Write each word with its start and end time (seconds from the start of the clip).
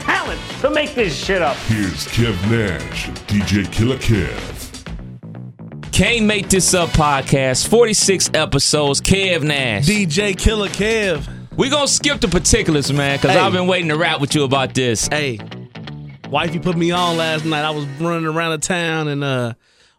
talent 0.00 0.40
to 0.60 0.70
make 0.70 0.94
this 0.94 1.16
shit 1.16 1.42
up. 1.42 1.56
Here's 1.68 2.06
Kev 2.08 2.34
Nash 2.50 3.08
DJ 3.26 3.70
Killer 3.70 3.96
Kev. 3.96 4.56
Can't 5.92 6.24
Make 6.24 6.48
This 6.48 6.72
Up 6.72 6.88
podcast, 6.90 7.68
46 7.68 8.30
episodes, 8.32 9.00
Kev 9.00 9.42
Nash. 9.42 9.86
DJ 9.86 10.36
Killer 10.38 10.68
Kev. 10.68 11.28
we 11.56 11.68
going 11.68 11.86
to 11.86 11.92
skip 11.92 12.20
the 12.20 12.28
particulars, 12.28 12.90
man, 12.92 13.18
because 13.18 13.32
Hey. 13.32 13.38
I've 13.38 13.52
been 13.52 13.66
waiting 13.66 13.88
to 13.88 13.96
rap 13.98 14.20
with 14.20 14.34
you 14.34 14.44
about 14.44 14.72
this. 14.74 15.08
Hey, 15.08 15.38
wifey 16.30 16.58
put 16.58 16.76
me 16.76 16.90
on 16.90 17.16
last 17.18 17.44
night. 17.44 17.64
I 17.64 17.70
was 17.70 17.84
running 18.00 18.24
around 18.26 18.52
the 18.52 18.58
town 18.66 19.08
and 19.08 19.22
uh 19.22 19.54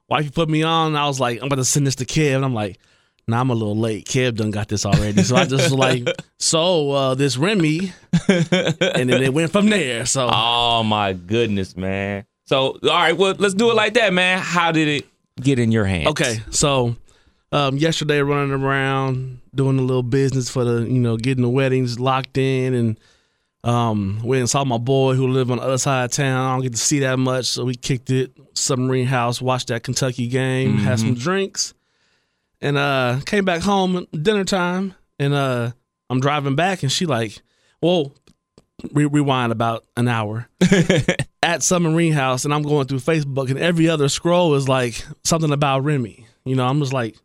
wifey 0.10 0.30
put 0.32 0.50
me 0.50 0.64
on 0.64 0.88
and 0.88 0.98
I 0.98 1.08
was 1.08 1.20
like, 1.20 1.40
I'm 1.40 1.48
about 1.48 1.58
to 1.58 1.66
send 1.66 1.86
this 1.86 1.96
to 1.96 2.06
Kev. 2.06 2.36
And 2.38 2.46
I'm 2.46 2.54
like, 2.54 2.80
nah, 3.28 3.40
I'm 3.42 3.50
a 3.50 3.54
little 3.54 3.78
late. 3.78 4.06
Kev 4.06 4.36
done 4.36 4.52
got 4.52 4.68
this 4.68 4.86
already. 4.86 5.24
So 5.24 5.36
I 5.36 5.46
just 5.46 5.64
was 5.72 5.74
like, 5.74 6.08
so 6.40 6.92
uh 6.92 7.16
this 7.16 7.38
Remy. 7.38 7.92
and 8.28 9.10
then 9.10 9.24
it 9.24 9.34
went 9.34 9.52
from 9.52 9.70
there. 9.70 10.06
So 10.06 10.30
Oh, 10.32 10.84
my 10.84 11.14
goodness, 11.14 11.76
man. 11.78 12.26
So, 12.46 12.78
all 12.84 12.90
right, 12.90 13.16
well, 13.16 13.34
let's 13.40 13.54
do 13.54 13.72
it 13.72 13.76
like 13.76 13.94
that, 13.94 14.12
man. 14.12 14.40
How 14.40 14.72
did 14.74 14.88
it 14.90 15.08
get 15.40 15.58
in 15.58 15.72
your 15.72 15.86
hands? 15.86 16.08
Okay, 16.08 16.40
so 16.50 16.98
um, 17.54 17.78
yesterday 17.78 18.20
running 18.22 18.52
around 18.52 19.40
doing 19.56 19.80
a 19.80 19.82
little 19.82 20.04
business 20.04 20.50
for 20.50 20.64
the 20.66 20.82
you 20.84 21.00
know 21.00 21.16
getting 21.18 21.42
the 21.44 21.50
weddings 21.50 22.00
locked 22.00 22.38
in 22.38 22.74
and 22.74 23.00
um 23.64 24.20
went 24.24 24.40
and 24.40 24.50
saw 24.50 24.64
my 24.64 24.78
boy 24.78 25.14
who 25.14 25.28
lived 25.28 25.52
on 25.52 25.58
the 25.58 25.64
other 25.64 25.78
side 25.78 26.06
of 26.06 26.12
town. 26.12 26.46
I 26.46 26.54
don't 26.56 26.62
get 26.64 26.72
to 26.74 26.78
see 26.78 27.00
that 27.00 27.20
much, 27.20 27.46
so 27.46 27.64
we 27.64 27.76
kicked 27.76 28.10
it 28.10 28.32
submarine 28.54 29.06
house, 29.06 29.42
watched 29.42 29.68
that 29.68 29.84
Kentucky 29.84 30.28
game, 30.28 30.78
had 30.78 31.00
some 31.00 31.14
drinks, 31.14 31.74
and 32.62 32.78
uh 32.78 33.20
came 33.26 33.46
back 33.46 33.62
home 33.62 34.06
dinner 34.12 34.44
time 34.44 34.94
and 35.20 35.34
uh 35.34 35.72
I'm 36.10 36.20
driving 36.20 36.56
back 36.56 36.84
and 36.84 36.92
she 36.92 37.06
like, 37.06 37.42
whoa, 37.80 38.14
re- 38.92 39.06
rewind 39.06 39.52
about 39.52 39.86
an 39.98 40.08
hour 40.08 40.48
at 41.44 41.64
Submarine 41.64 42.14
House, 42.14 42.46
and 42.46 42.54
I'm 42.54 42.64
going 42.64 42.88
through 42.88 43.00
Facebook, 43.00 43.50
and 43.50 43.60
every 43.60 43.90
other 43.90 44.10
scroll 44.10 44.56
is 44.56 44.68
like 44.68 45.06
something 45.24 45.52
about 45.52 45.84
Remy. 45.84 46.26
You 46.46 46.56
know, 46.56 46.66
I'm 46.66 46.80
just 46.80 46.94
like, 46.94 47.16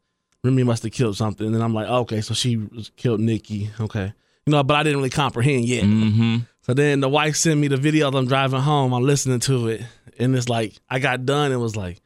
Remy 0.44 0.62
must 0.62 0.82
have 0.82 0.92
killed 0.92 1.16
something, 1.16 1.46
and 1.46 1.54
then 1.54 1.62
I'm 1.62 1.74
like, 1.74 1.88
okay, 1.88 2.20
so 2.20 2.34
she 2.34 2.66
killed 2.96 3.20
Nikki. 3.20 3.70
Okay, 3.80 4.12
you 4.46 4.50
know, 4.50 4.62
but 4.62 4.74
I 4.74 4.82
didn't 4.82 4.98
really 4.98 5.10
comprehend 5.10 5.64
yet. 5.64 5.84
Mm-hmm. 5.84 6.36
So 6.62 6.74
then 6.74 7.00
the 7.00 7.08
wife 7.08 7.36
sent 7.36 7.60
me 7.60 7.68
the 7.68 7.76
video. 7.76 8.10
I'm 8.10 8.26
driving 8.26 8.60
home. 8.60 8.92
I'm 8.92 9.04
listening 9.04 9.40
to 9.40 9.68
it, 9.68 9.82
and 10.18 10.34
it's 10.36 10.48
like 10.48 10.74
I 10.88 10.98
got 10.98 11.26
done. 11.26 11.46
and 11.46 11.54
it 11.54 11.58
was 11.58 11.76
like, 11.76 12.00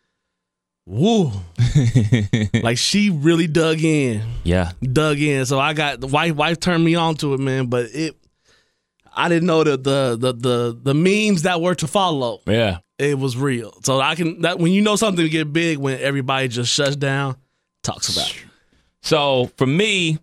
woo, 0.91 1.30
like 2.62 2.77
she 2.77 3.10
really 3.10 3.46
dug 3.46 3.80
in 3.83 4.22
yeah. 4.42 4.72
dug 4.83 5.19
in. 5.19 5.46
So 5.46 5.58
I 5.58 5.72
got 5.72 6.00
the 6.00 6.08
wife 6.08 6.34
wife 6.34 6.58
turned 6.58 6.84
me 6.84 6.96
on 6.96 7.14
to 7.16 7.34
it, 7.34 7.41
man. 7.41 7.66
But 7.66 7.86
it 7.94 8.16
I 9.14 9.28
didn't 9.28 9.46
know 9.46 9.62
that 9.64 9.84
the 9.84 10.16
the 10.18 10.33
the 10.33 10.78
the 10.83 10.94
memes 10.94 11.42
that 11.42 11.61
were 11.61 11.74
to 11.77 11.86
follow. 11.86 12.41
Yeah. 12.46 12.78
It 12.98 13.18
was 13.18 13.36
real. 13.36 13.72
So 13.83 14.00
I 14.00 14.14
can 14.14 14.42
that 14.42 14.58
when 14.58 14.72
you 14.72 14.83
know 14.83 14.96
something 14.96 15.24
to 15.24 15.30
get 15.30 15.52
big 15.52 15.78
when 15.78 15.98
everybody 16.00 16.48
just 16.48 16.72
shuts 16.72 16.96
down, 16.96 17.36
talks 17.83 18.14
about 18.14 18.30
it. 18.30 18.45
So 19.02 19.50
for 19.56 19.67
me, 19.67 20.18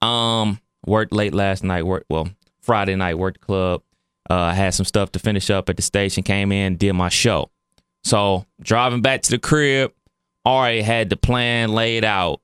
um, 0.00 0.60
worked 0.86 1.12
late 1.12 1.34
last 1.34 1.64
night. 1.64 1.84
Work 1.84 2.04
well 2.08 2.28
Friday 2.62 2.96
night. 2.96 3.18
Worked 3.18 3.40
the 3.40 3.46
club. 3.46 3.82
Uh, 4.30 4.34
I 4.34 4.54
had 4.54 4.74
some 4.74 4.84
stuff 4.84 5.12
to 5.12 5.18
finish 5.18 5.50
up 5.50 5.68
at 5.68 5.76
the 5.76 5.82
station. 5.82 6.22
Came 6.22 6.52
in, 6.52 6.76
did 6.76 6.92
my 6.92 7.08
show. 7.08 7.50
So 8.04 8.46
driving 8.60 9.02
back 9.02 9.22
to 9.22 9.30
the 9.30 9.38
crib, 9.38 9.92
already 10.46 10.82
had 10.82 11.10
the 11.10 11.16
plan 11.16 11.72
laid 11.72 12.04
out. 12.04 12.40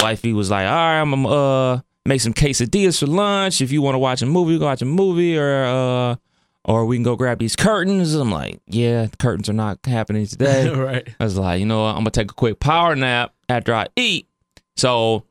Wifey 0.00 0.32
was 0.32 0.50
like, 0.50 0.66
"All 0.66 0.74
right, 0.74 1.00
I'm 1.00 1.10
gonna 1.10 1.28
uh, 1.28 1.80
make 2.04 2.20
some 2.20 2.34
quesadillas 2.34 3.00
for 3.00 3.06
lunch. 3.06 3.60
If 3.60 3.72
you 3.72 3.82
want 3.82 3.94
to 3.94 3.98
watch 3.98 4.22
a 4.22 4.26
movie, 4.26 4.58
go 4.58 4.66
watch 4.66 4.82
a 4.82 4.84
movie, 4.84 5.36
or 5.36 5.64
uh, 5.64 6.16
or 6.64 6.84
we 6.86 6.96
can 6.96 7.02
go 7.02 7.16
grab 7.16 7.38
these 7.38 7.56
curtains." 7.56 8.14
I'm 8.14 8.30
like, 8.30 8.60
"Yeah, 8.66 9.06
the 9.06 9.16
curtains 9.16 9.48
are 9.48 9.54
not 9.54 9.78
happening 9.84 10.26
today." 10.26 10.68
right. 10.74 11.08
I 11.18 11.24
was 11.24 11.36
like, 11.36 11.60
you 11.60 11.66
know 11.66 11.82
what? 11.82 11.90
I'm 11.90 12.00
gonna 12.00 12.10
take 12.10 12.30
a 12.30 12.34
quick 12.34 12.60
power 12.60 12.94
nap 12.94 13.34
after 13.48 13.74
I 13.74 13.86
eat. 13.96 14.28
So 14.76 15.24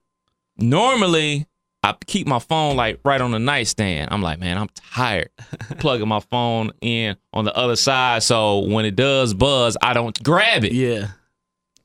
normally 0.58 1.46
I 1.88 1.96
keep 2.06 2.28
my 2.28 2.40
phone 2.40 2.76
like 2.76 3.00
right 3.06 3.22
on 3.22 3.32
the 3.32 3.40
nightstand. 3.40 4.10
I'm 4.12 4.22
like, 4.22 4.40
man, 4.40 4.58
I'm 4.58 4.68
tired. 4.76 5.30
Plugging 5.80 6.08
my 6.08 6.20
phone 6.20 6.72
in 6.82 7.16
on 7.32 7.46
the 7.46 7.56
other 7.56 7.78
side, 7.78 8.24
so 8.24 8.60
when 8.60 8.84
it 8.84 8.96
does 8.96 9.34
buzz, 9.34 9.78
I 9.82 9.94
don't 9.94 10.22
grab 10.22 10.66
it. 10.66 10.74
Yeah. 10.74 11.08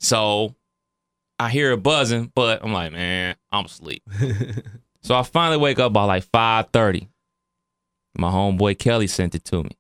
So 0.01 0.57
I 1.39 1.51
hear 1.51 1.71
it 1.73 1.83
buzzing, 1.83 2.33
but 2.35 2.65
I'm 2.65 2.73
like, 2.73 2.93
man, 2.93 3.37
I'm 3.53 3.67
asleep. 3.67 4.03
so 5.03 5.15
I 5.15 5.23
finally 5.23 5.59
wake 5.59 5.79
up 5.79 5.93
by 5.93 6.05
like 6.05 6.25
5:30. 6.25 7.09
My 8.19 8.31
homeboy 8.31 8.79
Kelly 8.79 9.07
sent 9.07 9.37
it 9.37 9.45
to 9.47 9.63
me. 9.63 9.71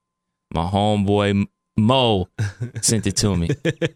My 0.54 0.66
homeboy 0.66 1.46
Mo 1.76 2.28
sent 2.80 3.06
it 3.06 3.16
to 3.16 3.36
me. 3.36 3.48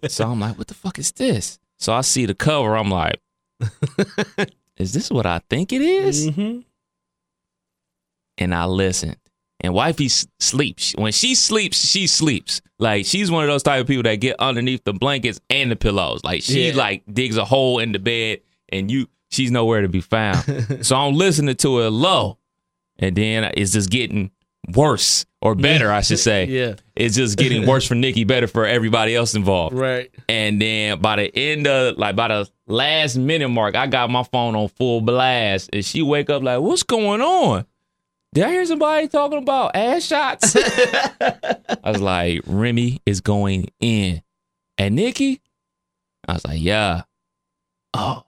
So 0.09 0.29
I'm 0.29 0.41
like, 0.41 0.59
what 0.59 0.67
the 0.67 0.75
fuck 0.75 0.99
is 0.99 1.13
this? 1.13 1.59
So 1.79 1.93
I 1.93 2.01
see 2.01 2.27
the 2.27 2.35
cover. 2.35 2.77
I'm 2.77 2.91
like, 2.91 3.21
is 4.79 4.93
this 4.93 5.11
what 5.11 5.27
I 5.27 5.41
think 5.51 5.73
it 5.73 5.81
is? 5.83 6.29
hmm 6.31 6.61
And 8.39 8.55
I 8.55 8.67
listened. 8.67 9.17
And 9.61 9.73
wifey 9.73 10.09
sleeps. 10.09 10.95
When 10.99 11.13
she 11.13 11.35
sleeps, 11.35 11.79
she 11.89 12.07
sleeps. 12.07 12.61
Like 12.79 13.07
she's 13.07 13.31
one 13.31 13.43
of 13.45 13.49
those 13.49 13.63
type 13.63 13.81
of 13.81 13.87
people 13.87 14.03
that 14.03 14.17
get 14.17 14.37
underneath 14.39 14.85
the 14.85 14.93
blankets 14.93 15.41
and 15.49 15.71
the 15.71 15.77
pillows. 15.77 16.23
Like 16.23 16.43
she 16.43 16.69
Yeah. 16.69 16.75
like 16.77 17.03
digs 17.11 17.39
a 17.39 17.45
hole 17.45 17.79
in 17.79 17.93
the 17.93 17.99
bed 17.99 18.41
and 18.69 18.91
you 18.91 19.09
she's 19.31 19.51
nowhere 19.51 19.81
to 19.81 19.89
be 19.89 20.03
found. 20.03 20.45
so 20.85 20.95
I'm 20.97 21.15
listening 21.15 21.57
to 21.57 21.81
it 21.81 21.91
low. 21.91 22.39
And 22.99 23.17
then 23.17 23.45
it's 23.57 23.73
just 23.73 23.91
getting 23.91 24.31
worse 24.75 25.25
or 25.43 25.55
better, 25.55 25.91
I 25.91 26.01
should 26.01 26.19
say. 26.31 26.47
Yeah. 26.47 26.75
It's 26.95 27.17
just 27.17 27.39
getting 27.39 27.67
worse 27.67 27.87
for 27.87 27.95
Nikki, 27.95 28.25
better 28.25 28.47
for 28.47 28.67
everybody 28.67 29.15
else 29.15 29.35
involved. 29.35 29.75
Right. 29.77 30.11
And 30.29 30.61
then 30.61 31.01
by 31.01 31.17
the 31.17 31.37
end 31.37 31.67
of 31.67 31.99
like 31.99 32.17
by 32.17 32.29
the 32.29 32.49
last 32.67 33.17
minute 33.17 33.49
mark, 33.49 33.75
I 33.77 33.87
got 33.87 34.11
my 34.11 34.23
phone 34.25 34.55
on 34.57 34.69
full 34.69 35.01
blast, 35.01 35.71
and 35.73 35.85
she 35.85 36.03
wake 36.03 36.31
up 36.31 36.43
like, 36.43 36.61
"What's 36.61 36.83
going 36.83 37.21
on? 37.21 37.67
Did 38.35 38.45
I 38.45 38.51
hear 38.51 38.67
somebody 38.67 39.09
talking 39.09 39.39
about 39.39 39.77
ass 39.77 40.05
shots?" 40.05 40.57
I 41.21 41.59
was 41.85 42.01
like, 42.01 42.43
"Remy 42.47 43.01
is 43.07 43.21
going 43.21 43.69
in," 43.81 44.23
and 44.79 44.95
Nikki, 44.97 45.41
I 46.29 46.35
was 46.35 46.45
like, 46.47 46.61
"Yeah, 46.61 47.03
oh, 47.95 48.25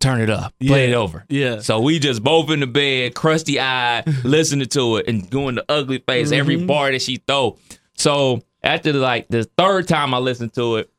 turn 0.00 0.20
it 0.20 0.30
up, 0.30 0.52
play 0.60 0.90
it 0.90 0.94
over." 0.94 1.24
Yeah. 1.28 1.60
So 1.60 1.80
we 1.80 1.98
just 1.98 2.22
both 2.22 2.50
in 2.50 2.60
the 2.60 2.66
bed, 2.66 3.14
crusty 3.14 3.58
eyed, 3.60 4.04
listening 4.24 4.68
to 4.68 4.96
it 4.96 5.08
and 5.08 5.28
doing 5.30 5.56
the 5.56 5.64
ugly 5.68 5.98
face 6.06 6.32
every 6.32 6.56
Mm-hmm. 6.56 6.66
bar 6.66 6.90
that 6.92 7.02
she 7.02 7.16
throw. 7.26 7.58
So 7.96 8.42
after 8.62 8.92
like 8.92 9.28
the 9.28 9.44
third 9.58 9.88
time 9.88 10.12
I 10.14 10.18
listened 10.18 10.52
to 10.54 10.76
it, 10.76 10.90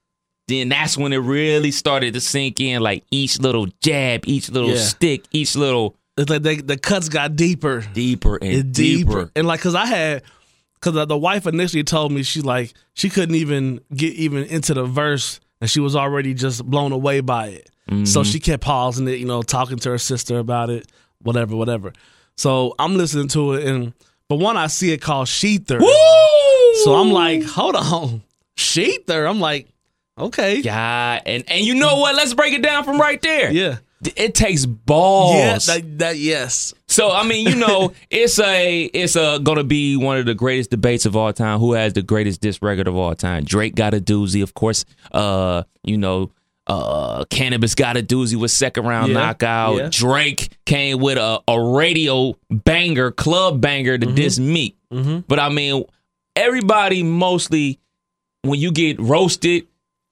then 0.48 0.70
that's 0.70 0.98
when 0.98 1.12
it 1.14 1.18
really 1.18 1.72
started 1.72 2.14
to 2.14 2.22
sink 2.22 2.60
in. 2.60 2.82
Like 2.82 3.04
each 3.12 3.40
little 3.40 3.68
jab, 3.84 4.24
each 4.28 4.50
little 4.50 4.72
Yeah. 4.72 4.78
stick, 4.78 5.26
each 5.32 5.56
little 5.56 5.96
It's 6.18 6.30
like 6.30 6.42
they, 6.42 6.56
the 6.58 6.78
cuts 6.78 7.10
got 7.10 7.36
deeper. 7.36 7.82
deeper 7.94 8.38
and 8.38 8.52
It's 8.52 8.64
deeper. 8.70 9.10
deeper. 9.26 9.32
And 9.36 9.46
like, 9.48 9.60
cause 9.62 9.76
I 9.76 9.86
had, 9.86 10.24
cause 10.80 10.94
the, 10.94 11.06
the 11.06 11.18
wife 11.18 11.46
initially 11.46 11.84
told 11.84 12.12
me 12.12 12.24
she 12.24 12.42
like 12.42 12.74
she 12.94 13.10
couldn't 13.10 13.36
even 13.36 13.82
get 13.94 14.14
even 14.14 14.46
into 14.46 14.74
the 14.74 14.86
verse, 14.86 15.40
and 15.62 15.70
she 15.70 15.80
was 15.80 15.96
already 15.96 16.34
just 16.34 16.66
blown 16.66 16.92
away 16.94 17.20
by 17.20 17.48
it. 17.50 17.70
So 18.06 18.24
she 18.24 18.40
kept 18.40 18.64
pausing 18.64 19.08
it, 19.08 19.20
you 19.20 19.26
know, 19.26 19.42
talking 19.42 19.78
to 19.80 19.90
her 19.92 19.98
sister 19.98 20.40
about 20.40 20.70
it, 20.70 20.88
whatever, 21.22 21.56
whatever. 21.56 21.94
So 22.36 22.76
I'm 22.80 22.98
listening 22.98 23.28
to 23.30 23.54
it, 23.54 23.66
and 23.66 23.94
but 24.30 24.36
one 24.38 24.58
I 24.58 24.68
see 24.68 24.92
it 24.92 25.02
called 25.02 25.28
ShETHER. 25.28 25.80
So 26.84 26.96
I'm 26.96 27.12
like, 27.12 27.44
hold 27.44 27.76
on, 27.76 28.24
ShETHER. 28.58 29.26
I'm 29.26 29.40
like, 29.40 29.68
okay, 30.18 30.58
yeah, 30.60 31.20
and 31.26 31.44
and 31.48 31.66
you 31.66 31.76
know 31.76 31.98
what? 31.98 32.16
Let's 32.16 32.34
break 32.34 32.54
it 32.54 32.62
down 32.62 32.84
from 32.84 33.00
right 33.00 33.22
there. 33.22 33.52
yeah, 33.52 33.78
It 34.16 34.36
takes 34.36 34.66
balls. 34.66 35.36
yeah, 35.36 35.58
that, 35.58 36.00
that 36.00 36.18
yes, 36.18 36.74
So 36.88 37.12
I 37.12 37.24
mean, 37.26 37.48
you 37.48 37.56
know, 37.56 37.94
it's 38.10 38.38
a 38.40 38.84
it's 38.86 39.16
a 39.16 39.40
gonna 39.42 39.64
be 39.64 39.96
one 39.98 40.18
of 40.18 40.26
the 40.26 40.36
greatest 40.36 40.70
debates 40.72 41.06
of 41.06 41.16
all 41.16 41.32
time. 41.34 41.60
Who 41.60 41.74
has 41.74 41.94
the 41.94 42.04
greatest 42.04 42.42
disc 42.42 42.62
record 42.62 42.88
of 42.88 42.96
all 42.96 43.16
time? 43.16 43.44
Drake 43.46 43.76
got 43.76 43.94
a 43.94 44.00
doozy, 44.02 44.44
of 44.44 44.54
course. 44.54 44.86
Uh, 45.12 45.64
you 45.84 45.98
know, 45.98 46.32
uh, 46.68 47.24
Canibus 47.26 47.76
got 47.76 47.98
a 47.98 48.04
doozy 48.04 48.36
with 48.36 48.52
second 48.52 48.86
round 48.86 49.12
Yeah, 49.14 49.20
knockout. 49.20 49.78
yeah. 49.78 49.90
Drake 49.92 50.50
came 50.66 51.00
with 51.00 51.18
a, 51.18 51.42
a 51.48 51.62
radio 51.62 52.36
banger, 52.50 53.12
club 53.12 53.62
banger 53.62 53.98
to 53.98 54.06
Mm-hmm. 54.06 54.16
diss 54.16 54.38
Meek. 54.40 54.76
But 54.90 55.40
I 55.40 55.50
mean, 55.50 55.84
everybody 56.36 57.04
mostly 57.04 57.80
when 58.44 58.60
you 58.60 58.72
get 58.72 59.00
roasted, 59.00 59.68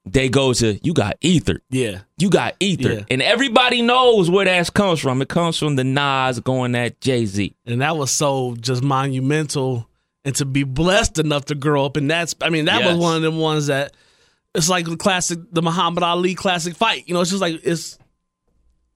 they 0.06 0.30
go 0.30 0.54
to 0.54 0.80
you 0.84 0.94
got 0.94 1.18
ether. 1.22 1.62
Yeah. 1.70 2.02
You 2.18 2.30
got 2.30 2.56
ether. 2.60 2.92
Yeah. 2.94 3.04
And 3.10 3.22
everybody 3.22 3.82
knows 3.82 4.30
where 4.30 4.46
that 4.46 4.74
comes 4.74 5.00
from. 5.00 5.22
It 5.22 5.30
comes 5.30 5.58
from 5.58 5.76
the 5.78 5.84
Nas 5.84 6.40
going 6.42 6.76
at 6.76 7.00
Jay 7.02 7.26
Z. 7.26 7.56
And 7.66 7.82
that 7.82 7.98
was 7.98 8.12
so 8.12 8.56
just 8.60 8.84
monumental. 8.84 9.90
And 10.24 10.36
to 10.36 10.46
be 10.46 10.64
blessed 10.64 11.20
enough 11.20 11.46
to 11.46 11.56
grow 11.56 11.86
up 11.86 11.98
in 11.98 12.08
that, 12.08 12.30
sp- 12.34 12.44
I 12.44 12.50
mean, 12.50 12.66
that 12.66 12.82
Yes. 12.82 12.94
was 12.94 12.98
one 12.98 13.16
of 13.16 13.22
them 13.22 13.38
ones 13.38 13.68
that 13.68 13.94
it's 14.56 14.70
like 14.70 14.86
the 14.86 14.98
classic, 14.98 15.40
the 15.52 15.62
Muhammad 15.62 16.04
Ali 16.04 16.36
classic 16.36 16.76
fight. 16.76 17.08
You 17.08 17.14
know, 17.14 17.22
it's 17.22 17.30
just 17.32 17.42
like 17.42 17.62
it's 17.64 17.98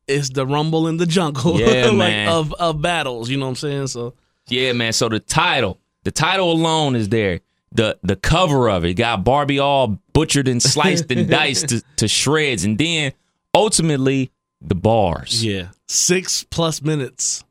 it's 0.08 0.30
the 0.30 0.46
rumble 0.46 0.88
in 0.88 0.98
the 0.98 1.06
jungle 1.06 1.60
Yeah, 1.60 1.86
like 1.88 1.94
man. 1.98 2.30
of 2.30 2.54
of 2.54 2.82
battles. 2.82 3.30
You 3.30 3.38
know 3.38 3.46
what 3.46 3.50
I'm 3.50 3.56
saying? 3.56 3.88
So 3.88 4.14
Yeah, 4.48 4.74
man. 4.74 4.94
So 4.94 5.10
the 5.10 5.20
title, 5.20 5.80
the 6.04 6.12
title 6.12 6.52
alone 6.52 6.96
is 6.96 7.10
there. 7.10 7.42
The 7.72 8.00
the 8.02 8.16
cover 8.16 8.70
of 8.70 8.84
it 8.86 8.96
got 8.96 9.24
Barbie 9.24 9.60
all 9.60 10.00
butchered 10.14 10.48
and 10.48 10.62
sliced 10.62 11.12
and 11.12 11.30
diced 11.30 11.70
to, 11.70 11.84
to 11.98 12.08
shreds, 12.08 12.64
and 12.64 12.78
then 12.80 13.14
ultimately 13.54 14.32
the 14.62 14.74
bars. 14.76 15.46
yeah, 15.46 15.68
six 15.88 16.44
plus 16.44 16.82
minutes. 16.82 17.44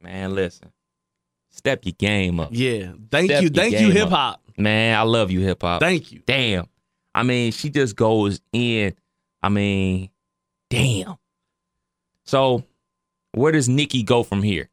Man, 0.00 0.36
listen, 0.36 0.70
step 1.50 1.84
your 1.84 1.94
game 1.98 2.38
up. 2.38 2.50
Yeah, 2.52 2.92
thank 3.10 3.30
Step 3.30 3.42
you, 3.42 3.48
thank 3.50 3.80
you, 3.80 3.90
hip 3.90 4.10
hop. 4.10 4.40
Man, 4.56 4.96
I 4.96 5.02
love 5.02 5.32
you, 5.32 5.40
hip 5.40 5.62
hop. 5.62 5.80
Thank 5.80 6.12
you. 6.12 6.22
Damn. 6.24 6.68
I 7.18 7.22
mean, 7.22 7.52
she 7.52 7.70
just 7.70 7.96
goes 7.96 8.40
in. 8.52 8.94
I 9.42 9.48
mean, 9.48 10.10
damn. 10.70 11.16
So, 12.24 12.64
where 13.32 13.52
does 13.52 13.68
Nikki 13.68 14.02
go 14.02 14.22
from 14.22 14.42
here? 14.42 14.68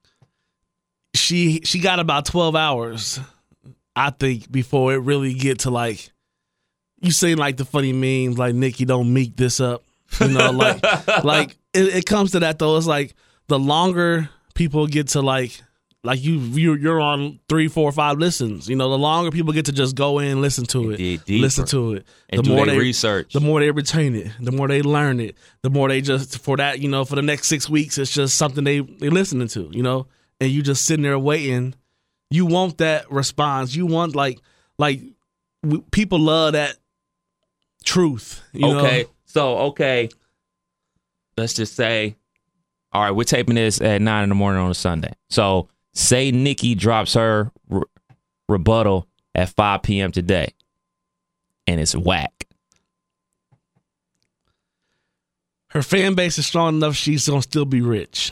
she 1.15 1.61
she 1.63 1.79
got 1.79 1.99
about 1.99 2.25
12 2.25 2.55
hours 2.55 3.19
i 3.95 4.09
think 4.09 4.51
before 4.51 4.93
it 4.93 4.97
really 4.97 5.33
get 5.33 5.59
to 5.59 5.71
like 5.71 6.11
you 7.01 7.11
say 7.11 7.35
like 7.35 7.57
the 7.57 7.65
funny 7.65 7.93
memes 7.93 8.37
like 8.37 8.53
nikki 8.53 8.85
don't 8.85 9.11
meek 9.11 9.35
this 9.35 9.59
up 9.59 9.83
you 10.19 10.27
know 10.27 10.51
like 10.51 10.83
like 11.23 11.57
it, 11.73 11.95
it 11.95 12.05
comes 12.05 12.31
to 12.31 12.39
that 12.39 12.59
though 12.59 12.77
it's 12.77 12.87
like 12.87 13.15
the 13.47 13.57
longer 13.57 14.29
people 14.53 14.87
get 14.87 15.07
to 15.09 15.21
like 15.21 15.61
like 16.05 16.23
you 16.23 16.37
you're, 16.37 16.77
you're 16.77 17.01
on 17.01 17.39
three 17.49 17.67
four 17.67 17.91
five 17.91 18.17
listens 18.17 18.69
you 18.69 18.75
know 18.75 18.89
the 18.89 18.97
longer 18.97 19.31
people 19.31 19.51
get 19.53 19.65
to 19.65 19.71
just 19.71 19.95
go 19.95 20.19
in 20.19 20.41
listen 20.41 20.65
to 20.65 20.91
it 20.91 21.27
listen 21.29 21.65
to 21.65 21.93
it 21.93 22.05
And 22.29 22.39
the 22.39 22.43
do 22.43 22.55
more 22.55 22.65
they 22.65 22.73
they 22.73 22.77
research. 22.79 23.33
the 23.33 23.39
more 23.41 23.59
they 23.59 23.71
retain 23.71 24.15
it 24.15 24.31
the 24.39 24.51
more 24.51 24.67
they 24.67 24.81
learn 24.81 25.19
it 25.19 25.35
the 25.61 25.69
more 25.69 25.89
they 25.89 26.01
just 26.01 26.39
for 26.39 26.57
that 26.57 26.79
you 26.79 26.87
know 26.89 27.05
for 27.05 27.15
the 27.15 27.21
next 27.21 27.47
six 27.47 27.69
weeks 27.69 27.97
it's 27.97 28.13
just 28.13 28.37
something 28.37 28.63
they 28.63 28.79
they 28.79 29.09
listening 29.09 29.47
to 29.49 29.69
you 29.73 29.83
know 29.83 30.07
and 30.39 30.51
you 30.51 30.61
just 30.61 30.85
sitting 30.85 31.03
there 31.03 31.17
waiting 31.19 31.73
you 32.29 32.45
want 32.45 32.77
that 32.79 33.09
response 33.11 33.75
you 33.75 33.85
want 33.85 34.15
like 34.15 34.39
like 34.77 35.01
w- 35.63 35.83
people 35.91 36.19
love 36.19 36.53
that 36.53 36.75
truth 37.83 38.41
you 38.53 38.65
okay. 38.77 39.03
know? 39.03 39.09
So, 39.25 39.57
okay. 39.57 40.07
Let's 41.37 41.53
just 41.53 41.75
say, 41.75 42.15
all 42.93 43.01
right, 43.01 43.11
we're 43.11 43.25
taping 43.25 43.55
this 43.55 43.81
at 43.81 44.01
nine 44.01 44.23
in 44.23 44.29
the 44.29 44.35
morning 44.35 44.61
on 44.61 44.71
a 44.71 44.73
Sunday. 44.73 45.11
So, 45.29 45.67
say 45.95 46.29
Nikki 46.31 46.75
drops 46.75 47.15
her 47.15 47.51
re- 47.69 47.81
rebuttal 48.47 49.07
at 49.33 49.49
5 49.49 49.81
p.m. 49.81 50.11
today, 50.11 50.53
and 51.67 51.79
it's 51.81 51.95
whack. 51.95 52.31
her 55.69 55.81
fan 55.81 56.13
base 56.13 56.37
is 56.37 56.45
strong 56.47 56.75
enough 56.77 56.95
she's 56.95 57.27
gonna 57.27 57.41
still 57.41 57.65
be 57.65 57.81
rich 57.81 58.31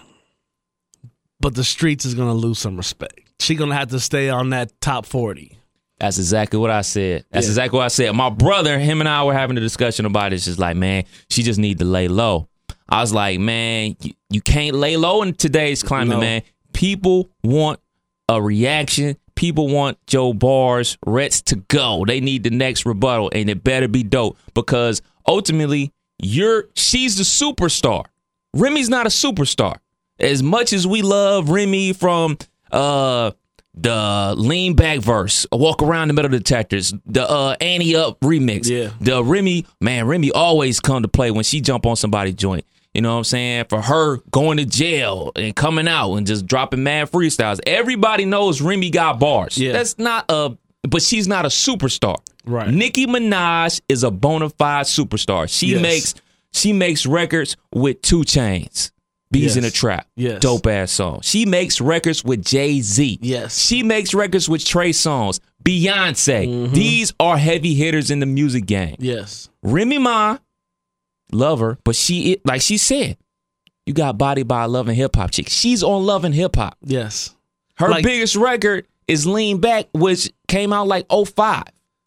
but 1.39 1.55
the 1.55 1.63
streets 1.63 2.05
is 2.05 2.13
gonna 2.15 2.33
lose 2.33 2.59
some 2.59 2.77
respect 2.77 3.19
she 3.39 3.55
gonna 3.55 3.75
have 3.75 3.89
to 3.89 3.99
stay 3.99 4.29
on 4.29 4.51
that 4.51 4.71
top 4.79 5.05
40 5.05 5.57
That's 5.99 6.17
exactly 6.17 6.57
what 6.59 6.69
I 6.69 6.81
said. 6.81 7.25
That's 7.31 7.45
Yeah. 7.45 7.51
exactly 7.51 7.77
what 7.77 7.85
I 7.85 7.89
said. 7.89 8.11
My 8.13 8.29
brother, 8.29 8.77
him 8.79 8.99
and 9.01 9.07
I 9.09 9.23
were 9.23 9.33
having 9.33 9.57
a 9.57 9.61
discussion 9.61 10.05
about 10.05 10.31
it. 10.33 10.35
It's 10.37 10.45
just 10.45 10.59
like, 10.59 10.75
man, 10.75 11.03
she 11.29 11.43
just 11.43 11.59
need 11.59 11.79
to 11.79 11.85
lay 11.85 12.07
low. 12.09 12.47
I 12.89 12.99
was 13.01 13.13
like, 13.13 13.39
man, 13.39 13.95
you, 14.01 14.11
you 14.29 14.41
can't 14.41 14.75
lay 14.75 14.97
low 14.97 15.21
in 15.21 15.33
today's 15.33 15.81
climate, 15.83 16.15
No. 16.17 16.19
man. 16.21 16.41
People 16.73 17.29
want 17.43 17.79
a 18.29 18.41
reaction. 18.41 19.17
People 19.35 19.67
want 19.67 19.97
Joe 20.07 20.33
Bars, 20.33 20.97
Reds 21.05 21.41
to 21.43 21.55
go. 21.55 22.03
They 22.05 22.19
need 22.21 22.43
the 22.43 22.49
next 22.51 22.85
rebuttal, 22.85 23.31
and 23.33 23.49
it 23.49 23.63
better 23.63 23.87
be 23.87 24.03
dope 24.03 24.37
because 24.53 25.01
ultimately, 25.27 25.91
you're 26.19 26.65
she's 26.75 27.17
the 27.17 27.23
superstar. 27.23 28.05
Remy's 28.53 28.89
not 28.89 29.05
a 29.07 29.09
superstar. 29.09 29.77
As 30.19 30.43
much 30.43 30.71
as 30.73 30.85
we 30.85 31.01
love 31.01 31.49
Remy 31.49 31.93
from 31.93 32.37
uh 32.71 33.31
the 33.75 34.35
lean 34.37 34.75
back 34.75 34.99
verse, 34.99 35.47
walk 35.51 35.81
around 35.81 36.09
the 36.09 36.13
metal 36.13 36.29
detectors, 36.29 36.93
the 37.07 37.27
uh 37.27 37.55
Ante 37.59 37.95
Up 37.95 38.19
remix, 38.19 38.69
Yeah. 38.69 38.91
the 39.01 39.23
Remy 39.23 39.65
man, 39.81 40.05
Remy 40.05 40.31
always 40.31 40.79
come 40.79 41.01
to 41.01 41.07
play 41.09 41.31
when 41.31 41.43
she 41.43 41.59
jump 41.59 41.87
on 41.87 41.95
somebody's 41.95 42.35
joint. 42.35 42.65
You 42.93 43.01
know 43.01 43.13
what 43.13 43.17
I'm 43.19 43.23
saying? 43.23 43.65
For 43.69 43.81
her 43.81 44.17
going 44.31 44.57
to 44.57 44.65
jail 44.65 45.31
and 45.35 45.55
coming 45.55 45.87
out 45.87 46.15
and 46.15 46.27
just 46.27 46.45
dropping 46.45 46.83
mad 46.83 47.09
freestyles. 47.11 47.59
Everybody 47.65 48.25
knows 48.25 48.61
Remy 48.61 48.89
got 48.91 49.19
bars. 49.19 49.57
Yeah. 49.57 49.71
That's 49.73 49.97
not 49.97 50.25
a 50.29 50.55
but 50.87 51.01
she's 51.01 51.27
not 51.27 51.45
a 51.45 51.49
superstar. 51.49 52.17
Right. 52.45 52.69
Nicki 52.69 53.05
Minaj 53.07 53.79
is 53.87 54.03
a 54.03 54.11
bona 54.11 54.49
fide 54.49 54.85
superstar. 54.85 55.49
She 55.49 55.67
Yes. 55.67 55.81
makes 55.81 56.13
she 56.51 56.71
makes 56.73 57.05
records 57.05 57.57
with 57.73 58.01
2 58.03 58.19
Chainz. 58.21 58.91
Bees 59.31 59.57
in 59.57 59.63
a 59.65 59.71
trap. 59.71 60.05
Yes. 60.15 60.39
Dope 60.41 60.67
ass 60.67 60.91
song. 60.91 61.21
She 61.23 61.47
makes 61.47 61.81
records 61.81 62.23
with 62.23 62.45
Jay 62.45 62.81
Z. 62.81 63.17
Yes. 63.23 63.57
She 63.59 63.81
makes 63.81 64.13
records 64.13 64.47
with 64.47 64.63
Trey 64.63 64.91
Songz, 64.91 65.39
Beyonce. 65.65 66.47
Mm-hmm. 66.47 66.73
These 66.75 67.13
are 67.19 67.37
heavy 67.37 67.73
hitters 67.73 68.11
in 68.11 68.19
the 68.19 68.27
music 68.27 68.67
game. 68.67 68.95
yes 68.99 69.49
Remy 69.63 69.97
Ma, 69.97 70.37
love 71.33 71.59
her, 71.59 71.77
but 71.83 71.95
she 71.95 72.37
like 72.45 72.61
she 72.61 72.77
said, 72.77 73.17
you 73.85 73.93
got 73.93 74.17
body 74.17 74.43
by 74.43 74.63
a 74.63 74.67
love 74.67 74.87
and 74.87 74.95
hip 74.97 75.15
hop 75.15 75.31
chick. 75.31 75.49
She's 75.49 75.83
on 75.83 76.05
love 76.05 76.23
and 76.23 76.33
hip 76.33 76.55
hop. 76.55 76.77
yes 76.83 77.35
Her 77.77 77.89
Like- 77.89 78.03
biggest 78.03 78.35
record 78.35 78.87
is 79.07 79.25
Lean 79.27 79.59
Back, 79.59 79.87
which 79.93 80.31
came 80.47 80.71
out 80.71 80.87
like 80.87 81.05
05. 81.11 81.63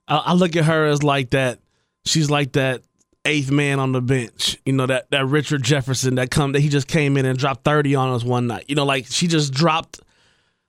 I, 0.08 0.16
I 0.16 0.32
look 0.34 0.56
at 0.56 0.64
her 0.64 0.86
as 0.86 1.02
like 1.02 1.30
that. 1.30 1.58
She's 2.06 2.30
like 2.30 2.52
that 2.52 2.82
eighth 3.24 3.50
man 3.50 3.80
on 3.80 3.90
the 3.92 4.00
bench. 4.00 4.56
You 4.64 4.72
know 4.72 4.86
that 4.86 5.10
that 5.10 5.26
Richard 5.26 5.62
Jefferson 5.64 6.14
that 6.14 6.30
come 6.30 6.52
that 6.52 6.60
he 6.60 6.68
just 6.68 6.86
came 6.86 7.16
in 7.16 7.26
and 7.26 7.36
dropped 7.38 7.64
thirty 7.64 7.94
on 7.96 8.10
us 8.10 8.22
one 8.22 8.46
night. 8.46 8.64
You 8.68 8.76
know, 8.76 8.84
like 8.84 9.06
she 9.08 9.26
just 9.26 9.52
dropped. 9.52 10.00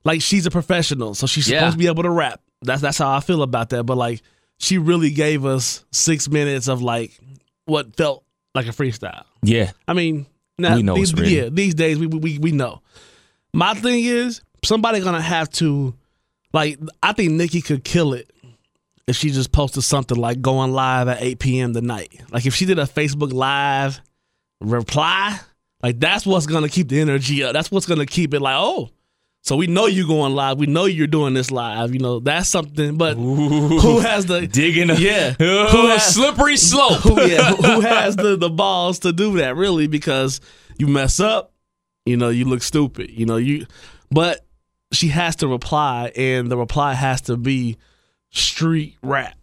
Like 0.04 0.20
she's 0.22 0.46
a 0.46 0.50
professional, 0.50 1.14
so 1.14 1.26
she's 1.26 1.48
Yeah. 1.48 1.60
supposed 1.60 1.74
to 1.74 1.78
be 1.78 1.86
able 1.86 2.02
to 2.02 2.10
rap. 2.10 2.40
That's 2.62 2.82
that's 2.82 2.98
how 2.98 3.12
I 3.14 3.20
feel 3.20 3.42
about 3.42 3.70
that. 3.70 3.84
But 3.84 3.96
like 3.96 4.22
she 4.58 4.76
really 4.78 5.10
gave 5.10 5.44
us 5.44 5.84
six 5.92 6.28
minutes 6.28 6.66
of 6.68 6.82
like 6.82 7.16
what 7.66 7.94
felt 7.96 8.24
like 8.58 8.66
a 8.66 8.76
freestyle. 8.76 9.24
Yeah. 9.42 9.72
I 9.86 9.92
mean, 9.92 10.26
now, 10.58 10.76
We 10.76 10.82
know 10.82 10.94
these, 10.94 11.12
yeah, 11.12 11.48
these 11.50 11.74
days 11.74 11.98
we, 11.98 12.06
we 12.06 12.38
we 12.38 12.50
know. 12.52 12.82
My 13.54 13.74
thing 13.74 14.04
is 14.04 14.42
somebody 14.64 15.00
gonna 15.00 15.20
have 15.20 15.48
to, 15.50 15.94
like, 16.52 16.78
I 17.02 17.12
think 17.12 17.32
Nikki 17.32 17.60
could 17.62 17.84
kill 17.84 18.12
it 18.12 18.30
if 19.06 19.16
she 19.16 19.30
just 19.30 19.52
posted 19.52 19.84
something 19.84 20.16
like 20.18 20.40
going 20.42 20.72
live 20.72 21.08
at 21.08 21.22
8 21.22 21.38
p.m. 21.38 21.74
tonight. 21.74 22.20
Like 22.30 22.44
if 22.44 22.54
she 22.54 22.66
did 22.66 22.78
a 22.78 22.84
Facebook 22.84 23.32
live 23.32 24.00
reply, 24.60 25.38
like 25.82 26.00
that's 26.00 26.26
what's 26.26 26.46
gonna 26.46 26.68
keep 26.68 26.88
the 26.88 27.00
energy 27.00 27.44
up. 27.44 27.52
That's 27.52 27.70
what's 27.70 27.86
gonna 27.86 28.06
keep 28.06 28.34
it 28.34 28.40
like, 28.40 28.56
oh, 28.58 28.90
so 29.48 29.56
we 29.56 29.66
know 29.66 29.86
you 29.86 30.06
going 30.06 30.34
live. 30.34 30.58
We 30.58 30.66
know 30.66 30.84
you're 30.84 31.06
doing 31.06 31.32
this 31.32 31.50
live. 31.50 31.94
You 31.94 32.00
know 32.00 32.20
that's 32.20 32.50
something. 32.50 32.98
But 32.98 33.16
who 33.16 33.98
has 34.00 34.26
the 34.26 34.46
Digging 34.46 34.90
Yeah. 34.98 35.30
who 35.38 35.64
Who 35.66 35.86
has- 35.88 36.14
slippery 36.14 36.58
slope. 36.58 36.98
who, 37.00 37.18
yeah, 37.22 37.52
who 37.54 37.80
has 37.80 38.14
the, 38.16 38.36
the 38.36 38.50
balls 38.50 38.98
to 39.00 39.12
do 39.12 39.38
that 39.38 39.56
really 39.56 39.86
because 39.86 40.42
you 40.78 40.86
mess 40.86 41.18
up 41.18 41.52
you 42.04 42.16
know 42.18 42.28
you 42.28 42.44
look 42.44 42.62
stupid 42.62 43.10
you 43.10 43.24
know 43.24 43.36
you 43.38 43.66
but 44.10 44.44
she 44.92 45.08
has 45.08 45.36
to 45.36 45.48
reply 45.48 46.12
and 46.14 46.50
the 46.50 46.56
reply 46.56 46.92
has 46.94 47.22
to 47.22 47.36
be 47.38 47.76
street 48.30 48.96
rap 49.02 49.36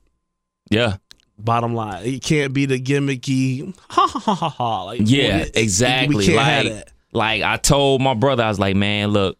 yeah. 0.69 0.97
bottom 1.37 1.73
line 1.75 2.05
it 2.05 2.23
can't 2.23 2.53
be 2.53 2.65
the 2.65 2.79
gimmicky 2.79 3.75
ha 3.89 4.07
ha 4.07 4.19
ha 4.19 4.49
ha 4.49 4.83
like 4.83 5.01
Yeah, 5.03 5.39
it- 5.39 5.57
exactly. 5.57 6.15
we 6.15 6.25
can't 6.25 6.37
like, 6.37 6.45
have 6.45 6.65
that 6.65 6.91
like 7.11 7.41
I 7.43 7.57
told 7.57 8.01
my 8.01 8.13
brother, 8.13 8.43
I 8.43 8.49
was 8.49 8.59
like, 8.59 8.75
man, 8.75 9.09
look, 9.09 9.37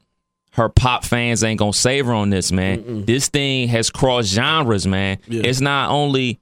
her 0.56 0.70
pop 0.70 1.04
fans 1.04 1.44
ain't 1.44 1.60
gonna 1.60 1.74
save 1.74 2.06
her 2.06 2.14
on 2.14 2.30
this, 2.30 2.52
man. 2.52 3.06
This 3.06 3.28
thing 3.30 3.68
has 3.70 3.90
crossed 3.90 4.30
genres, 4.30 4.88
man. 4.88 5.20
Yeah. 5.28 5.44
It's 5.46 5.62
not 5.62 5.92
only 5.92 6.40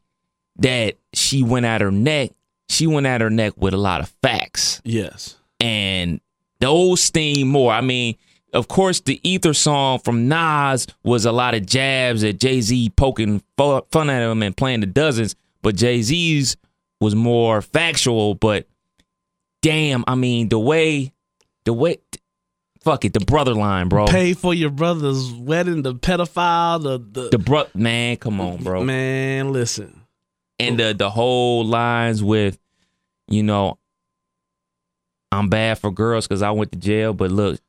that 0.57 0.95
she 1.13 1.43
went 1.43 1.65
at 1.65 1.81
her 1.81 1.91
neck, 1.91 2.31
she 2.69 2.87
went 2.87 3.05
at 3.07 3.21
her 3.21 3.29
neck 3.29 3.53
with 3.57 3.73
a 3.73 3.77
lot 3.77 4.01
of 4.01 4.09
facts. 4.21 4.81
yes 4.83 5.35
and 5.59 6.19
those 6.59 7.01
sting 7.01 7.47
more. 7.47 7.71
I 7.71 7.81
mean, 7.81 8.15
of 8.53 8.67
course, 8.67 8.99
the 9.01 9.19
Ether 9.27 9.53
song 9.53 9.99
from 9.99 10.27
Nas 10.27 10.87
was 11.03 11.25
a 11.25 11.31
lot 11.31 11.55
of 11.55 11.65
jabs 11.65 12.23
at 12.23 12.39
Jay 12.39 12.61
Z 12.61 12.91
poking 12.95 13.41
fu- 13.57 13.81
fun 13.91 14.09
at 14.09 14.21
him 14.29 14.43
and 14.43 14.55
playing 14.55 14.79
the 14.81 14.85
dozens, 14.85 15.35
but 15.61 15.75
Jay 15.75 16.01
Z's 16.01 16.55
was 17.01 17.15
more 17.15 17.61
factual, 17.61 18.35
but 18.35 18.67
damn, 19.61 20.03
I 20.07 20.15
mean 20.15 20.49
the 20.49 20.59
way, 20.59 21.13
the 21.65 21.73
way, 21.73 21.97
fuck 22.83 23.05
it, 23.05 23.13
the 23.13 23.19
brother 23.21 23.53
line, 23.53 23.89
bro. 23.89 24.05
Pay 24.05 24.33
for 24.33 24.53
your 24.53 24.69
brother's 24.69 25.31
wedding, 25.33 25.81
the 25.81 25.95
pedophile, 25.95 26.81
the 26.83 27.21
the, 27.21 27.29
the 27.29 27.37
bro, 27.37 27.65
man, 27.73 28.17
come 28.17 28.39
on, 28.41 28.63
bro. 28.63 28.83
man. 28.83 29.51
Listen, 29.53 30.01
and 30.59 30.79
the 30.79 30.93
the 30.93 31.09
whole 31.09 31.65
lines 31.65 32.21
with, 32.23 32.59
you 33.27 33.43
know, 33.43 33.77
I'm 35.31 35.49
bad 35.49 35.79
for 35.79 35.91
girls 35.91 36.27
because 36.27 36.41
I 36.41 36.51
went 36.51 36.71
to 36.73 36.77
jail, 36.77 37.13
but 37.13 37.31
look, 37.31 37.59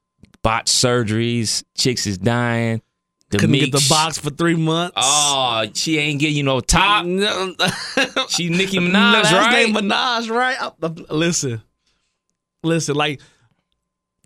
botched 0.42 0.68
surgeries, 0.68 1.64
chicks 1.76 2.06
is 2.06 2.18
dying. 2.18 2.83
The 3.30 3.38
couldn't 3.38 3.56
get 3.56 3.73
the 3.73 3.85
box 3.88 4.18
for 4.18 4.30
three 4.30 4.54
months. 4.54 4.94
Oh, 4.97 5.64
she 5.75 5.99
ain't 5.99 6.21
getting 6.21 6.37
you 6.37 6.42
no 6.42 6.61
top. 6.61 7.04
No. 7.06 7.54
She 8.28 8.49
Nicki 8.49 8.78
Minaj, 8.80 8.92
Last 9.25 9.33
right? 9.33 9.66
name 9.66 9.75
Minaj, 9.75 10.30
right? 10.30 11.11
Listen, 11.11 11.62
listen. 12.62 12.94
Like 12.94 13.21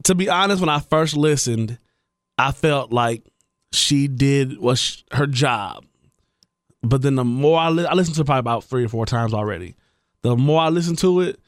to 0.04 0.14
be 0.14 0.28
honest, 0.28 0.60
when 0.60 0.68
I 0.68 0.80
first 0.80 1.16
listened, 1.16 1.78
I 2.36 2.52
felt 2.52 2.92
like 2.92 3.22
she 3.72 4.08
did 4.08 4.58
was 4.58 4.78
sh- 4.80 5.02
her 5.12 5.26
job. 5.26 5.84
But 6.82 7.02
then 7.02 7.16
the 7.16 7.24
more 7.24 7.58
I 7.58 7.68
li- 7.70 7.84
I 7.86 7.94
listened 7.94 8.14
to 8.16 8.22
it 8.22 8.24
probably 8.26 8.40
about 8.40 8.64
three 8.64 8.84
or 8.84 8.88
four 8.88 9.04
times 9.06 9.34
already. 9.34 9.74
The 10.22 10.36
more 10.36 10.60
I 10.60 10.68
listened 10.68 10.98
to 10.98 11.20
it, 11.20 11.40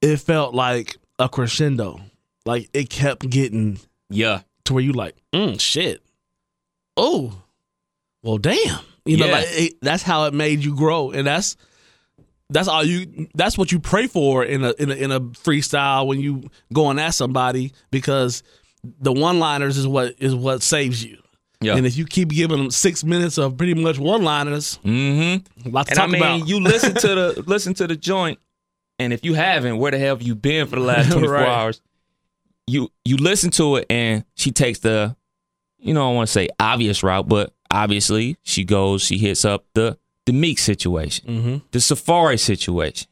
it 0.00 0.16
felt 0.18 0.54
like 0.54 0.96
a 1.18 1.28
crescendo. 1.28 2.00
Like 2.44 2.68
it 2.72 2.90
kept 2.90 3.28
getting 3.30 3.78
yeah, 4.10 4.40
to 4.64 4.74
where 4.74 4.82
you 4.82 4.92
like, 4.92 5.14
mm, 5.32 5.58
shit. 5.60 6.02
Oh, 6.96 7.32
well, 8.22 8.38
damn. 8.38 8.80
You 9.04 9.16
know, 9.16 9.26
Yeah. 9.26 9.32
like 9.32 9.46
it, 9.50 9.74
that's 9.80 10.02
how 10.02 10.24
it 10.26 10.34
made 10.34 10.62
you 10.64 10.76
grow, 10.76 11.10
and 11.12 11.26
that's 11.26 11.56
that's 12.52 12.68
all 12.68 12.84
you. 12.84 13.28
That's 13.34 13.56
what 13.58 13.72
you 13.72 13.80
pray 13.80 14.06
for 14.06 14.44
in 14.44 14.64
a 14.64 14.72
in 14.78 14.90
a, 14.90 14.94
in 14.94 15.12
a 15.12 15.20
freestyle 15.20 16.06
when 16.06 16.20
you 16.20 16.50
going 16.72 16.98
at 16.98 17.14
somebody 17.14 17.72
because 17.90 18.42
the 19.00 19.12
one 19.12 19.38
liners 19.38 19.76
is 19.78 19.86
what 19.86 20.14
is 20.18 20.34
what 20.34 20.62
saves 20.62 21.04
you. 21.04 21.18
yeah. 21.60 21.76
And 21.76 21.86
if 21.86 21.96
you 21.96 22.04
keep 22.04 22.30
giving 22.30 22.58
them 22.58 22.70
six 22.70 23.04
minutes 23.04 23.38
of 23.38 23.56
pretty 23.56 23.74
much 23.74 23.98
one 23.98 24.22
liners, 24.22 24.78
mm-hmm. 24.84 25.68
a 25.68 25.70
lot 25.70 25.86
to 25.86 25.92
And 25.92 26.00
I 26.00 26.06
mean, 26.06 26.22
about. 26.22 26.48
you 26.48 26.60
listen 26.60 26.94
to 26.94 27.08
the 27.08 27.44
listen 27.46 27.74
to 27.74 27.86
the 27.86 27.96
joint, 27.96 28.38
and 28.98 29.12
if 29.12 29.24
you 29.24 29.34
haven't, 29.34 29.78
where 29.78 29.90
the 29.92 29.98
hell 29.98 30.16
have 30.16 30.22
you 30.22 30.34
been 30.34 30.66
for 30.66 30.76
the 30.76 30.82
last 30.82 31.12
24 31.12 31.32
Right. 31.34 31.46
hours? 31.48 31.80
You 32.66 32.90
you 33.04 33.16
listen 33.16 33.50
to 33.52 33.76
it, 33.76 33.86
and 33.90 34.24
she 34.36 34.50
takes 34.52 34.78
the, 34.80 35.16
you 35.78 35.94
know, 35.94 36.10
I 36.10 36.14
want 36.14 36.28
to 36.28 36.32
say 36.32 36.48
obvious 36.60 37.02
route, 37.02 37.28
but 37.28 37.52
obviously 37.70 38.36
she 38.42 38.64
goes, 38.64 39.02
she 39.02 39.18
hits 39.18 39.44
up 39.44 39.64
the 39.74 39.98
the 40.26 40.32
Meek 40.32 40.58
situation, 40.58 41.26
mm-hmm. 41.26 41.56
the 41.72 41.78
Safaree 41.78 42.38
situation, 42.38 43.08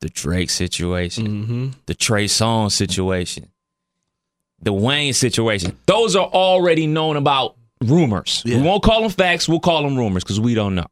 the 0.00 0.08
Drake 0.08 0.50
situation, 0.50 1.26
Mm-hmm. 1.26 1.68
the 1.86 1.94
Trey 1.94 2.26
Songz 2.26 2.72
situation, 2.72 3.50
the 4.62 4.72
Wayne 4.72 5.12
situation. 5.12 5.76
Those 5.86 6.14
are 6.16 6.26
already 6.26 6.86
known 6.86 7.16
about 7.16 7.56
rumors. 7.82 8.42
Yeah. 8.46 8.58
We 8.58 8.62
won't 8.62 8.82
call 8.82 9.02
them 9.02 9.10
facts. 9.10 9.48
We'll 9.48 9.60
call 9.60 9.82
them 9.82 9.96
rumors 9.96 10.22
because 10.24 10.40
we 10.40 10.54
don't 10.54 10.74
know. 10.74 10.86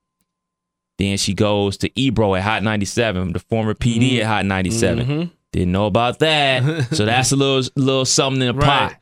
Then 0.99 1.17
she 1.17 1.33
goes 1.35 1.77
to 1.79 1.91
Ebro 1.99 2.35
at 2.35 2.43
Hot 2.43 2.63
97, 2.63 3.33
the 3.33 3.39
former 3.39 3.75
PD 3.75 4.19
at 4.21 4.27
Hot 4.27 4.45
97. 4.47 5.07
Mhm. 5.07 5.31
Didn't 5.53 5.73
know 5.73 5.87
about 5.87 6.19
that. 6.21 6.89
so 6.95 7.05
that's 7.07 7.33
a 7.33 7.37
little 7.37 7.71
little 7.77 8.05
something 8.05 8.41
in 8.43 8.49
the 8.49 8.55
Right. 8.55 8.67
pot. 8.91 8.97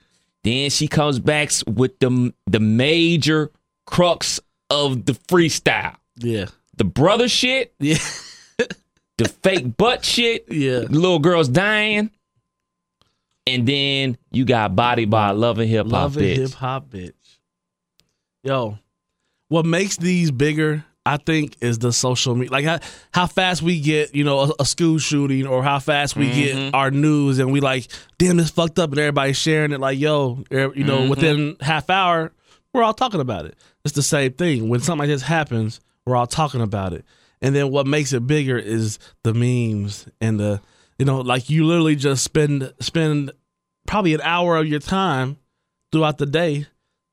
Then 0.44 0.70
she 0.70 0.88
comes 0.88 1.18
back 1.18 1.50
with 1.66 1.98
the 1.98 2.32
the 2.46 2.60
major 2.60 3.50
crux 3.86 4.40
of 4.70 5.04
the 5.04 5.12
freestyle. 5.12 5.96
Yeah, 6.20 6.46
The 6.76 6.84
brother 6.84 7.28
shit, 7.28 7.74
yeah, 7.78 7.98
the 9.18 9.28
fake 9.42 9.76
butt 9.76 10.04
shit, 10.04 10.46
yeah. 10.50 10.80
little 10.88 11.18
girls 11.18 11.48
dying. 11.48 12.10
And 13.46 13.66
then 13.66 14.16
you 14.30 14.44
got 14.44 14.76
Body 14.76 15.06
by 15.06 15.30
Love 15.30 15.58
and 15.58 15.68
Hip 15.68 15.86
Hop 15.86 15.92
Love 15.92 16.14
Bitch. 16.16 16.36
hip 16.36 16.52
hop 16.52 16.88
bitch. 16.90 17.12
Yo, 18.44 18.78
what 19.48 19.66
makes 19.66 19.96
these 19.96 20.30
bigger, 20.30 20.84
I 21.04 21.16
think, 21.16 21.56
is 21.60 21.78
the 21.78 21.92
social 21.92 22.34
media. 22.34 22.52
Like 22.52 22.64
how, 22.64 22.78
how 23.12 23.26
fast 23.26 23.62
we 23.62 23.80
get, 23.80 24.14
you 24.14 24.22
know, 24.24 24.40
a, 24.40 24.50
a 24.60 24.64
school 24.64 24.98
shooting, 24.98 25.46
or 25.46 25.62
how 25.64 25.78
fast 25.80 26.16
we 26.16 26.30
get 26.30 26.74
our 26.74 26.90
news, 26.90 27.38
and 27.38 27.50
we 27.50 27.60
like, 27.60 27.88
damn, 28.18 28.36
this 28.36 28.50
fucked 28.50 28.78
up, 28.78 28.90
and 28.90 29.00
everybody's 29.00 29.38
sharing 29.38 29.72
it. 29.72 29.80
Like, 29.80 29.98
yo, 29.98 30.44
er- 30.52 30.72
you 30.76 30.84
know, 30.84 31.08
within 31.08 31.56
half 31.60 31.90
hour, 31.90 32.32
we're 32.72 32.82
all 32.84 32.94
talking 32.94 33.20
about 33.20 33.46
it. 33.46 33.56
It's 33.84 33.94
the 33.94 34.02
same 34.02 34.32
thing. 34.34 34.68
When 34.68 34.80
something 34.80 35.00
like 35.00 35.08
this 35.08 35.22
happens, 35.22 35.80
we're 36.06 36.16
all 36.16 36.26
talking 36.26 36.60
about 36.60 36.92
it. 36.92 37.04
And 37.42 37.54
then 37.54 37.70
what 37.70 37.86
makes 37.86 38.12
it 38.12 38.26
bigger 38.26 38.58
is 38.58 38.98
the 39.24 39.32
memes 39.34 40.06
and 40.20 40.38
the, 40.38 40.60
you 40.98 41.04
know, 41.06 41.20
like 41.20 41.48
you 41.48 41.64
literally 41.66 41.96
just 41.96 42.22
spend 42.24 42.72
spend 42.80 43.32
probably 43.86 44.14
an 44.14 44.20
hour 44.22 44.56
of 44.58 44.66
your 44.66 44.80
time 44.80 45.38
throughout 45.92 46.18
the 46.18 46.26
day 46.26 46.66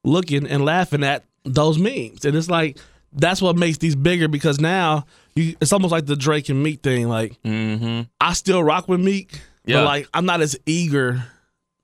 looking 0.03 0.45
and 0.47 0.63
laughing 0.65 1.03
at 1.03 1.23
those 1.45 1.77
memes. 1.77 2.25
And 2.25 2.35
it's 2.35 2.49
like 2.49 2.77
that's 3.13 3.41
what 3.41 3.55
makes 3.55 3.77
these 3.77 3.95
bigger 3.95 4.27
because 4.27 4.59
now 4.59 5.05
you 5.35 5.55
it's 5.61 5.71
almost 5.71 5.91
like 5.93 6.05
the 6.05 6.15
Drake 6.17 6.49
and 6.49 6.61
Meek 6.61 6.81
thing. 6.81 7.07
Like 7.07 7.41
Mm-hmm. 7.43 8.01
I 8.19 8.33
still 8.33 8.61
rock 8.61 8.89
with 8.89 8.99
Meek, 8.99 9.39
Yeah. 9.65 9.77
but 9.77 9.85
like 9.85 10.09
I'm 10.13 10.25
not 10.25 10.41
as 10.41 10.57
eager 10.65 11.23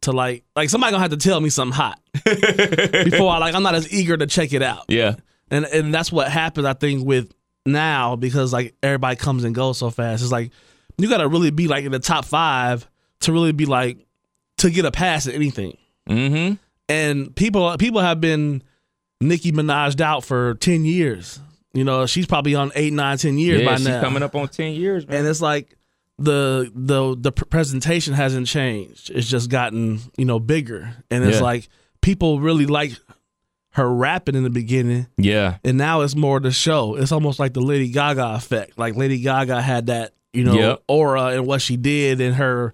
to 0.02 0.12
like 0.12 0.44
like 0.56 0.70
somebody 0.70 0.92
gonna 0.92 1.02
have 1.02 1.12
to 1.12 1.18
tell 1.18 1.40
me 1.40 1.50
something 1.50 1.74
hot 1.76 1.98
before 2.26 3.32
I 3.32 3.38
like 3.38 3.56
I'm 3.56 3.64
not 3.64 3.76
as 3.76 3.92
eager 3.94 4.18
to 4.18 4.28
check 4.28 4.52
it 4.52 4.62
out. 4.62 4.84
Yeah. 4.90 5.16
And 5.54 5.66
and 5.66 5.94
that's 5.94 6.12
what 6.12 6.30
happens 6.32 6.66
I 6.66 6.74
think 6.74 7.06
with 7.06 7.32
now 7.66 8.16
because 8.16 8.52
like 8.52 8.76
everybody 8.84 9.16
comes 9.16 9.44
and 9.44 9.54
goes 9.56 9.78
so 9.78 9.90
fast. 9.90 10.24
It's 10.24 10.32
like 10.32 10.52
you 10.98 11.08
gotta 11.10 11.28
really 11.28 11.52
be 11.52 11.68
like 11.68 11.86
in 11.86 11.92
the 11.92 12.00
top 12.00 12.26
five 12.26 12.90
to 13.22 13.32
really 13.32 13.52
be 13.54 13.66
like 13.66 14.06
to 14.58 14.70
get 14.70 14.86
a 14.86 14.92
pass 14.92 15.28
at 15.28 15.34
anything 15.36 15.78
Mm-hmm. 16.10 16.56
and 16.90 17.34
people 17.36 17.78
people 17.78 18.02
have 18.02 18.20
been 18.20 18.62
Nicki 19.22 19.52
Minaj 19.54 20.00
out 20.02 20.24
for 20.26 20.56
ten 20.56 20.84
years. 20.86 21.40
You 21.74 21.84
know, 21.84 22.06
she's 22.06 22.28
probably 22.28 22.54
on 22.56 22.72
eight, 22.76 22.92
nine, 22.94 23.18
ten 23.18 23.38
years 23.38 23.62
Yeah, 23.62 23.66
by 23.68 23.76
she's 23.78 23.88
now. 23.88 24.02
coming 24.02 24.22
up 24.22 24.36
on 24.36 24.48
10 24.48 24.74
years, 24.74 25.08
man. 25.08 25.20
and 25.20 25.28
it's 25.28 25.42
like 25.42 25.76
the 26.20 26.70
the 26.76 27.16
the 27.18 27.32
presentation 27.32 28.14
hasn't 28.14 28.46
changed. 28.48 29.10
It's 29.10 29.28
just 29.28 29.50
gotten 29.50 30.00
you 30.18 30.26
know 30.26 30.40
bigger, 30.40 30.94
and 31.10 31.24
it's 31.24 31.38
Yeah. 31.38 31.44
like 31.44 31.70
people 32.02 32.40
really 32.42 32.66
like 32.68 32.92
her 33.74 33.92
rapping 33.92 34.36
in 34.36 34.44
the 34.44 34.50
beginning, 34.50 35.08
yeah. 35.18 35.58
and 35.64 35.78
now 35.78 36.02
it's 36.02 36.16
more 36.16 36.40
the 36.40 36.52
show. 36.52 36.96
It's 36.96 37.12
almost 37.12 37.40
like 37.40 37.54
the 37.54 37.62
Lady 37.62 37.90
Gaga 37.90 38.36
effect. 38.36 38.78
Like 38.78 38.96
Lady 38.96 39.20
Gaga 39.20 39.62
had 39.62 39.88
that 39.88 40.14
you 40.32 40.44
know 40.44 40.54
Yep. 40.54 40.84
aura 40.88 41.24
and 41.28 41.48
what 41.48 41.62
she 41.62 41.76
did 41.78 42.22
and 42.22 42.36
her 42.36 42.72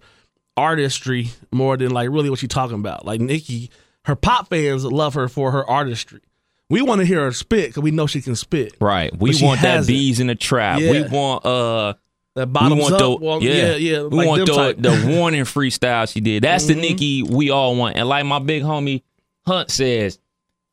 artistry 0.57 1.29
more 1.51 1.77
than 1.77 1.91
like 1.91 2.09
really 2.09 2.29
what 2.29 2.39
she 2.39 2.47
talking 2.47 2.75
about. 2.79 3.05
Like 3.05 3.21
Nicki, 3.21 3.71
her 4.05 4.15
pop 4.15 4.49
fans 4.49 4.83
love 4.83 5.13
her 5.13 5.27
for 5.29 5.51
her 5.51 5.67
artistry. 5.69 6.21
We 6.69 6.81
want 6.81 6.99
to 6.99 7.05
hear 7.05 7.23
her 7.23 7.31
spit 7.31 7.69
because 7.69 7.81
we 7.81 7.91
know 7.91 8.05
she 8.05 8.21
can 8.21 8.35
spit. 8.35 8.75
Right. 8.79 9.17
We 9.17 9.33
want 9.41 9.61
that 9.61 9.87
bees 9.87 10.19
in 10.19 10.27
the 10.27 10.35
trap. 10.35 10.79
We 10.79 11.01
want 11.03 11.45
uh 11.45 11.93
That 12.35 12.49
we 12.49 12.53
want 12.77 12.93
up, 12.93 12.99
the 12.99 13.15
well, 13.15 13.41
yeah, 13.41 13.53
yeah, 13.53 13.75
yeah. 13.75 14.01
We 14.03 14.17
like 14.17 14.27
want 14.27 14.45
the 14.45 14.75
the 14.77 15.15
warning 15.15 15.43
freestyle 15.43 16.11
she 16.11 16.19
did. 16.19 16.43
That's 16.43 16.65
the 16.65 16.75
Nikki 16.87 17.23
we 17.23 17.49
all 17.51 17.75
want. 17.75 17.95
And 17.95 18.07
like 18.07 18.25
my 18.25 18.39
big 18.39 18.63
homie 18.63 19.03
Hunt 19.47 19.71
says, 19.71 20.19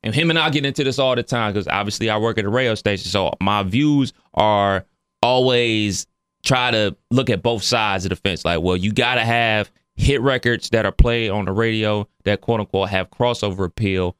and 0.02 0.14
him 0.14 0.30
and 0.30 0.38
I 0.38 0.50
get 0.50 0.64
into 0.64 0.84
this 0.84 0.98
all 0.98 1.16
the 1.16 1.22
time 1.22 1.52
because 1.52 1.68
obviously 1.68 2.10
I 2.10 2.18
work 2.18 2.38
at 2.38 2.44
a 2.44 2.48
radio 2.48 2.74
station, 2.74 3.08
so 3.08 3.32
my 3.40 3.62
views 3.62 4.12
are 4.34 4.84
always 5.22 6.06
try 6.44 6.70
to 6.70 6.96
look 7.10 7.28
at 7.30 7.42
both 7.42 7.62
sides 7.62 8.04
of 8.04 8.10
the 8.10 8.16
fence. 8.16 8.44
Like, 8.44 8.60
well, 8.60 8.76
you 8.76 8.92
gotta 8.92 9.24
have 9.24 9.70
hit 9.96 10.20
records 10.20 10.70
that 10.70 10.86
are 10.86 10.92
played 10.92 11.30
on 11.30 11.46
the 11.46 11.52
radio 11.52 12.08
that 12.24 12.40
quote 12.40 12.60
unquote 12.60 12.88
have 12.90 13.10
crossover 13.10 13.64
appeal. 13.64 14.16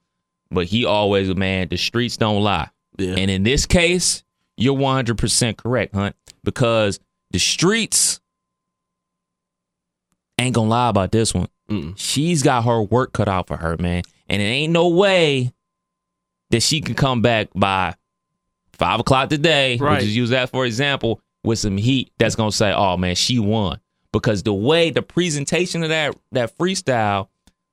But 0.51 0.67
he 0.67 0.85
always, 0.85 1.35
man, 1.35 1.69
the 1.69 1.77
streets 1.77 2.17
don't 2.17 2.43
lie. 2.43 2.71
Yeah. 2.99 3.15
And 3.17 3.31
in 3.31 3.43
this 3.43 3.67
case, 3.67 4.25
you're 4.57 4.77
100% 4.77 5.57
correct, 5.57 5.95
Hunt, 5.95 6.17
because 6.45 6.99
the 7.31 7.39
streets 7.39 8.21
ain't 10.39 10.55
gonna 10.55 10.71
lie 10.71 10.89
about 10.89 11.13
this 11.13 11.35
one. 11.35 11.49
Mm-mm. 11.69 11.95
She's 11.97 12.43
got 12.43 12.65
her 12.65 12.81
work 12.81 13.13
cut 13.13 13.29
out 13.29 13.49
for 13.49 13.57
her, 13.57 13.77
man. 13.79 14.03
And 14.29 14.41
it 14.41 14.47
ain't 14.47 14.73
no 14.73 14.89
way 14.89 15.53
that 16.51 16.63
she 16.63 16.81
can 16.81 16.95
come 16.95 17.23
back 17.23 17.49
by 17.55 17.95
five 18.73 19.01
o'clock 19.01 19.29
today, 19.29 19.77
Right. 19.79 19.95
which 19.99 20.05
is 20.05 20.17
use 20.17 20.31
that 20.31 20.51
for 20.51 20.67
example, 20.67 21.21
with 21.45 21.59
some 21.59 21.77
heat 21.77 22.11
that's 22.19 22.35
gonna 22.35 22.53
say, 22.53 22.73
oh 22.73 22.97
man, 22.97 23.15
she 23.15 23.39
won. 23.39 23.81
Because 24.13 24.43
the 24.43 24.55
way 24.55 24.91
the 24.91 25.03
presentation 25.03 25.83
of 25.83 25.91
that 25.91 26.17
that 26.33 26.57
freestyle, 26.59 27.29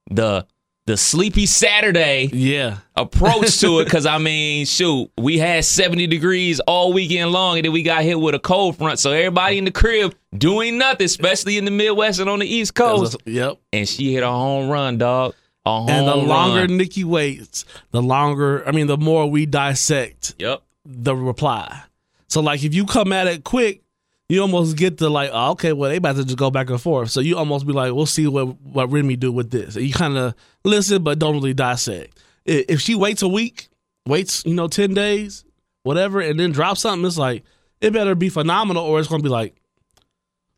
the 0.09 0.45
the 0.85 0.97
sleepy 0.97 1.45
Saturday 1.45 2.29
yeah. 2.33 2.79
approach 2.97 3.57
to 3.61 3.79
it 3.79 3.85
because 3.85 4.05
I 4.05 4.17
mean, 4.17 4.65
shoot, 4.65 5.09
we 5.17 5.37
had 5.37 5.63
70 5.63 6.07
degrees 6.07 6.59
all 6.61 6.91
weekend 6.91 7.31
long, 7.31 7.57
and 7.57 7.63
then 7.63 7.71
we 7.71 7.83
got 7.83 8.03
hit 8.03 8.19
with 8.19 8.35
a 8.35 8.39
cold 8.39 8.77
front. 8.77 8.99
So 8.99 9.11
everybody 9.11 9.57
in 9.57 9.63
the 9.63 9.71
crib 9.71 10.13
doing 10.37 10.77
nothing, 10.77 11.05
especially 11.05 11.57
in 11.57 11.63
the 11.63 11.71
Midwest 11.71 12.19
and 12.19 12.29
on 12.29 12.39
the 12.39 12.45
East 12.47 12.75
Coast. 12.75 13.15
Yep. 13.25 13.59
And 13.71 13.87
she 13.87 14.13
hit 14.13 14.23
a 14.23 14.29
home 14.29 14.69
run, 14.69 14.97
dog. 14.97 15.35
And 15.65 16.07
the 16.07 16.15
longer 16.15 16.61
run. 16.61 16.77
Nikki 16.77 17.03
waits, 17.03 17.65
the 17.91 18.01
longer, 18.01 18.67
I 18.67 18.71
mean, 18.71 18.87
the 18.87 18.97
more 18.97 19.29
we 19.29 19.45
dissect 19.45 20.35
Yep. 20.39 20.61
the 20.85 21.15
reply. 21.15 21.81
So, 22.27 22.41
like, 22.41 22.63
if 22.63 22.73
you 22.73 22.85
come 22.85 23.13
at 23.13 23.27
it 23.27 23.43
quick, 23.43 23.81
you 24.29 24.41
almost 24.41 24.75
get 24.77 24.97
to 24.97 25.09
like, 25.09 25.29
oh, 25.31 25.51
okay, 25.51 25.71
well, 25.73 25.89
they 25.89 25.97
about 25.97 26.15
to 26.15 26.25
just 26.25 26.37
go 26.37 26.49
back 26.49 26.69
and 26.69 26.81
forth. 26.81 27.11
So 27.11 27.19
you 27.19 27.37
almost 27.37 27.67
be 27.67 27.73
like, 27.73 27.93
we'll 27.93 28.05
see 28.05 28.25
what 28.27 28.59
what 28.61 28.91
Remy 28.91 29.15
do 29.17 29.31
with 29.31 29.51
this. 29.51 29.75
And 29.75 29.85
you 29.85 29.93
kind 29.93 30.17
of 30.17 30.33
listen, 30.63 31.03
but 31.03 31.19
don't 31.19 31.35
really 31.35 31.53
dissect. 31.53 32.17
If 32.45 32.81
she 32.81 32.95
waits 32.95 33.21
a 33.21 33.27
week, 33.27 33.69
waits, 34.07 34.43
you 34.45 34.53
know, 34.55 34.67
ten 34.67 34.93
days, 34.93 35.45
whatever, 35.83 36.19
and 36.19 36.39
then 36.39 36.51
drops 36.51 36.81
something, 36.81 37.05
it's 37.05 37.17
like 37.17 37.43
it 37.79 37.91
better 37.93 38.15
be 38.15 38.29
phenomenal, 38.29 38.83
or 38.83 38.99
it's 38.99 39.07
gonna 39.07 39.21
be 39.23 39.29
like 39.29 39.55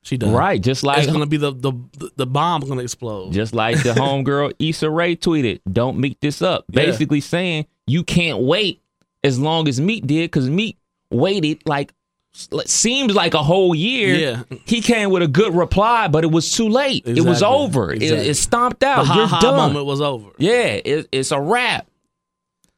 she 0.06 0.18
done. 0.18 0.32
Right, 0.34 0.62
just 0.62 0.84
like 0.84 1.00
It's 1.04 1.12
gonna 1.12 1.26
be 1.26 1.38
the 1.38 1.52
the 1.52 1.74
the 2.16 2.28
bomb's 2.28 2.70
gonna 2.70 2.84
explode. 2.84 3.34
Just 3.34 3.54
like 3.56 3.82
the 3.82 3.90
homegirl 3.94 4.54
Issa 4.60 4.90
Rae 4.90 5.16
tweeted, 5.16 5.62
"Don't 5.72 5.98
meet 5.98 6.22
this 6.22 6.42
up." 6.42 6.66
Yeah. 6.70 6.86
Basically 6.86 7.20
saying 7.22 7.66
you 7.88 8.04
can't 8.04 8.40
wait 8.44 8.82
as 9.24 9.40
long 9.40 9.68
as 9.68 9.82
Meek 9.82 10.06
did, 10.06 10.26
because 10.32 10.48
Meek 10.50 10.78
waited 11.10 11.62
like 11.68 11.92
seems 12.66 13.16
like 13.16 13.34
a 13.34 13.42
whole 13.42 13.74
year. 13.74 14.14
Yeah. 14.16 14.58
he 14.66 14.82
came 14.82 15.10
with 15.10 15.24
a 15.24 15.28
good 15.28 15.56
reply, 15.56 16.08
but 16.10 16.24
it 16.24 16.32
was 16.32 16.52
too 16.52 16.70
late. 16.70 17.08
It 17.08 17.22
was 17.26 17.42
over. 17.42 17.92
It, 17.94 18.04
Exactly. 18.04 18.30
it 18.30 18.34
stomped 18.36 18.84
out. 18.84 19.06
ha 19.08 19.16
You're 19.16 19.40
done. 19.40 19.56
moment 19.56 19.86
was 19.86 20.02
over. 20.02 20.30
Yeah, 20.38 20.80
it, 20.86 21.08
it's 21.12 21.32
a 21.32 21.40
wrap. 21.40 21.88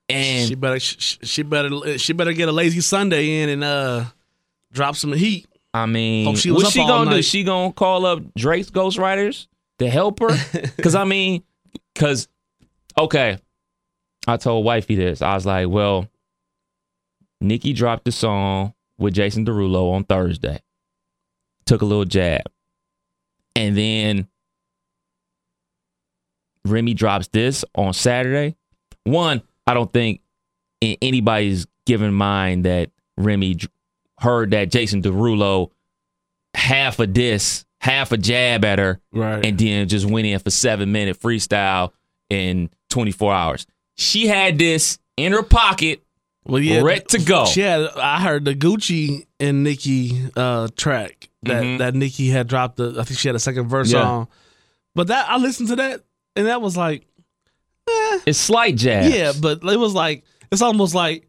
And 0.10 0.48
she 0.48 0.56
better 0.56 0.80
she 0.80 1.44
better 1.44 1.98
she 1.98 2.14
better 2.14 2.32
get 2.32 2.48
a 2.48 2.52
lazy 2.54 2.80
Sunday 2.80 3.42
in 3.42 3.50
and 3.50 3.64
uh 3.64 4.06
drop 4.72 4.96
some 4.96 5.12
heat. 5.12 5.48
I 5.78 5.86
mean, 5.86 6.26
Hope 6.26 6.38
she 6.38 6.52
was 6.52 6.64
what 6.64 6.68
up 6.68 6.74
she 6.74 6.80
gonna 6.80 7.16
do? 7.16 7.22
She 7.22 7.44
gonna 7.44 7.74
call 7.74 8.06
up 8.06 8.22
Drake's 8.36 8.70
ghostwriters 8.70 9.48
to 9.80 9.90
help 9.90 10.20
her? 10.20 10.30
Because 10.76 10.96
I 10.96 11.04
mean, 11.04 11.44
because 11.94 12.28
okay, 12.98 13.38
I 14.28 14.38
told 14.38 14.66
wifey 14.66 14.96
this. 14.96 15.22
I 15.22 15.36
was 15.36 15.46
like, 15.46 15.70
well, 15.70 16.08
Nikki 17.42 17.74
dropped 17.74 18.06
the 18.06 18.12
song 18.12 18.74
with 18.98 19.14
Jason 19.14 19.46
Derulo 19.46 19.94
on 19.94 20.04
Thursday. 20.04 20.60
Took 21.66 21.82
a 21.82 21.86
little 21.86 22.06
jab, 22.06 22.44
and 23.56 23.78
then 23.78 24.28
Remy 26.66 26.94
drops 26.94 27.28
this 27.28 27.66
on 27.76 27.94
Saturday. 27.94 28.56
One, 29.04 29.42
I 29.66 29.74
don't 29.74 29.92
think 29.92 30.22
anybody's 30.82 31.66
given 31.86 32.14
mind 32.14 32.66
that 32.66 32.92
Remy 33.18 33.58
heard 34.20 34.52
that 34.52 34.72
Jason 34.72 35.02
Derulo 35.02 35.72
half 36.54 37.00
a 37.00 37.08
diss, 37.08 37.66
half 37.82 38.12
a 38.12 38.18
jab 38.18 38.66
at 38.66 38.80
her, 38.80 39.00
Right. 39.12 39.46
and 39.46 39.58
then 39.58 39.88
just 39.88 40.06
went 40.06 40.26
in 40.28 40.40
for 40.40 40.50
seven 40.50 40.92
minute 40.92 41.20
freestyle 41.20 41.92
in 42.30 42.70
24 42.90 43.34
hours. 43.34 43.66
She 43.96 44.28
had 44.28 44.58
this 44.58 44.98
in 45.18 45.32
her 45.34 45.44
pocket, 45.44 46.04
well, 46.46 46.62
yeah, 46.62 46.82
ready 46.82 47.02
to 47.10 47.20
go. 47.20 47.46
She 47.46 47.62
had 47.62 47.82
I 47.96 48.22
heard 48.22 48.46
the 48.46 48.56
Gucci 48.56 49.26
and 49.40 49.64
Nicki 49.64 50.20
uh 50.36 50.68
track 50.76 51.30
that 51.44 51.64
Mhm. 51.64 51.78
that 51.80 51.94
Nicki 51.96 52.30
had 52.30 52.48
dropped 52.48 52.78
the 52.78 52.96
I 53.00 53.04
think 53.04 53.20
she 53.20 53.28
had 53.28 53.36
a 53.36 53.40
second 53.40 53.68
verse 53.70 53.92
Yeah. 53.92 54.02
on. 54.08 54.28
But 54.96 55.08
that 55.08 55.30
I 55.30 55.38
listened 55.38 55.70
to 55.70 55.76
that 55.78 56.02
and 56.36 56.48
that 56.48 56.62
was 56.62 56.76
like 56.78 57.06
It's 58.26 58.40
slight 58.40 58.76
jabs. 58.76 59.14
yeah, 59.14 59.32
but 59.40 59.64
it 59.64 59.78
was 59.80 59.94
like 59.94 60.24
it's 60.52 60.62
almost 60.62 60.96
like 60.96 61.27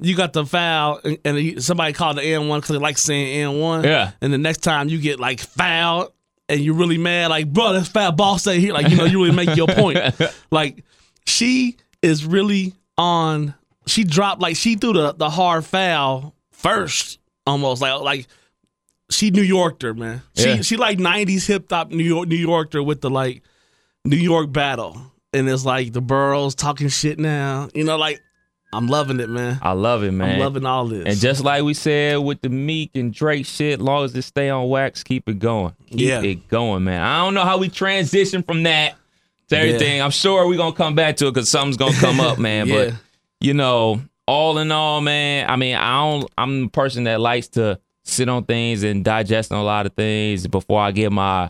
you 0.00 0.14
got 0.16 0.32
the 0.32 0.44
foul 0.46 1.00
and, 1.04 1.18
and 1.24 1.62
somebody 1.62 1.92
called 1.92 2.16
the 2.18 2.22
N 2.22 2.48
one 2.48 2.60
because 2.60 2.74
they 2.74 2.78
like 2.80 2.98
saying 2.98 3.40
N 3.42 3.58
one. 3.58 3.84
Yeah. 3.84 4.12
and 4.20 4.32
the 4.32 4.38
next 4.38 4.58
time 4.58 4.88
you 4.88 4.98
get 5.00 5.18
like 5.20 5.40
fouled 5.40 6.12
and 6.48 6.60
you're 6.60 6.74
really 6.74 6.98
mad, 6.98 7.28
like 7.30 7.52
bro, 7.52 7.72
that's 7.72 7.88
foul. 7.88 8.12
Boss 8.12 8.44
say 8.44 8.60
here, 8.60 8.72
like 8.72 8.88
you 8.88 8.96
know, 8.96 9.04
you 9.04 9.22
really 9.24 9.34
make 9.36 9.56
your 9.56 9.66
point. 9.68 9.98
Like 10.50 10.84
she 11.26 11.76
is 12.02 12.24
really 12.24 12.74
on. 12.96 13.54
She 13.86 14.04
dropped 14.04 14.40
like 14.40 14.56
she 14.56 14.76
threw 14.76 14.92
the 14.92 15.12
the 15.14 15.30
hard 15.30 15.64
foul 15.64 16.34
first, 16.52 17.18
almost 17.46 17.82
like 17.82 18.00
like 18.00 18.26
she 19.10 19.30
New 19.30 19.42
Yorker 19.42 19.94
man. 19.94 20.22
She 20.36 20.48
Yeah. 20.48 20.60
she 20.62 20.76
like 20.76 20.98
'90s 20.98 21.46
hip 21.46 21.66
hop 21.70 21.90
New 21.90 22.04
York 22.04 22.28
New 22.28 22.36
Yorker 22.36 22.82
with 22.82 23.00
the 23.00 23.10
like 23.10 23.42
New 24.04 24.16
York 24.16 24.52
battle, 24.52 25.00
and 25.32 25.48
it's 25.48 25.64
like 25.64 25.92
the 25.92 26.00
boroughs 26.00 26.54
talking 26.54 26.88
shit 26.88 27.18
now. 27.18 27.68
You 27.74 27.84
know, 27.84 27.96
like 27.96 28.22
I'm 28.72 28.86
loving 28.86 29.18
it, 29.20 29.30
man. 29.30 29.58
I 29.62 29.72
love 29.72 30.02
it, 30.02 30.12
man. 30.12 30.34
I'm 30.34 30.38
loving 30.40 30.66
all 30.66 30.86
this. 30.86 31.04
And 31.06 31.16
just 31.18 31.42
like 31.42 31.62
we 31.62 31.72
said 31.74 32.18
with 32.18 32.42
the 32.42 32.50
Meek 32.50 32.90
and 32.94 33.14
Drake 33.14 33.46
shit, 33.46 33.80
long 33.80 34.04
as 34.04 34.14
it 34.14 34.22
stay 34.22 34.50
on 34.50 34.68
wax, 34.68 35.02
keep 35.02 35.26
it 35.28 35.38
going. 35.38 35.74
Keep 35.86 36.00
Yeah. 36.00 36.20
it 36.22 36.48
going, 36.48 36.84
man. 36.84 37.00
I 37.00 37.24
don't 37.24 37.32
know 37.34 37.44
how 37.44 37.56
we 37.58 37.68
transition 37.70 38.42
from 38.42 38.64
that 38.64 38.94
to 39.48 39.56
everything. 39.58 40.02
I'm 40.02 40.10
sure 40.10 40.46
we're 40.46 40.58
gonna 40.58 40.76
come 40.76 40.94
back 40.94 41.16
to 41.18 41.28
it 41.28 41.34
because 41.34 41.48
something's 41.48 41.78
gonna 41.78 41.96
come 41.96 42.20
up, 42.20 42.38
man. 42.38 42.66
Yeah. 42.66 42.74
But 42.90 42.94
you 43.40 43.54
know, 43.54 44.02
all 44.26 44.58
in 44.58 44.70
all, 44.70 45.00
man, 45.00 45.48
I 45.48 45.56
mean, 45.56 45.74
I 45.74 46.00
don't 46.02 46.30
I'm 46.36 46.62
the 46.64 46.68
person 46.68 47.04
that 47.04 47.20
likes 47.20 47.48
to 47.50 47.80
sit 48.04 48.28
on 48.28 48.44
things 48.44 48.82
and 48.82 49.02
digest 49.02 49.50
on 49.50 49.58
a 49.58 49.64
lot 49.64 49.86
of 49.86 49.94
things 49.94 50.46
before 50.46 50.80
I 50.80 50.92
give 50.92 51.10
my 51.12 51.48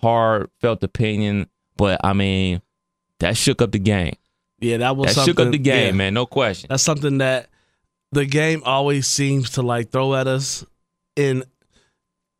heartfelt 0.00 0.82
opinion. 0.84 1.48
But 1.76 2.00
I 2.04 2.12
mean, 2.12 2.62
that 3.20 3.36
shook 3.36 3.60
up 3.62 3.72
the 3.72 3.78
game. 3.80 4.14
Yeah, 4.64 4.78
that 4.78 4.96
was 4.96 5.08
That 5.08 5.14
something, 5.14 5.32
shook 5.34 5.46
up 5.46 5.52
the 5.52 5.58
game, 5.58 5.86
yeah. 5.86 5.92
man. 5.92 6.14
No 6.14 6.26
question. 6.26 6.68
That's 6.70 6.82
something 6.82 7.18
that 7.18 7.48
the 8.12 8.24
game 8.24 8.62
always 8.64 9.06
seems 9.06 9.50
to 9.50 9.62
like 9.62 9.90
throw 9.90 10.14
at 10.14 10.26
us 10.26 10.64
in 11.16 11.44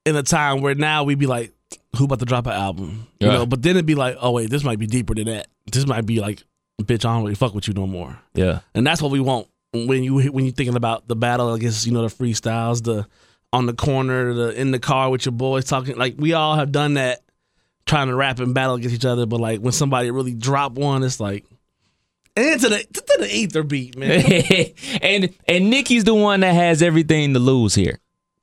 in 0.07 0.17
a 0.17 0.23
time 0.23 0.61
where 0.63 0.75
now 0.75 1.05
we'd 1.05 1.19
be 1.19 1.27
like, 1.27 1.53
who 1.97 2.05
about 2.05 2.21
to 2.21 2.25
drop 2.25 2.47
an 2.47 2.53
album? 2.53 3.07
You 3.21 3.29
know, 3.29 3.47
but 3.47 3.63
then 3.63 3.71
it'd 3.71 3.87
be 3.87 3.95
like, 3.95 4.17
oh 4.21 4.33
wait, 4.33 4.51
this 4.51 4.65
might 4.65 4.79
be 4.79 4.87
deeper 4.87 5.15
than 5.15 5.27
that. 5.27 5.49
This 5.71 5.87
might 5.87 6.05
be 6.05 6.21
like, 6.21 6.43
bitch, 6.83 7.05
I 7.05 7.15
don't 7.15 7.23
really 7.23 7.35
fuck 7.35 7.55
with 7.55 7.69
you 7.69 7.75
no 7.75 7.87
more. 7.87 8.19
Yeah. 8.35 8.61
And 8.75 8.87
that's 8.87 9.01
what 9.01 9.11
we 9.11 9.21
want 9.21 9.49
when 9.73 10.05
you 10.05 10.31
when 10.31 10.45
you're 10.45 10.55
thinking 10.55 10.77
about 10.77 11.09
the 11.09 11.17
battle 11.17 11.53
against 11.55 11.87
you 11.87 11.93
know 11.93 12.07
the 12.07 12.15
freestyles, 12.15 12.83
the 12.85 13.07
on 13.53 13.67
the 13.67 13.73
corner, 13.73 14.35
the 14.35 14.61
in 14.61 14.71
the 14.71 14.79
car 14.79 15.11
with 15.11 15.25
your 15.25 15.33
boys 15.33 15.65
talking. 15.65 15.97
Like 15.97 16.15
we 16.19 16.35
all 16.35 16.57
have 16.57 16.71
done 16.71 16.95
that, 16.95 17.23
trying 17.87 18.09
to 18.09 18.15
rap 18.15 18.39
and 18.41 18.55
battle 18.55 18.75
against 18.75 18.95
each 18.95 19.05
other. 19.05 19.27
But 19.27 19.41
like 19.41 19.61
when 19.61 19.73
somebody 19.73 20.11
really 20.11 20.35
drop 20.35 20.73
one, 20.73 21.03
it's 21.03 21.21
like. 21.21 21.45
And 22.37 22.61
to 22.61 22.69
the 22.69 22.79
to 22.79 23.17
the 23.21 23.29
ether 23.31 23.63
beat, 23.63 23.97
man. 23.97 24.25
and 25.03 25.35
and 25.47 25.71
Nikki's 25.71 26.05
the 26.05 26.15
one 26.15 26.41
that 26.41 26.55
has 26.55 26.83
everything 26.83 27.33
to 27.35 27.39
lose 27.39 27.75
here. 27.75 28.01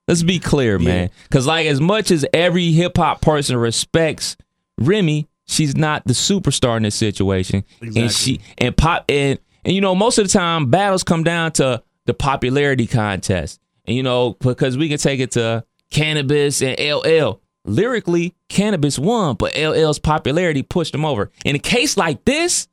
Let's 0.07 0.23
be 0.23 0.39
clear, 0.39 0.79
man. 0.79 1.09
Because 1.23 1.45
like 1.45 1.67
as 1.67 1.79
much 1.81 2.11
as 2.11 2.25
every 2.33 2.71
hip 2.71 2.97
hop 2.97 3.21
person 3.21 3.57
respects 3.57 4.37
Remy, 4.77 5.27
she's 5.45 5.75
not 5.75 6.03
the 6.05 6.13
superstar 6.13 6.77
in 6.77 6.83
this 6.83 6.95
situation. 6.95 7.63
Exactly. 7.81 8.01
And 8.01 8.11
she 8.11 8.41
and 8.57 8.75
pop 8.75 9.05
and 9.09 9.39
and 9.63 9.75
you 9.75 9.81
know 9.81 9.95
most 9.95 10.17
of 10.17 10.27
the 10.27 10.33
time 10.33 10.69
battles 10.69 11.03
come 11.03 11.23
down 11.23 11.51
to 11.53 11.83
the 12.05 12.13
popularity 12.13 12.87
contest. 12.87 13.59
And 13.85 13.95
you 13.95 14.03
know 14.03 14.37
because 14.39 14.77
we 14.77 14.89
can 14.89 14.97
take 14.97 15.19
it 15.19 15.31
to 15.31 15.65
Canibus 15.91 16.65
and 16.65 16.79
LL. 16.79 17.41
Lyrically, 17.63 18.33
Canibus 18.49 18.97
won, 18.97 19.35
but 19.35 19.55
LL's 19.55 19.99
popularity 19.99 20.63
pushed 20.63 20.95
him 20.95 21.05
over. 21.05 21.29
In 21.45 21.55
a 21.55 21.59
case 21.59 21.95
like 21.95 22.25
this, 22.25 22.67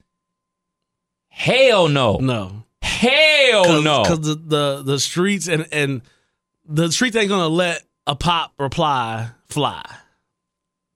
hell 1.38 1.88
no. 1.88 2.16
No, 2.18 2.64
Hell 2.82 3.82
no. 3.82 4.02
because 4.02 4.20
the, 4.20 4.34
the 4.34 4.82
the 4.84 4.98
streets 4.98 5.46
and 5.48 5.66
and 5.72 6.02
the 6.66 6.90
streets 6.90 7.16
ain't 7.16 7.28
gonna 7.28 7.48
let 7.48 7.82
a 8.06 8.14
pop 8.16 8.52
reply 8.58 9.28
fly. 9.48 9.82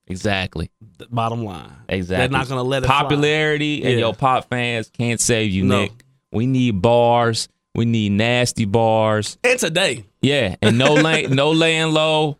Exactly. 0.07 0.69
The 0.97 1.07
Bottom 1.09 1.43
line, 1.45 1.71
Exactly. 1.87 2.27
They're 2.27 2.37
not 2.37 2.47
gonna 2.49 2.63
let 2.63 2.83
it 2.83 2.87
fly. 2.87 3.01
Popularity 3.01 3.83
and 3.83 3.93
Yeah. 3.93 3.99
your 3.99 4.13
pop 4.13 4.49
fans 4.49 4.89
can't 4.89 5.19
save 5.19 5.51
you, 5.51 5.63
No. 5.63 5.81
Nick. 5.83 5.91
We 6.31 6.45
need 6.45 6.81
bars. 6.81 7.47
We 7.75 7.85
need 7.85 8.11
nasty 8.11 8.65
bars. 8.65 9.37
And 9.43 9.57
today, 9.59 10.05
Yeah, 10.21 10.55
and 10.61 10.77
no 10.77 10.93
lay, 10.93 11.23
no 11.27 11.51
laying 11.51 11.91
low. 11.93 12.37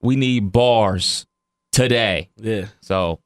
We 0.00 0.16
need 0.16 0.50
bars 0.52 1.26
today. 1.70 2.30
yeah. 2.36 2.66
So, 2.80 3.20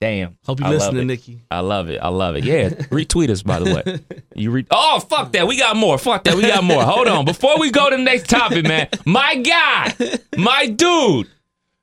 damn. 0.00 0.36
Hope 0.46 0.60
you 0.60 0.64
love 0.66 0.74
listening. 0.74 1.06
Nikki. 1.08 1.42
I 1.50 1.60
love 1.60 1.88
it. 1.90 1.98
I 1.98 2.08
love 2.08 2.36
it. 2.36 2.44
Yeah, 2.44 2.68
retweet 2.70 3.30
us 3.30 3.42
by 3.42 3.58
the 3.58 3.74
way. 3.74 4.00
You 4.38 4.52
re- 4.52 4.66
Oh, 4.70 5.00
fuck 5.00 5.32
that. 5.32 5.48
We 5.48 5.58
got 5.58 5.74
more. 5.74 5.98
Fuck 5.98 6.22
that. 6.24 6.36
We 6.36 6.42
got 6.42 6.62
more. 6.62 6.84
Hold 6.84 7.08
on. 7.08 7.24
Before 7.24 7.58
we 7.58 7.72
go 7.72 7.90
to 7.90 7.96
the 7.96 8.02
next 8.02 8.28
topic, 8.30 8.64
man. 8.68 8.86
My 9.04 9.34
guy, 9.34 9.92
my 10.36 10.66
dude, 10.68 11.26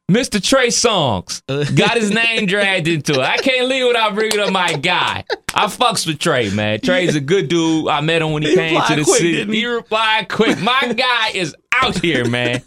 Mr. 0.10 0.42
Trey 0.42 0.68
Songz, 0.68 1.42
got 1.76 1.98
his 1.98 2.12
name 2.12 2.46
dragged 2.46 2.88
into 2.88 3.12
it. 3.14 3.20
I 3.20 3.36
can't 3.38 3.68
leave 3.68 3.88
without 3.88 4.16
bringing 4.16 4.40
up 4.40 4.54
my 4.54 4.72
guy. 4.78 5.26
I 5.54 5.66
fucks 5.66 6.08
with 6.08 6.18
Trey, 6.20 6.50
man. 6.52 6.80
Trey's 6.80 7.16
a 7.16 7.20
good 7.20 7.50
dude. 7.50 7.90
I 7.90 8.00
met 8.00 8.22
him 8.22 8.32
when 8.32 8.44
he, 8.44 8.52
He 8.52 8.56
came 8.56 8.82
to 8.82 8.96
the 8.96 9.04
quick, 9.04 9.18
city. 9.18 9.44
he? 9.46 9.60
He 9.60 9.66
replied 9.66 10.30
quick. 10.30 10.58
My 10.62 10.94
guy 10.94 11.32
is 11.34 11.54
out 11.74 11.98
here, 12.00 12.24
man. 12.30 12.62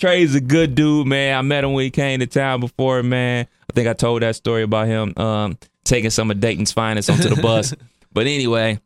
Trey's 0.00 0.34
a 0.34 0.40
good 0.40 0.74
dude, 0.74 1.06
man. 1.06 1.36
I 1.36 1.42
met 1.42 1.62
him 1.62 1.74
when 1.74 1.84
he 1.84 1.90
came 1.90 2.20
to 2.20 2.26
town 2.26 2.60
before, 2.60 3.02
man. 3.02 3.46
I 3.68 3.72
think 3.72 3.86
I 3.86 3.92
told 3.92 4.22
that 4.22 4.34
story 4.34 4.62
about 4.62 4.86
him 4.86 5.16
um, 5.16 5.58
taking 5.84 6.10
some 6.10 6.30
of 6.30 6.40
Dayton's 6.40 6.72
finest 6.72 7.10
onto 7.10 7.28
the 7.28 7.40
bus. 7.40 7.74
but 8.12 8.26
anyway, 8.26 8.80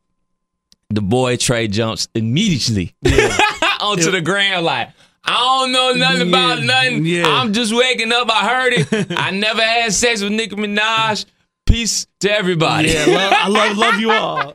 the 0.91 1.01
boy 1.01 1.37
Trey 1.37 1.69
jumps 1.69 2.09
immediately 2.15 2.95
onto 3.81 4.11
the 4.11 4.21
ground 4.21 4.67
like, 4.67 4.91
I 5.25 5.33
don't 5.63 5.73
know 5.73 5.93
nothing 5.93 6.29
about 6.29 6.63
nothing. 6.63 7.07
yeah. 7.07 7.27
I'm 7.27 7.53
just 7.53 7.75
waking 7.75 8.13
up. 8.13 8.29
I 8.31 8.47
heard 8.47 8.73
it. 8.75 9.07
I 9.17 9.31
never 9.31 9.63
had 9.63 9.93
sex 9.93 10.23
with 10.23 10.33
Nicki 10.33 10.57
Minaj. 10.57 11.25
Peace 11.65 12.07
to 12.21 12.31
everybody. 12.31 12.91
Yeah, 12.91 13.07
love, 13.07 13.33
I 13.35 13.49
love 13.49 13.79
love 13.79 14.01
you 14.01 14.11
all. 14.11 14.53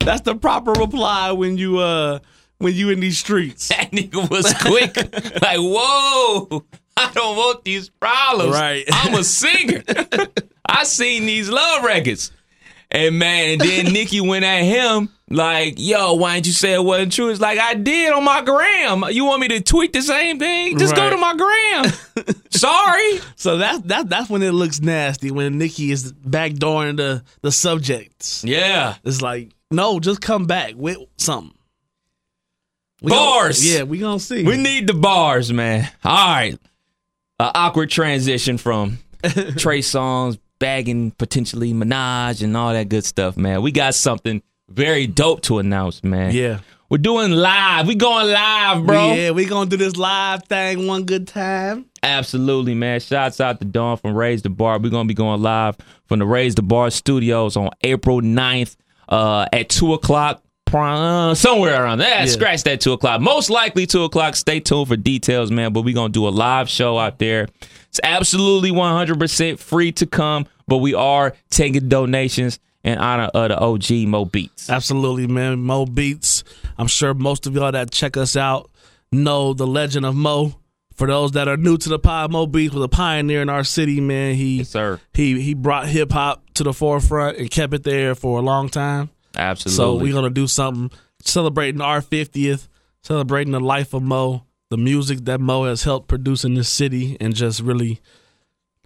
That's 0.00 0.22
the 0.22 0.34
proper 0.34 0.72
reply 0.72 1.30
when 1.30 1.56
you 1.56 1.78
uh 1.78 2.18
when 2.62 2.74
you 2.74 2.90
in 2.90 3.00
these 3.00 3.18
streets. 3.18 3.68
That 3.68 3.90
nigga 3.90 4.28
was 4.30 4.52
quick. 4.54 4.96
like, 5.42 5.58
whoa, 5.58 6.64
I 6.96 7.10
don't 7.12 7.36
want 7.36 7.64
these 7.64 7.88
problems. 7.88 8.54
Right. 8.54 8.84
I'm 8.92 9.14
a 9.14 9.24
singer. 9.24 9.82
I 10.66 10.84
seen 10.84 11.26
these 11.26 11.50
love 11.50 11.84
records. 11.84 12.32
And 12.90 13.18
man, 13.18 13.52
and 13.52 13.60
then 13.60 13.92
Nikki 13.92 14.20
went 14.20 14.44
at 14.44 14.62
him 14.62 15.08
like, 15.30 15.74
yo, 15.78 16.12
why 16.12 16.34
didn't 16.34 16.48
you 16.48 16.52
say 16.52 16.74
it 16.74 16.84
wasn't 16.84 17.12
true? 17.12 17.30
It's 17.30 17.40
like, 17.40 17.58
I 17.58 17.72
did 17.72 18.12
on 18.12 18.22
my 18.22 18.42
gram. 18.42 19.04
You 19.10 19.24
want 19.24 19.40
me 19.40 19.48
to 19.48 19.62
tweet 19.62 19.94
the 19.94 20.02
same 20.02 20.38
thing? 20.38 20.78
Just 20.78 20.94
go 20.94 21.08
to 21.08 21.16
my 21.16 21.34
gram. 21.34 22.34
Sorry. 22.50 23.20
So 23.36 23.56
that's 23.56 23.80
that 23.86 24.10
that's 24.10 24.28
when 24.28 24.42
it 24.42 24.52
looks 24.52 24.82
nasty 24.82 25.30
when 25.30 25.56
Nikki 25.56 25.90
is 25.90 26.12
backdooring 26.12 26.98
the 26.98 27.24
the 27.40 27.50
subjects. 27.50 28.44
Yeah. 28.44 28.96
It's 29.04 29.22
like, 29.22 29.52
no, 29.70 29.98
just 29.98 30.20
come 30.20 30.46
back 30.46 30.74
with 30.76 30.98
something. 31.16 31.56
We 33.02 33.10
Bars. 33.10 33.62
Gonna, 33.62 33.74
yeah, 33.74 33.82
we 33.82 33.98
gonna 33.98 34.20
see. 34.20 34.44
We 34.44 34.56
need 34.56 34.86
the 34.86 34.94
bars, 34.94 35.52
man. 35.52 35.90
All 36.04 36.34
right. 36.34 36.58
An 37.40 37.50
awkward 37.54 37.90
transition 37.90 38.58
from 38.58 38.98
Trey 39.56 39.80
Songz, 39.80 40.38
bagging 40.58 41.10
potentially 41.12 41.72
Minaj 41.72 42.42
and 42.42 42.56
all 42.56 42.72
that 42.72 42.88
good 42.88 43.04
stuff, 43.04 43.36
man. 43.36 43.62
We 43.62 43.72
got 43.72 43.94
something 43.94 44.42
very 44.68 45.06
dope 45.06 45.42
to 45.42 45.58
announce, 45.58 46.04
man. 46.04 46.34
yeah. 46.34 46.60
We're 46.88 46.98
doing 46.98 47.30
live. 47.30 47.88
We 47.88 47.94
going 47.94 48.30
live, 48.30 48.84
bro. 48.84 49.14
Yeah, 49.14 49.30
we 49.30 49.46
gonna 49.46 49.70
do 49.70 49.78
this 49.78 49.96
live 49.96 50.44
thing 50.44 50.86
one 50.86 51.04
good 51.04 51.26
time. 51.26 51.86
Absolutely, 52.02 52.74
man. 52.74 53.00
Shouts 53.00 53.40
out 53.40 53.60
to 53.60 53.64
Dawn 53.64 53.96
from 53.96 54.14
Raise 54.14 54.42
the 54.42 54.50
Bar. 54.50 54.78
We're 54.78 54.90
to 54.90 55.04
be 55.04 55.14
going 55.14 55.40
live 55.40 55.78
from 56.04 56.18
the 56.18 56.26
Raise 56.26 56.54
the 56.54 56.62
Bar 56.62 56.90
studios 56.90 57.56
on 57.56 57.70
April 57.80 58.20
9th 58.20 58.76
uh, 59.08 59.46
at 59.54 59.70
2 59.70 59.94
o'clock. 59.94 60.42
Somewhere 61.34 61.82
around 61.84 61.98
that. 61.98 62.20
Yeah. 62.20 62.26
Scratch 62.26 62.62
that 62.64 62.80
2 62.80 62.92
o'clock. 62.92 63.20
Most 63.20 63.50
likely 63.50 63.86
2 63.86 64.04
o'clock. 64.04 64.36
Stay 64.36 64.60
tuned 64.60 64.88
for 64.88 64.96
details, 64.96 65.50
man. 65.50 65.72
But 65.72 65.82
we're 65.82 65.94
going 65.94 66.12
to 66.12 66.18
do 66.18 66.26
a 66.26 66.30
live 66.30 66.68
show 66.68 66.98
out 66.98 67.18
there. 67.18 67.48
It's 67.88 68.00
absolutely 68.02 68.70
100% 68.70 69.58
free 69.58 69.92
to 69.92 70.06
come, 70.06 70.46
but 70.66 70.78
we 70.78 70.94
are 70.94 71.34
taking 71.50 71.88
donations 71.88 72.58
in 72.84 72.98
honor 72.98 73.24
of 73.34 73.48
the 73.50 73.58
OG 73.58 74.08
Mo 74.08 74.24
Beats. 74.24 74.70
Absolutely, 74.70 75.26
man. 75.26 75.60
Mo 75.60 75.84
Beats. 75.86 76.42
I'm 76.78 76.86
sure 76.86 77.12
most 77.14 77.46
of 77.46 77.54
y'all 77.54 77.70
that 77.70 77.90
check 77.90 78.16
us 78.16 78.34
out 78.36 78.70
know 79.12 79.52
the 79.52 79.66
legend 79.66 80.06
of 80.06 80.14
Mo. 80.16 80.54
For 80.94 81.06
those 81.06 81.32
that 81.32 81.48
are 81.48 81.56
new 81.56 81.78
to 81.78 81.88
the 81.88 81.98
pod, 81.98 82.32
Mo 82.32 82.46
Beats 82.46 82.74
was 82.74 82.84
a 82.84 82.88
pioneer 82.88 83.40
in 83.42 83.48
our 83.48 83.64
city, 83.64 84.00
man. 84.00 84.34
He 84.34 84.58
Yes, 84.58 84.68
sir. 84.70 85.00
he 85.14 85.40
he 85.40 85.54
brought 85.54 85.86
hip 85.88 86.12
hop 86.12 86.42
to 86.54 86.64
the 86.64 86.72
forefront 86.72 87.38
and 87.38 87.50
kept 87.50 87.72
it 87.74 87.82
there 87.82 88.14
for 88.14 88.38
a 88.38 88.42
long 88.42 88.68
time. 88.68 89.08
So 89.70 89.94
we're 89.94 90.12
gonna 90.12 90.30
do 90.30 90.46
something 90.46 90.90
celebrating 91.20 91.80
our 91.80 92.00
50th, 92.00 92.68
celebrating 93.02 93.52
the 93.52 93.60
life 93.60 93.94
of 93.94 94.02
Mo, 94.02 94.44
the 94.70 94.76
music 94.76 95.24
that 95.26 95.40
Mo 95.40 95.64
has 95.64 95.84
helped 95.84 96.08
produce 96.08 96.44
in 96.44 96.54
this 96.54 96.68
city, 96.68 97.16
and 97.20 97.34
just 97.34 97.60
really 97.60 98.00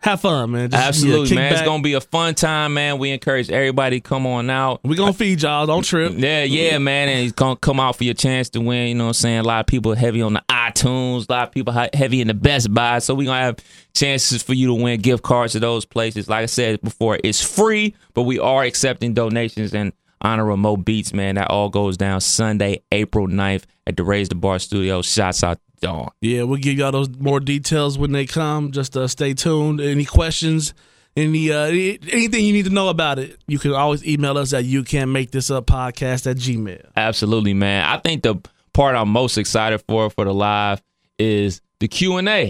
have 0.02 0.20
fun, 0.20 0.52
man. 0.52 0.70
Just, 0.70 0.82
Absolutely, 0.82 1.28
kick 1.28 1.36
man. 1.36 1.52
It's 1.52 1.62
going 1.62 1.80
to 1.80 1.82
be 1.82 1.94
a 1.94 2.00
fun 2.00 2.34
time, 2.34 2.74
man. 2.74 2.98
We 2.98 3.10
encourage 3.10 3.50
everybody 3.50 4.00
come 4.00 4.26
on 4.26 4.50
out. 4.50 4.80
we 4.84 4.94
gonna 4.94 5.12
feed 5.12 5.42
y'all. 5.42 5.66
Don't 5.66 5.84
trip. 5.84 6.12
Yeah, 6.16 6.44
yeah, 6.44 6.78
man, 6.78 7.08
and 7.08 7.20
it's 7.20 7.32
gonna 7.32 7.56
come 7.56 7.80
out 7.80 7.96
for 7.96 8.04
your 8.04 8.14
chance 8.14 8.50
to 8.50 8.60
win. 8.60 8.88
You 8.88 8.94
know 8.94 9.04
what 9.04 9.08
I'm 9.08 9.14
saying? 9.14 9.38
A 9.38 9.42
lot 9.42 9.60
of 9.60 9.66
people 9.66 9.94
heavy 9.94 10.22
on 10.22 10.34
the 10.34 10.44
iTunes, 10.50 11.28
a 11.28 11.32
lot 11.32 11.48
of 11.48 11.54
people 11.54 11.72
heavy 11.72 12.20
in 12.20 12.28
the 12.28 12.34
Best 12.34 12.72
Buy. 12.72 12.98
So 12.98 13.14
we 13.14 13.24
gonna 13.24 13.40
have 13.40 13.58
chances 13.94 14.42
for 14.42 14.54
you 14.54 14.68
to 14.68 14.74
win 14.74 15.00
gift 15.00 15.22
cards 15.22 15.54
to 15.54 15.60
those 15.60 15.84
places. 15.84 16.28
Like 16.28 16.42
I 16.42 16.46
said 16.46 16.80
before, 16.82 17.18
it's 17.24 17.42
free, 17.42 17.94
but 18.14 18.22
we 18.22 18.38
are 18.38 18.62
accepting 18.62 19.14
donations 19.14 19.72
in 19.74 19.92
honor 20.20 20.50
of 20.50 20.58
Mo 20.58 20.76
Beats, 20.76 21.12
man. 21.12 21.34
That 21.36 21.50
all 21.50 21.68
goes 21.68 21.96
down 21.96 22.20
Sunday, 22.20 22.82
April 22.92 23.26
9th 23.28 23.64
at 23.86 23.96
the 23.96 24.04
Raise 24.04 24.28
the 24.28 24.34
Bar 24.34 24.58
Studio. 24.58 25.02
Shots 25.02 25.42
out 25.44 25.58
to 25.58 25.86
Dawn. 25.86 26.10
Yeah, 26.20 26.42
we'll 26.44 26.58
give 26.60 26.78
y'all 26.78 26.92
those 26.92 27.08
more 27.18 27.40
details 27.40 27.98
when 27.98 28.12
they 28.12 28.26
come. 28.26 28.72
Just 28.72 28.96
uh, 28.96 29.08
stay 29.08 29.34
tuned. 29.34 29.80
Any 29.80 30.04
questions? 30.04 30.74
Any 31.16 31.50
uh, 31.50 31.64
anything 31.66 32.44
you 32.44 32.52
need 32.52 32.66
to 32.66 32.70
know 32.70 32.88
about 32.88 33.18
it, 33.18 33.38
you 33.46 33.58
can 33.58 33.72
always 33.72 34.06
email 34.06 34.36
us 34.36 34.52
at 34.52 34.64
you 34.66 34.84
can 34.84 35.10
make 35.12 35.30
this 35.30 35.50
up 35.50 35.66
podcast 35.66 36.30
at 36.30 36.36
gmail. 36.36 36.84
Absolutely, 36.94 37.54
man. 37.54 37.84
I 37.86 37.96
think 37.98 38.22
the 38.22 38.36
part 38.74 38.94
I'm 38.94 39.08
most 39.08 39.38
excited 39.38 39.82
for 39.88 40.10
for 40.10 40.26
the 40.26 40.34
live 40.34 40.82
is 41.18 41.62
the 41.80 41.88
Q 41.88 42.18
and 42.18 42.28
A. 42.28 42.44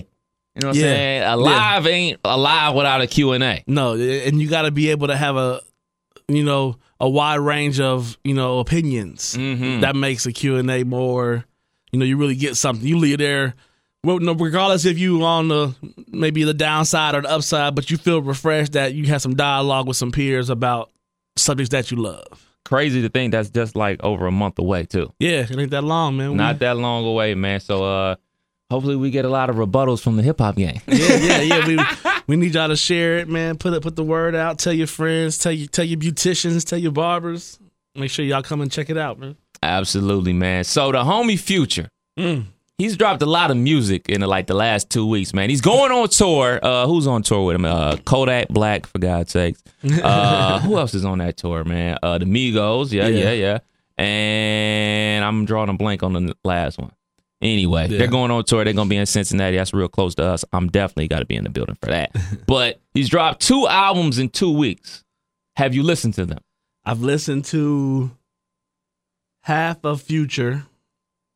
You 0.56 0.62
know 0.62 0.68
what 0.68 0.76
Yeah. 0.76 0.86
I'm 0.86 0.96
saying? 0.96 1.22
A 1.22 1.36
live 1.36 1.86
ain't 1.86 2.20
alive 2.24 2.74
without 2.74 3.00
a 3.02 3.06
Q 3.06 3.32
and 3.32 3.44
A. 3.44 3.62
No, 3.68 3.92
and 3.94 4.40
you 4.40 4.48
got 4.48 4.62
to 4.62 4.72
be 4.72 4.90
able 4.90 5.06
to 5.08 5.16
have 5.16 5.36
a, 5.36 5.60
you 6.26 6.42
know, 6.42 6.76
a 7.00 7.08
wide 7.08 7.40
range 7.40 7.80
of 7.80 8.18
you 8.24 8.34
know 8.34 8.58
opinions. 8.58 9.36
Mhm. 9.38 9.80
That 9.82 9.96
makes 9.96 10.26
a 10.26 10.32
Q 10.32 10.56
and 10.56 10.70
A 10.70 10.84
more. 10.84 11.44
You 11.92 11.98
know, 11.98 12.04
you 12.04 12.16
really 12.16 12.34
get 12.34 12.56
something. 12.56 12.86
You 12.86 12.98
leave 12.98 13.18
there, 13.18 13.54
well, 14.04 14.18
no, 14.18 14.32
regardless 14.34 14.84
if 14.84 14.98
you 14.98 15.22
on 15.24 15.48
the 15.48 15.74
maybe 16.08 16.44
the 16.44 16.52
downside 16.54 17.14
or 17.14 17.22
the 17.22 17.30
upside, 17.30 17.74
but 17.74 17.90
you 17.90 17.96
feel 17.96 18.20
refreshed 18.20 18.72
that 18.72 18.94
you 18.94 19.04
had 19.06 19.22
some 19.22 19.34
dialogue 19.36 19.86
with 19.86 19.96
some 19.96 20.12
peers 20.12 20.50
about 20.50 20.90
subjects 21.36 21.70
that 21.70 21.90
you 21.90 21.96
love. 21.96 22.24
Crazy 22.64 23.00
to 23.02 23.08
think 23.08 23.30
that's 23.32 23.48
just 23.50 23.76
like 23.76 24.02
over 24.02 24.26
a 24.26 24.32
month 24.32 24.58
away 24.58 24.84
too. 24.84 25.12
Yeah, 25.20 25.46
it 25.48 25.56
ain't 25.56 25.70
that 25.70 25.84
long, 25.84 26.16
man. 26.16 26.32
We- 26.32 26.36
Not 26.36 26.58
that 26.58 26.76
long 26.76 27.04
away, 27.06 27.34
man. 27.34 27.60
So 27.60 27.84
uh 27.84 28.16
hopefully 28.70 28.96
we 28.96 29.10
get 29.10 29.24
a 29.24 29.28
lot 29.28 29.50
of 29.50 29.56
rebuttals 29.56 30.00
from 30.02 30.16
the 30.16 30.22
hip 30.22 30.38
hop 30.40 30.56
gang. 30.56 30.80
yeah, 30.86 31.16
yeah, 31.16 31.40
yeah. 31.40 31.66
We 31.66 31.78
we 32.28 32.36
need 32.36 32.54
y'all 32.54 32.68
to 32.68 32.76
share 32.76 33.18
it, 33.18 33.28
man. 33.28 33.56
Put 33.58 33.72
it, 33.72 33.82
put 33.82 33.96
the 33.96 34.04
word 34.04 34.34
out. 34.34 34.58
Tell 34.58 34.72
your 34.72 34.86
friends. 34.86 35.38
Tell 35.38 35.52
you, 35.52 35.66
tell 35.66 35.84
your 35.84 35.98
beauticians. 35.98 36.66
Tell 36.68 36.78
your 36.78 36.92
barbers. 36.92 37.58
Make 37.94 38.10
sure 38.10 38.24
y'all 38.24 38.42
come 38.42 38.60
and 38.60 38.70
check 38.70 38.90
it 38.90 38.98
out, 38.98 39.18
man. 39.18 39.36
Absolutely, 39.62 40.32
man. 40.32 40.64
So 40.64 40.92
the 40.92 41.02
homie 41.02 41.38
Future, 41.38 41.88
he's 42.78 42.96
dropped 42.96 43.22
a 43.22 43.26
lot 43.26 43.50
of 43.50 43.56
music 43.56 44.08
in 44.10 44.20
like 44.20 44.46
the 44.48 44.54
last 44.54 44.90
two 44.90 45.06
weeks, 45.06 45.32
man. 45.32 45.48
He's 45.48 45.62
going 45.62 45.92
on 45.92 46.08
tour. 46.08 46.60
Uh, 46.62 46.86
who's 46.86 47.06
on 47.06 47.22
tour 47.22 47.46
with 47.46 47.54
him? 47.56 47.64
Uh, 47.64 47.96
Kodak 48.04 48.48
Black, 48.48 48.86
for 48.86 48.98
God's 48.98 49.32
sakes. 49.32 49.62
Uh, 49.82 50.58
who 50.66 50.76
else 50.76 50.92
is 50.94 51.04
on 51.06 51.18
that 51.18 51.36
tour, 51.38 51.64
man? 51.64 51.98
Uh, 52.02 52.18
the 52.18 52.26
Migos, 52.26 52.92
yeah, 52.92 53.06
yeah, 53.06 53.32
Yeah. 53.32 53.32
yeah. 53.32 53.58
And 54.04 55.24
I'm 55.24 55.46
drawing 55.46 55.70
a 55.70 55.74
blank 55.74 56.02
on 56.02 56.12
the 56.12 56.34
last 56.44 56.78
one. 56.78 56.92
Anyway, 57.42 57.88
Yeah. 57.88 57.98
they're 57.98 58.06
going 58.06 58.30
on 58.30 58.44
tour. 58.44 58.64
They're 58.64 58.72
going 58.72 58.88
to 58.88 58.90
be 58.90 58.96
in 58.96 59.06
Cincinnati. 59.06 59.56
That's 59.56 59.74
real 59.74 59.88
close 59.88 60.14
to 60.16 60.24
us. 60.24 60.44
I'm 60.52 60.68
definitely 60.68 61.08
got 61.08 61.18
to 61.18 61.26
be 61.26 61.36
in 61.36 61.44
the 61.44 61.50
building 61.50 61.76
for 61.82 61.90
that. 61.90 62.14
but 62.46 62.80
he's 62.94 63.08
dropped 63.08 63.40
two 63.42 63.66
albums 63.68 64.18
in 64.18 64.30
two 64.30 64.50
weeks. 64.50 65.04
Have 65.56 65.74
you 65.74 65.82
listened 65.82 66.14
to 66.14 66.24
them? 66.26 66.38
I've 66.84 67.00
listened 67.02 67.44
to 67.46 68.10
half 69.42 69.84
of 69.84 70.00
Future 70.02 70.64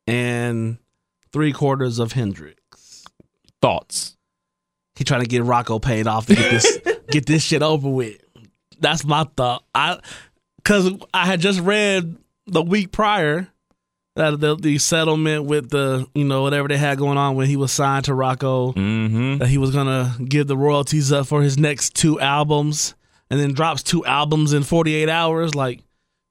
and 0.07 0.77
three 1.31 1.51
quarters 1.53 1.99
of 1.99 2.13
Hendrix. 2.13 3.05
Thoughts? 3.61 4.17
He 4.95 5.03
trying 5.03 5.21
to 5.21 5.27
get 5.27 5.43
Rocko 5.43 5.81
paid 5.81 6.07
off 6.07 6.25
to 6.27 6.35
get 6.35 6.51
this 6.51 6.79
get 7.09 7.25
this 7.25 7.43
shit 7.43 7.61
over 7.61 7.89
with. 7.89 8.17
That's 8.79 9.05
my 9.05 9.25
thought. 9.37 9.63
I 9.73 9.99
because 10.57 10.91
I 11.13 11.25
had 11.25 11.39
just 11.39 11.59
read 11.59 12.17
the 12.47 12.61
week 12.61 12.91
prior 12.91 13.47
that 14.15 14.39
the, 14.39 14.55
the 14.55 14.77
settlement 14.77 15.45
with 15.45 15.69
the 15.69 16.05
you 16.13 16.23
know 16.25 16.41
whatever 16.41 16.67
they 16.67 16.77
had 16.77 16.97
going 16.97 17.17
on 17.17 17.35
when 17.35 17.47
he 17.47 17.55
was 17.55 17.71
signed 17.71 18.05
to 18.05 18.11
Rocko 18.11 18.75
Mm-hmm. 18.75 19.37
that 19.37 19.47
he 19.47 19.57
was 19.57 19.71
gonna 19.71 20.15
give 20.27 20.47
the 20.47 20.57
royalties 20.57 21.11
up 21.11 21.27
for 21.27 21.41
his 21.41 21.57
next 21.57 21.95
two 21.95 22.19
albums 22.19 22.95
and 23.29 23.39
then 23.39 23.53
drops 23.53 23.83
two 23.83 24.05
albums 24.05 24.51
in 24.53 24.63
48 24.63 25.07
hours 25.09 25.55
like 25.55 25.81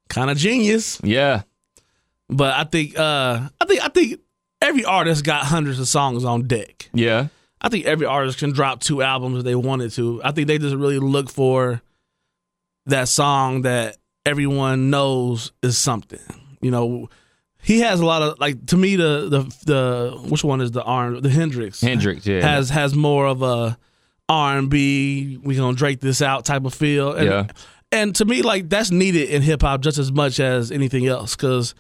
kind 0.09 0.31
of 0.31 0.37
genius 0.37 1.01
Yeah. 1.03 1.43
but 2.29 2.53
i 2.55 2.65
think 2.65 2.99
uh 2.99 3.49
i 3.61 3.65
think 3.65 3.81
i 3.83 3.89
think 3.89 4.21
every 4.61 4.85
artist 4.85 5.25
got 5.25 5.45
hundreds 5.47 5.79
of 5.81 5.89
songs 5.89 6.25
on 6.25 6.47
deck 6.47 6.91
Yeah. 6.93 7.29
i 7.63 7.69
think 7.71 7.87
every 7.87 8.07
artist 8.07 8.39
can 8.39 8.53
drop 8.53 8.81
two 8.81 9.01
albums 9.03 9.39
if 9.39 9.45
they 9.45 9.55
wanted 9.55 9.93
to 9.93 10.21
i 10.25 10.33
think 10.33 10.49
they 10.49 10.59
just 10.59 10.75
really 10.77 10.99
look 10.99 11.31
for 11.31 11.81
that 12.87 13.09
song 13.09 13.63
that 13.63 13.97
everyone 14.27 14.91
knows 14.91 15.53
is 15.63 15.79
something 15.79 16.19
you 16.61 16.71
know 16.71 17.09
he 17.63 17.81
has 17.81 18.01
a 18.01 18.07
lot 18.07 18.23
of 18.23 18.39
like 18.39 18.67
to 18.67 18.77
me 18.77 18.97
the 18.97 19.29
the 19.29 19.65
the 19.67 20.29
which 20.29 20.43
one 20.45 20.61
is 20.61 20.71
the 20.71 20.83
R 20.83 21.21
the 21.21 21.31
Hendrix 21.31 21.81
Hendrix, 21.81 22.27
yeah. 22.27 22.41
has 22.41 22.71
has 22.71 22.95
more 22.95 23.27
of 23.27 23.43
a 23.43 23.79
R 24.29 24.59
and 24.59 24.71
B. 24.71 25.39
We 25.43 25.57
gonna 25.57 25.77
Drake 25.77 26.01
this 26.01 26.23
out 26.23 26.45
type 26.45 26.65
of 26.65 26.73
feel. 26.73 27.13
And, 27.13 27.27
Yeah. 27.27 27.47
And 27.93 28.15
to 28.17 28.25
me, 28.25 28.43
like 28.43 28.69
that's 28.69 28.93
needed 28.93 29.31
in 29.31 29.43
hip 29.43 29.63
hop 29.63 29.81
just 29.81 29.99
as 29.99 30.13
much 30.13 30.39
as 30.39 30.71
anything 30.71 31.09
else, 31.09 31.35
because 31.35 31.75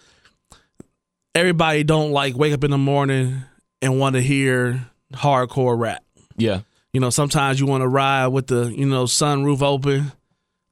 everybody 1.34 1.84
don't 1.84 2.10
like 2.10 2.36
wake 2.36 2.52
up 2.52 2.64
in 2.64 2.72
the 2.72 2.78
morning 2.78 3.42
and 3.80 4.00
want 4.00 4.16
to 4.16 4.20
hear 4.20 4.90
hardcore 5.14 5.78
rap. 5.78 6.04
yeah. 6.36 6.62
You 6.92 6.98
know, 6.98 7.10
sometimes 7.10 7.60
you 7.60 7.66
want 7.66 7.82
to 7.82 7.88
ride 7.88 8.26
with 8.28 8.48
the 8.48 8.74
you 8.76 8.86
know 8.86 9.04
sunroof 9.04 9.62
open. 9.62 10.10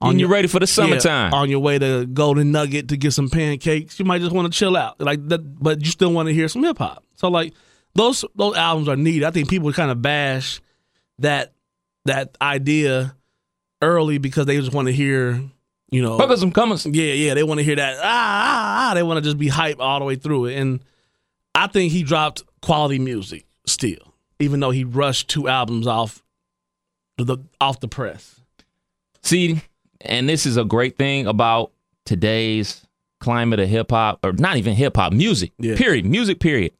On 0.01 0.17
you 0.19 0.29
ready 0.29 0.47
for 0.47 0.61
the 0.61 0.65
Yeah, 0.65 0.67
summertime? 0.99 1.35
on 1.35 1.51
your 1.51 1.59
way 1.59 1.79
to 1.79 2.07
Golden 2.07 2.53
Nugget 2.53 2.89
to 2.89 2.97
get 2.97 3.13
some 3.13 3.29
pancakes. 3.29 3.99
You 3.99 4.05
might 4.05 4.21
just 4.21 4.33
want 4.33 4.53
to 4.53 4.57
chill 4.57 4.77
out, 4.77 5.01
like 5.01 5.27
that, 5.29 5.41
but 5.61 5.81
you 5.85 5.91
still 5.91 6.13
want 6.13 6.29
to 6.29 6.35
hear 6.35 6.47
some 6.49 6.63
hip 6.63 6.79
hop. 6.79 7.03
So 7.17 7.29
like 7.29 7.53
those 7.95 8.25
those 8.37 8.57
albums 8.57 8.89
are 8.89 8.95
needed. 8.97 9.25
I 9.25 9.33
think 9.33 9.49
people 9.51 9.73
kind 9.73 9.91
of 9.91 10.01
bash 10.01 10.61
that 11.19 11.53
that 12.05 12.39
idea 12.41 13.17
early 13.83 14.19
because 14.19 14.47
they 14.47 14.57
just 14.57 14.73
want 14.73 14.87
to 14.87 14.93
hear, 14.93 15.43
you 15.91 16.01
know, 16.03 16.17
Fuck 16.17 16.37
some 16.39 16.53
coming. 16.53 16.79
yeah, 16.95 17.13
yeah, 17.15 17.35
they 17.35 17.43
want 17.43 17.59
to 17.59 17.65
hear 17.65 17.77
that 17.77 17.97
ah 17.99 18.01
ah 18.05 18.91
ah. 18.91 18.95
They 18.95 19.03
want 19.03 19.19
to 19.19 19.23
just 19.23 19.37
be 19.39 19.49
hype 19.49 19.81
all 19.81 19.99
the 19.99 20.05
way 20.05 20.15
through 20.15 20.47
it, 20.47 20.59
and 20.59 20.79
I 21.57 21.67
think 21.67 21.91
he 21.91 22.05
dropped 22.05 22.45
quality 22.63 23.01
music 23.01 23.47
still, 23.67 24.15
even 24.39 24.61
though 24.61 24.71
he 24.71 24.85
rushed 24.85 25.29
two 25.29 25.49
albums 25.49 25.89
off 25.89 26.23
the 27.17 27.39
off 27.61 27.81
the 27.81 27.89
press. 27.89 28.41
See, 29.25 29.61
and 30.01 30.29
this 30.29 30.47
is 30.47 30.57
a 30.57 30.65
great 30.65 30.97
thing 30.97 31.27
about 31.27 31.73
today's 32.05 32.87
climate 33.21 33.61
of 33.61 33.69
hip 33.69 33.91
hop, 33.91 34.21
or 34.25 34.33
not 34.33 34.57
even 34.57 34.75
hip 34.75 34.97
hop, 34.97 35.13
music. 35.13 35.53
Yeah. 35.59 35.77
Period. 35.77 36.07
Music. 36.07 36.41
Period. 36.41 36.73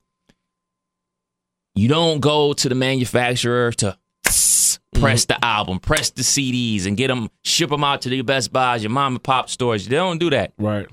You 1.75 1.89
don't 1.89 2.21
go 2.21 2.53
to 2.53 2.69
the 2.69 2.75
manufacturer 2.75 3.73
to 3.73 3.97
mm-hmm. 4.27 5.01
press 5.01 5.25
the 5.27 5.43
album, 5.45 5.79
press 5.79 6.11
the 6.11 6.23
CDs, 6.23 6.87
and 6.87 6.97
get 6.97 7.09
them, 7.09 7.31
ship 7.45 7.71
them 7.71 7.85
out 7.85 8.03
to 8.03 8.09
the 8.09 8.23
Best 8.23 8.53
Buys, 8.53 8.83
your 8.83 8.91
mom 8.91 9.15
and 9.15 9.23
pop 9.23 9.49
stores. 9.49 9.87
They 9.87 9.97
don't 9.97 10.19
do 10.19 10.31
that. 10.31 10.53
Right. 10.59 10.87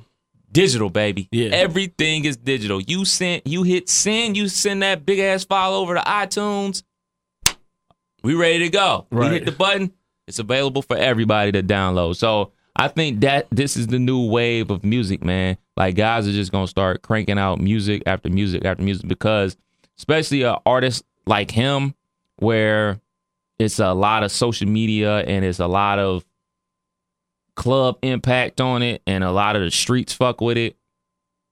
Digital, 0.52 0.90
baby. 0.90 1.28
Yeah. 1.32 1.50
Everything 1.50 2.24
is 2.26 2.38
digital. 2.38 2.80
You 2.80 3.04
send, 3.04 3.42
you 3.46 3.64
hit 3.64 3.90
send, 3.90 4.38
you 4.38 4.48
send 4.48 4.84
that 4.84 5.06
big 5.06 5.20
ass 5.20 5.44
file 5.44 5.74
over 5.74 5.96
to 5.96 6.02
iTunes. 6.02 6.84
We 8.24 8.36
ready 8.36 8.60
to 8.60 8.70
go. 8.70 9.06
Right. 9.12 9.34
hit 9.34 9.46
the 9.46 9.52
button. 9.52 9.92
It's 10.28 10.40
available 10.40 10.82
for 10.82 10.98
everybody 10.98 11.52
to 11.52 11.62
download. 11.62 12.16
So 12.16 12.52
I 12.76 12.88
think 12.88 13.22
that 13.22 13.48
this 13.52 13.78
is 13.78 13.88
the 13.88 14.00
new 14.00 14.26
wave 14.28 14.72
of 14.72 14.84
music, 14.84 15.24
man. 15.24 15.58
Like 15.78 15.96
guys 15.96 16.28
are 16.28 16.32
just 16.32 16.52
gonna 16.52 16.68
start 16.68 17.02
cranking 17.02 17.38
out 17.38 17.60
music 17.60 18.04
after 18.06 18.30
music 18.30 18.66
after 18.66 18.84
music 18.84 19.08
because, 19.08 19.56
especially 19.98 20.44
an 20.44 20.58
artist 20.66 21.04
like 21.26 21.52
him, 21.52 21.96
where 22.38 23.00
it's 23.60 23.80
a 23.80 23.94
lot 23.94 24.24
of 24.24 24.32
social 24.32 24.68
media 24.68 25.20
and 25.20 25.46
it's 25.46 25.60
a 25.60 25.68
lot 25.68 26.00
of 26.00 26.26
club 27.56 27.98
impact 28.02 28.60
on 28.60 28.82
it, 28.84 29.02
and 29.08 29.24
a 29.24 29.32
lot 29.32 29.56
of 29.56 29.62
the 29.62 29.72
streets 29.72 30.14
fuck 30.14 30.42
with 30.42 30.58
it. 30.58 30.76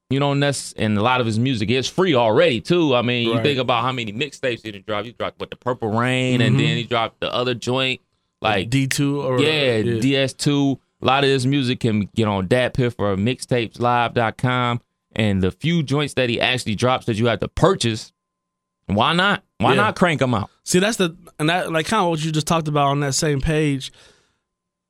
You 0.10 0.20
know, 0.20 0.32
and 0.32 0.44
that's 0.44 0.74
and 0.74 0.98
a 0.98 1.02
lot 1.02 1.22
of 1.22 1.26
his 1.26 1.40
music 1.40 1.70
is 1.70 1.90
free 1.90 2.14
already 2.14 2.62
too. 2.62 2.96
I 2.96 3.02
mean, 3.02 3.30
you 3.30 3.42
think 3.42 3.60
about 3.60 3.84
how 3.84 3.92
many 3.92 4.12
mixtapes 4.12 4.62
he 4.62 4.72
dropped. 4.80 5.06
He 5.06 5.14
dropped 5.14 5.40
what 5.40 5.50
the 5.50 5.56
Purple 5.56 5.90
Rain, 5.90 6.42
and 6.42 6.60
then 6.60 6.66
mm-hmm. 6.66 6.78
he 6.78 6.84
dropped 6.84 7.20
the 7.22 7.34
other 7.34 7.56
joint, 7.56 8.02
like 8.44 8.70
D 8.70 8.88
two 8.88 9.22
or 9.22 9.40
yeah, 9.40 9.82
DS2. 9.82 10.80
A 11.02 11.06
lot 11.06 11.24
of 11.24 11.30
this 11.30 11.46
music 11.46 11.82
can 11.82 12.10
get 12.16 12.28
on 12.28 12.48
DatPiff 12.48 12.96
or 12.98 13.16
mixtapeslive.com. 13.16 14.82
And 15.16 15.44
the 15.44 15.52
few 15.52 15.84
joints 15.84 16.14
that 16.16 16.30
he 16.30 16.40
actually 16.40 16.76
drops 16.76 17.06
that 17.06 17.18
you 17.18 17.28
have 17.28 17.40
to 17.42 17.48
purchase, 17.48 18.14
why 18.88 19.14
not? 19.14 19.44
Why 19.60 19.72
Yeah. 19.72 19.82
not 19.82 19.96
crank 19.96 20.20
them 20.20 20.34
out? 20.34 20.50
See, 20.64 20.80
that's 20.80 20.98
the 20.98 21.16
and 21.40 21.50
that 21.50 21.72
like 21.72 21.88
kind 21.88 22.04
of 22.04 22.10
what 22.10 22.24
you 22.24 22.32
just 22.32 22.48
talked 22.48 22.68
about 22.68 22.88
on 22.88 23.00
that 23.02 23.14
same 23.14 23.42
page. 23.42 23.92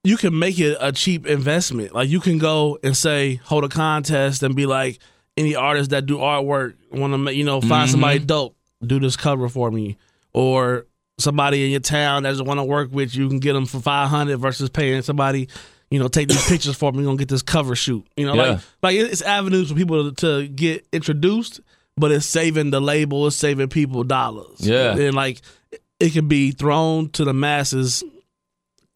You 0.03 0.17
can 0.17 0.37
make 0.37 0.59
it 0.59 0.77
a 0.79 0.91
cheap 0.91 1.25
investment. 1.25 1.93
Like 1.93 2.09
you 2.09 2.19
can 2.19 2.37
go 2.37 2.77
and 2.83 2.95
say, 2.95 3.35
hold 3.35 3.63
a 3.63 3.69
contest 3.69 4.43
and 4.43 4.55
be 4.55 4.65
like, 4.65 4.99
any 5.37 5.55
artists 5.55 5.89
that 5.89 6.05
do 6.05 6.17
artwork 6.17 6.75
want 6.91 7.13
to 7.13 7.17
make 7.17 7.35
you 7.35 7.43
know 7.43 7.61
find 7.61 7.71
mm-hmm. 7.71 7.91
somebody 7.91 8.19
dope, 8.19 8.55
do 8.85 8.99
this 8.99 9.15
cover 9.15 9.49
for 9.49 9.71
me, 9.71 9.97
or 10.33 10.85
somebody 11.23 11.65
in 11.65 11.71
your 11.71 11.79
town 11.79 12.23
that 12.23 12.31
just 12.31 12.45
want 12.45 12.59
to 12.59 12.63
work 12.63 12.89
with 12.91 13.15
you, 13.15 13.23
you 13.23 13.29
can 13.29 13.39
get 13.39 13.53
them 13.53 13.65
for 13.65 13.79
five 13.79 14.09
hundred 14.09 14.37
versus 14.37 14.69
paying 14.69 15.01
somebody. 15.01 15.49
You 15.89 15.99
know, 15.99 16.07
take 16.07 16.27
these 16.27 16.47
pictures 16.47 16.75
for 16.75 16.91
me. 16.91 16.99
We're 16.99 17.05
gonna 17.05 17.17
get 17.17 17.29
this 17.29 17.41
cover 17.43 17.75
shoot. 17.75 18.05
You 18.17 18.25
know, 18.25 18.33
Yeah. 18.35 18.41
like 18.41 18.59
like 18.81 18.95
it's 18.97 19.21
avenues 19.21 19.69
for 19.69 19.75
people 19.75 20.11
to, 20.11 20.15
to 20.43 20.47
get 20.47 20.85
introduced, 20.91 21.59
but 21.97 22.11
it's 22.11 22.25
saving 22.25 22.71
the 22.71 22.79
label, 22.81 23.27
it's 23.27 23.35
saving 23.35 23.69
people 23.69 24.03
dollars. 24.03 24.57
Yeah. 24.59 24.95
and 24.97 25.15
like 25.15 25.41
it 25.99 26.11
can 26.13 26.27
be 26.27 26.51
thrown 26.51 27.09
to 27.11 27.23
the 27.23 27.33
masses, 27.33 28.03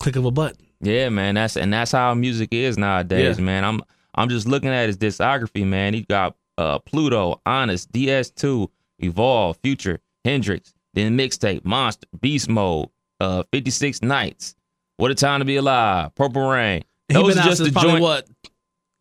click 0.00 0.16
of 0.16 0.24
a 0.24 0.30
button. 0.30 0.66
Yeah, 0.80 1.08
man. 1.08 1.34
That's 1.36 1.56
and 1.56 1.72
that's 1.72 1.92
how 1.92 2.14
music 2.14 2.48
is 2.52 2.76
nowadays, 2.78 3.38
Yeah. 3.38 3.44
man. 3.44 3.64
I'm 3.64 3.80
I'm 4.14 4.28
just 4.28 4.48
looking 4.48 4.70
at 4.70 4.86
his 4.88 4.96
discography, 4.96 5.64
man. 5.64 5.94
He 5.94 6.02
got 6.02 6.36
uh 6.56 6.80
Pluto, 6.80 7.40
Honest, 7.46 7.92
DS2, 7.92 8.68
Evolve, 8.98 9.56
Future, 9.62 10.00
Hendrix, 10.24 10.74
then 10.98 11.16
mixtape, 11.16 11.64
Monster, 11.64 12.06
Beast 12.20 12.48
Mode, 12.48 12.88
uh 13.20 13.42
56 13.52 14.02
Nights, 14.02 14.54
What 14.96 15.10
a 15.10 15.14
Time 15.14 15.40
to 15.40 15.44
Be 15.44 15.56
Alive, 15.56 16.14
Purple 16.14 16.48
Rain. 16.48 16.84
Those 17.08 17.34
been 17.34 17.42
are 17.42 17.46
just 17.48 17.62
the 17.64 17.70
joint. 17.70 18.02
what, 18.02 18.26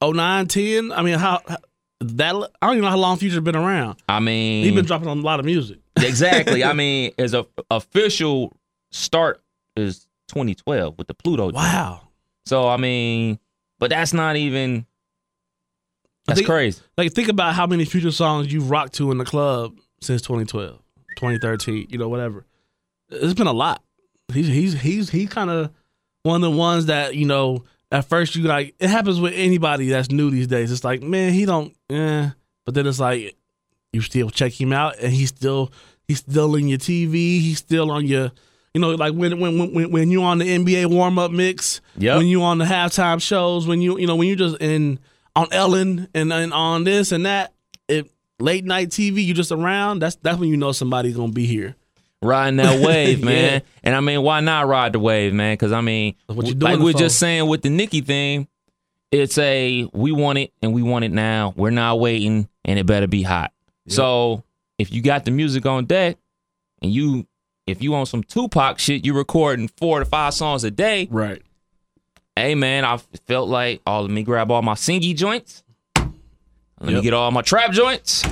oh 0.02 0.12
nine, 0.12 0.48
ten. 0.48 0.92
I 0.92 1.02
mean, 1.02 1.20
how, 1.20 1.42
how 1.48 1.58
that? 2.00 2.36
I 2.62 2.68
don't 2.68 2.76
even 2.76 2.82
know 2.84 2.90
how 2.90 2.98
long 2.98 3.18
Future 3.18 3.42
been 3.42 3.56
around. 3.56 4.00
I 4.08 4.20
mean, 4.20 4.64
he's 4.66 4.74
been 4.76 4.86
dropping 4.86 5.08
on 5.10 5.18
a 5.20 5.22
lot 5.22 5.40
of 5.40 5.46
music. 5.46 5.80
exactly. 5.98 6.64
I 6.64 6.74
mean, 6.82 7.12
his 7.18 7.34
a, 7.34 7.46
official 7.72 8.56
start 8.92 9.42
is 9.76 10.08
2012 10.30 10.98
with 10.98 11.08
the 11.08 11.14
Pluto. 11.14 11.46
joint. 11.46 11.56
Wow, 11.56 12.02
So 12.46 12.68
I 12.68 12.78
mean, 12.78 13.40
but 13.80 13.90
that's 13.90 14.14
not 14.14 14.36
even. 14.38 14.86
That's 16.28 16.40
think- 16.40 16.50
crazy. 16.50 16.82
like 16.98 17.14
think 17.14 17.30
about 17.30 17.56
how 17.56 17.68
many 17.68 17.86
Future 17.86 18.12
songs 18.12 18.52
you've 18.52 18.70
rocked 18.70 18.94
to 18.96 19.12
in 19.12 19.18
the 19.18 19.26
club 19.26 19.78
since 20.02 20.22
2012, 20.22 20.78
2013. 21.18 21.88
You 21.90 21.98
know, 21.98 22.08
whatever. 22.10 22.46
It's 23.10 23.34
been 23.34 23.48
a 23.48 23.54
lot. 23.54 23.84
He's 24.34 24.48
he's 24.48 24.80
he's 24.80 25.10
he's 25.10 25.30
kind 25.30 25.50
of 25.50 25.72
one 26.24 26.44
of 26.44 26.52
the 26.52 26.58
ones 26.58 26.86
that 26.88 27.16
you 27.16 27.26
know. 27.26 27.66
At 27.90 28.04
first, 28.04 28.36
you 28.36 28.44
like 28.44 28.76
it 28.80 28.90
happens 28.90 29.22
with 29.22 29.34
anybody 29.34 29.88
that's 29.88 30.12
new 30.12 30.30
these 30.30 30.48
days. 30.48 30.74
It's 30.74 30.84
like, 30.84 31.02
man, 31.02 31.32
he 31.32 31.46
don't, 31.46 31.74
eh. 31.90 32.30
But 32.66 32.76
then 32.76 32.86
it's 32.86 33.00
like 33.00 33.38
you 33.94 34.02
still 34.02 34.30
check 34.30 34.52
him 34.60 34.74
out, 34.74 35.00
and 35.00 35.14
he's 35.14 35.30
still 35.30 35.72
he's 36.06 36.20
still 36.20 36.56
in 36.56 36.68
your 36.68 36.80
TV. 36.80 37.14
He's 37.40 37.60
still 37.60 37.90
on 37.90 38.06
your, 38.06 38.32
you 38.74 38.82
know, 38.82 38.90
like 38.96 39.14
when 39.14 39.40
when 39.40 39.74
when 39.74 39.90
when 39.90 40.12
you 40.12 40.22
on 40.24 40.40
the 40.40 40.46
NBA 40.58 40.88
warm 40.88 41.18
up 41.18 41.32
mix, 41.32 41.80
Yep. 41.98 42.18
when 42.18 42.28
you 42.28 42.44
on 42.44 42.58
the 42.58 42.66
halftime 42.66 43.22
shows, 43.22 43.66
when 43.66 43.80
you 43.82 43.98
you 43.98 44.06
know 44.06 44.18
when 44.18 44.28
you 44.28 44.36
just 44.36 44.58
in 44.62 45.00
on 45.34 45.48
Ellen 45.54 46.10
and, 46.14 46.34
and 46.34 46.52
on 46.52 46.84
this 46.84 47.14
and 47.14 47.26
that, 47.26 47.54
it 47.88 48.12
late 48.40 48.66
night 48.66 48.90
TV, 48.90 49.24
you 49.26 49.34
just 49.34 49.52
around. 49.52 50.00
That's 50.00 50.16
that's 50.18 50.38
when 50.40 50.50
you 50.50 50.58
know 50.58 50.72
somebody's 50.72 51.16
gonna 51.16 51.32
be 51.32 51.46
here. 51.46 51.76
riding 52.22 52.58
that 52.58 52.80
wave, 52.86 53.20
Yeah. 53.20 53.26
man. 53.26 53.62
And 53.84 53.96
I 53.96 54.00
mean, 54.02 54.22
why 54.24 54.40
not 54.42 54.68
ride 54.68 54.94
the 54.94 55.00
wave, 55.00 55.34
man? 55.34 55.54
Because 55.54 55.72
I 55.72 55.82
mean, 55.82 56.16
like 56.28 56.80
we're 56.80 56.92
for. 56.94 56.98
just 57.00 57.20
saying 57.20 57.48
with 57.48 57.62
the 57.62 57.70
Nicki 57.70 58.02
thing, 58.02 58.48
it's 59.12 59.38
a 59.38 59.88
we 59.94 60.12
want 60.12 60.38
it 60.40 60.52
and 60.62 60.74
we 60.74 60.82
want 60.84 61.06
it 61.06 61.12
now. 61.12 61.54
We're 61.56 61.70
not 61.70 62.00
waiting, 62.00 62.48
and 62.66 62.78
it 62.80 62.86
better 62.86 63.08
be 63.08 63.24
hot. 63.24 63.54
So 63.88 64.44
if 64.78 64.92
you 64.92 65.02
got 65.02 65.24
the 65.26 65.32
music 65.32 65.66
on 65.66 65.86
deck, 65.86 66.18
and 66.82 66.92
you 66.92 67.26
if 67.66 67.82
you 67.82 67.96
on 67.96 68.06
some 68.06 68.24
Tupac 68.24 68.80
shit, 68.80 69.06
you 69.06 69.14
recording 69.14 69.68
four 69.78 70.00
to 70.00 70.06
five 70.06 70.34
songs 70.34 70.64
a 70.64 70.72
day. 70.72 71.08
Right. 71.10 71.42
Hey 72.36 72.54
man, 72.56 72.86
I 72.86 72.98
felt 73.26 73.50
like, 73.50 73.82
oh, 73.88 74.02
let 74.02 74.12
me 74.12 74.24
grab 74.24 74.52
all 74.52 74.62
my 74.62 74.74
singy 74.76 75.16
joints. 75.16 75.64
Let 76.80 76.94
me 76.94 77.02
get 77.02 77.14
all 77.14 77.32
my 77.32 77.42
trap 77.42 77.72
joints. 77.72 78.24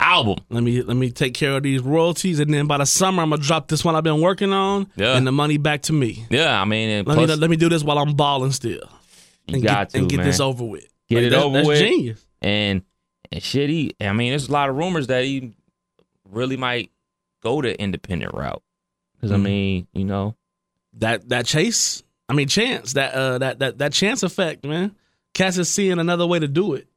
Album. 0.00 0.36
Let 0.50 0.64
me 0.64 0.82
let 0.82 0.96
me 0.96 1.10
take 1.12 1.32
care 1.34 1.56
of 1.56 1.62
these 1.62 1.80
royalties, 1.80 2.40
and 2.40 2.52
then 2.52 2.66
by 2.66 2.78
the 2.78 2.84
summer 2.86 3.22
I'm 3.22 3.30
gonna 3.30 3.40
drop 3.40 3.68
this 3.68 3.84
one 3.84 3.94
I've 3.94 4.02
been 4.02 4.20
working 4.20 4.52
on, 4.52 4.88
Yeah. 4.96 5.16
and 5.16 5.24
the 5.24 5.30
money 5.30 5.58
back 5.58 5.82
to 5.82 5.92
me. 5.92 6.26
Yeah, 6.28 6.60
I 6.60 6.64
mean, 6.64 7.04
Let 7.04 7.14
plus, 7.14 7.28
me 7.30 7.36
let 7.36 7.50
me 7.50 7.56
do 7.56 7.68
this 7.68 7.84
while 7.84 7.98
I'm 7.98 8.14
balling 8.14 8.50
still, 8.50 8.80
you 9.46 9.54
and 9.54 9.62
got 9.62 9.78
get, 9.78 9.90
to 9.90 9.98
and 9.98 10.08
get 10.08 10.16
man. 10.18 10.26
this 10.26 10.40
over 10.40 10.64
with. 10.64 10.88
Get 11.08 11.16
Like, 11.16 11.24
it 11.26 11.30
that- 11.30 11.42
over 11.44 11.54
that's 11.58 11.68
with. 11.68 11.78
Genius. 11.78 12.26
and 12.40 12.82
and 13.30 13.42
shit. 13.42 13.70
He, 13.70 13.94
I 14.00 14.12
mean, 14.12 14.30
there's 14.30 14.48
a 14.48 14.52
lot 14.52 14.68
of 14.68 14.76
rumors 14.76 15.06
that 15.06 15.24
he 15.24 15.52
really 16.28 16.56
might 16.56 16.90
go 17.40 17.62
the 17.62 17.80
independent 17.80 18.34
route. 18.34 18.62
Because 19.14 19.30
I 19.30 19.36
Mhm. 19.36 19.42
mean, 19.42 19.86
you 19.94 20.04
know, 20.04 20.34
That 20.94 21.28
that 21.28 21.46
chase, 21.46 22.02
I 22.28 22.32
mean 22.34 22.48
chance, 22.48 22.94
that 22.94 23.14
uh 23.14 23.38
that 23.38 23.60
that 23.60 23.78
that 23.78 23.92
chance 23.92 24.24
effect, 24.24 24.64
man. 24.66 24.96
Cass 25.32 25.56
is 25.58 25.68
seeing 25.68 25.98
another 26.00 26.26
way 26.26 26.38
to 26.40 26.48
do 26.48 26.74
it. 26.74 26.88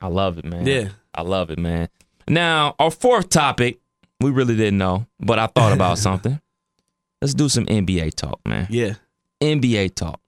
I 0.00 0.06
love 0.08 0.38
it, 0.38 0.44
man. 0.44 0.66
Yeah. 0.66 0.88
I 1.14 1.22
love 1.22 1.50
it, 1.50 1.58
man. 1.58 1.88
Now, 2.28 2.74
our 2.78 2.90
fourth 2.90 3.28
topic, 3.28 3.80
we 4.20 4.30
really 4.30 4.56
didn't 4.56 4.78
know, 4.78 5.06
but 5.18 5.38
I 5.38 5.46
thought 5.48 5.72
about 5.72 5.98
something. 6.06 6.40
Let's 7.20 7.34
do 7.34 7.48
some 7.48 7.66
NBA 7.66 8.14
talk, 8.14 8.40
man. 8.46 8.66
Yeah. 8.70 8.94
NBA 9.42 9.94
talk. 9.94 10.20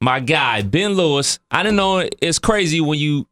My 0.00 0.20
guy, 0.20 0.62
Ben 0.62 0.92
Lewis. 0.94 1.38
I 1.50 1.62
didn't 1.62 1.76
know 1.76 2.08
it's 2.22 2.38
crazy 2.38 2.80
when 2.80 2.98
you 2.98 3.26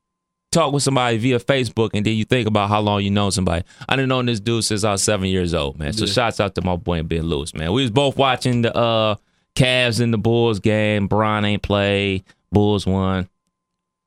talk 0.53 0.73
with 0.73 0.83
somebody 0.83 1.17
via 1.19 1.39
Facebook 1.39 1.91
and 1.95 2.05
then 2.05 2.15
you 2.15 2.25
think 2.25 2.49
about 2.49 2.69
how 2.69 2.81
long 2.81 3.03
you 3.03 3.11
know 3.11 3.31
somebody. 3.31 3.65
I 3.89 3.95
didn't 3.97 4.09
know 4.09 4.23
this 4.23 4.41
dude 4.41 4.65
since 4.65 4.85
I 4.85 4.93
was 4.93 5.03
seven 5.03 5.29
years 5.29 5.55
old, 5.55 5.79
man. 5.79 5.93
So 5.93 6.07
Yeah. 6.07 6.12
shouts 6.12 6.41
out 6.41 6.55
to 6.57 6.62
my 6.62 6.77
boy 6.77 7.03
Ben 7.03 7.23
Lewis, 7.23 7.55
man. 7.55 7.73
We 7.73 7.83
was 7.83 7.91
both 7.91 8.17
watching 8.17 8.62
the 8.62 8.75
uh 8.77 9.17
Cavs 9.55 10.01
and 10.01 10.12
the 10.12 10.19
Bulls 10.19 10.59
game. 10.61 11.07
Bron 11.09 11.45
ain't 11.45 11.62
play. 11.62 12.25
Bulls 12.53 12.87
won. 12.87 13.29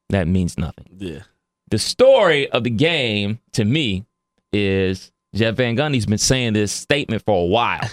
That 0.09 0.27
means 0.27 0.57
nothing. 0.57 0.85
Yeah. 0.97 1.23
The 1.69 1.79
story 1.79 2.49
of 2.49 2.63
the 2.63 2.69
game 2.71 3.39
to 3.53 3.63
me 3.63 4.05
is 4.51 5.11
Jeff 5.35 5.55
Van 5.55 5.75
Gundy's 5.75 6.07
been 6.07 6.17
saying 6.17 6.53
this 6.53 6.71
statement 6.71 7.23
for 7.23 7.43
a 7.43 7.45
while. 7.45 7.87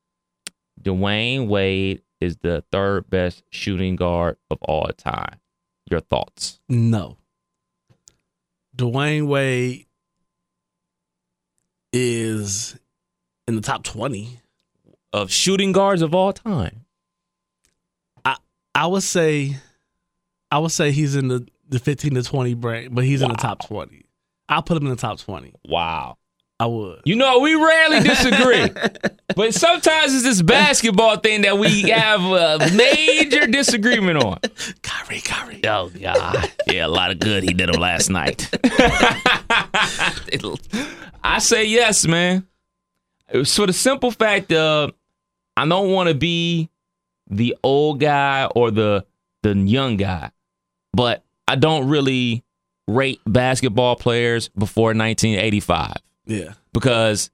Dwyane 0.82 1.48
Wade 1.48 2.02
is 2.20 2.36
the 2.38 2.64
third 2.70 3.08
best 3.08 3.42
shooting 3.50 3.96
guard 3.96 4.36
of 4.50 4.58
all 4.62 4.88
time. 4.96 5.40
Your 5.90 6.00
thoughts? 6.00 6.60
No. 6.68 7.16
Dwyane 8.76 9.26
Wade 9.26 9.86
is 11.92 12.78
in 13.46 13.56
the 13.56 13.62
top 13.62 13.82
20. 13.82 14.40
Of 15.10 15.32
shooting 15.32 15.72
guards 15.72 16.02
of 16.02 16.14
all 16.14 16.34
time. 16.34 16.84
I 18.22 18.36
I 18.74 18.86
would 18.86 19.02
say 19.02 19.56
I 20.50 20.58
would 20.58 20.72
say 20.72 20.90
he's 20.92 21.14
in 21.14 21.28
the, 21.28 21.46
the 21.68 21.78
15 21.78 22.14
to 22.14 22.22
20 22.22 22.54
bracket, 22.54 22.94
but 22.94 23.04
he's 23.04 23.22
in 23.22 23.28
the 23.28 23.36
top 23.36 23.66
20. 23.66 24.04
I'll 24.48 24.62
put 24.62 24.76
him 24.78 24.84
in 24.84 24.90
the 24.90 24.96
top 24.96 25.18
twenty. 25.20 25.52
Wow. 25.66 26.16
I 26.60 26.66
would. 26.66 27.02
You 27.04 27.14
know, 27.14 27.38
we 27.38 27.54
rarely 27.54 28.00
disagree, 28.00 28.68
but 29.36 29.54
sometimes 29.54 30.12
it's 30.12 30.24
this 30.24 30.42
basketball 30.42 31.18
thing 31.18 31.42
that 31.42 31.56
we 31.56 31.82
have 31.90 32.20
a 32.20 32.58
major 32.74 33.46
disagreement 33.46 34.24
on. 34.24 34.40
Kyrie, 34.82 35.20
Kyrie. 35.20 35.60
Oh 35.64 35.88
God, 35.90 36.50
yeah, 36.66 36.84
a 36.84 36.88
lot 36.88 37.12
of 37.12 37.20
good 37.20 37.44
he 37.44 37.52
did 37.52 37.68
him 37.68 37.80
last 37.80 38.10
night. 38.10 38.50
I 41.22 41.38
say 41.38 41.66
yes, 41.66 42.08
man. 42.08 42.44
It 43.30 43.38
was 43.38 43.54
for 43.54 43.66
the 43.68 43.72
simple 43.72 44.10
fact 44.10 44.52
of 44.52 44.90
I 45.56 45.64
don't 45.64 45.92
want 45.92 46.08
to 46.08 46.14
be 46.16 46.70
the 47.30 47.56
old 47.62 48.00
guy 48.00 48.46
or 48.46 48.72
the 48.72 49.06
the 49.44 49.54
young 49.54 49.96
guy, 49.96 50.32
but 50.92 51.24
I 51.46 51.56
don't 51.56 51.88
really 51.88 52.44
rate 52.86 53.20
basketball 53.26 53.96
players 53.96 54.48
before 54.48 54.88
1985 54.88 55.92
Yeah, 56.26 56.52
because 56.72 57.30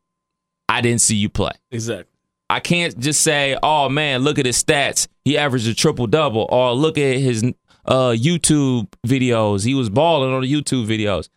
I 0.69 0.81
didn't 0.81 1.01
see 1.01 1.17
you 1.17 1.29
play. 1.29 1.53
exactly. 1.71 2.11
I 2.51 2.61
can't 2.61 2.97
just 2.99 3.23
say, 3.23 3.57
"Oh 3.63 3.89
man, 3.89 4.21
look 4.23 4.39
at 4.39 4.45
his 4.47 4.63
stats. 4.63 5.09
He 5.25 5.39
averaged 5.39 5.67
a 5.67 5.75
triple 5.75 6.07
double," 6.07 6.47
or 6.51 6.73
look 6.73 6.99
at 6.99 7.17
his 7.17 7.43
uh, 7.87 8.11
YouTube 8.11 8.89
videos. 9.07 9.65
He 9.65 9.75
was 9.75 9.89
balling 9.89 10.33
on 10.33 10.43
the 10.43 10.53
YouTube 10.53 10.87
videos. 10.87 11.29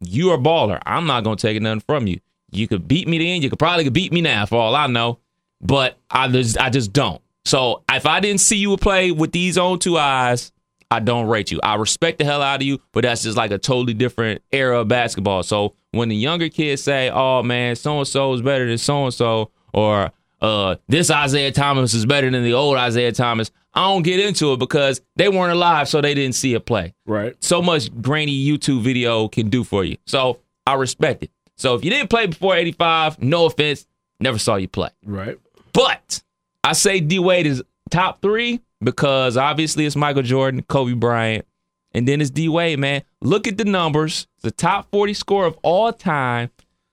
You 0.00 0.30
are 0.30 0.36
a 0.36 0.38
baller. 0.38 0.80
I'm 0.86 1.06
not 1.06 1.22
gonna 1.24 1.36
take 1.36 1.60
nothing 1.60 1.80
from 1.86 2.06
you. 2.06 2.18
You 2.50 2.66
could 2.66 2.88
beat 2.88 3.06
me 3.08 3.18
then. 3.18 3.42
You 3.42 3.50
could 3.50 3.58
probably 3.58 3.88
beat 3.90 4.12
me 4.12 4.20
now, 4.22 4.46
for 4.46 4.56
all 4.56 4.74
I 4.74 4.86
know. 4.86 5.18
But 5.60 5.96
I 6.10 6.28
just, 6.28 6.58
I 6.58 6.70
just 6.70 6.92
don't. 6.92 7.20
So 7.44 7.82
if 7.92 8.04
I 8.06 8.20
didn't 8.20 8.40
see 8.40 8.56
you 8.56 8.76
play 8.78 9.10
with 9.12 9.32
these 9.32 9.56
own 9.58 9.78
two 9.78 9.96
eyes, 9.98 10.50
I 10.92 11.00
don't 11.00 11.26
rate 11.26 11.50
you. 11.50 11.58
I 11.62 11.76
respect 11.76 12.18
the 12.18 12.26
hell 12.26 12.42
out 12.42 12.60
of 12.60 12.66
you, 12.66 12.78
but 12.92 13.04
that's 13.04 13.22
just 13.22 13.34
like 13.34 13.50
a 13.50 13.56
totally 13.56 13.94
different 13.94 14.42
era 14.52 14.80
of 14.80 14.88
basketball. 14.88 15.42
So 15.42 15.74
when 15.92 16.10
the 16.10 16.14
younger 16.16 16.50
kids 16.50 16.82
say, 16.82 17.08
"Oh 17.08 17.42
man, 17.42 17.76
so 17.76 17.96
and 17.96 18.06
so 18.06 18.34
is 18.34 18.42
better 18.42 18.68
than 18.68 18.76
so 18.76 19.04
and 19.04 19.14
so," 19.14 19.50
or 19.72 20.12
uh, 20.42 20.76
"This 20.88 21.10
Isaiah 21.10 21.50
Thomas 21.50 21.94
is 21.94 22.04
better 22.04 22.30
than 22.30 22.44
the 22.44 22.52
old 22.52 22.76
Isaiah 22.76 23.12
Thomas," 23.12 23.50
I 23.72 23.88
don't 23.88 24.02
get 24.02 24.20
into 24.20 24.52
it 24.52 24.58
because 24.58 25.00
they 25.16 25.30
weren't 25.30 25.52
alive, 25.52 25.88
so 25.88 26.02
they 26.02 26.12
didn't 26.12 26.34
see 26.34 26.52
it 26.52 26.66
play. 26.66 26.92
Right. 27.06 27.42
So 27.42 27.62
much 27.62 27.88
grainy 28.02 28.44
YouTube 28.44 28.82
video 28.82 29.28
can 29.28 29.48
do 29.48 29.64
for 29.64 29.84
you. 29.84 29.96
So 30.04 30.40
I 30.66 30.74
respect 30.74 31.22
it. 31.22 31.30
So 31.56 31.74
if 31.74 31.86
you 31.86 31.90
didn't 31.90 32.10
play 32.10 32.26
before 32.26 32.54
'85, 32.54 33.18
no 33.22 33.46
offense, 33.46 33.86
never 34.20 34.38
saw 34.38 34.56
you 34.56 34.68
play. 34.68 34.90
Right. 35.06 35.38
But 35.72 36.22
I 36.62 36.74
say 36.74 37.00
D 37.00 37.18
Wade 37.18 37.46
is 37.46 37.62
top 37.90 38.20
three 38.20 38.60
because 38.82 39.36
obviously 39.36 39.86
it's 39.86 39.96
Michael 39.96 40.22
Jordan, 40.22 40.62
Kobe 40.62 40.94
Bryant, 40.94 41.46
and 41.92 42.06
then 42.08 42.20
it's 42.20 42.30
D 42.30 42.48
Wade, 42.48 42.78
man. 42.78 43.02
Look 43.20 43.46
at 43.46 43.58
the 43.58 43.64
numbers. 43.64 44.26
The 44.42 44.50
top 44.50 44.90
40 44.90 45.14
scorer 45.14 45.46
of 45.46 45.58
all 45.62 45.92
time. 45.92 46.50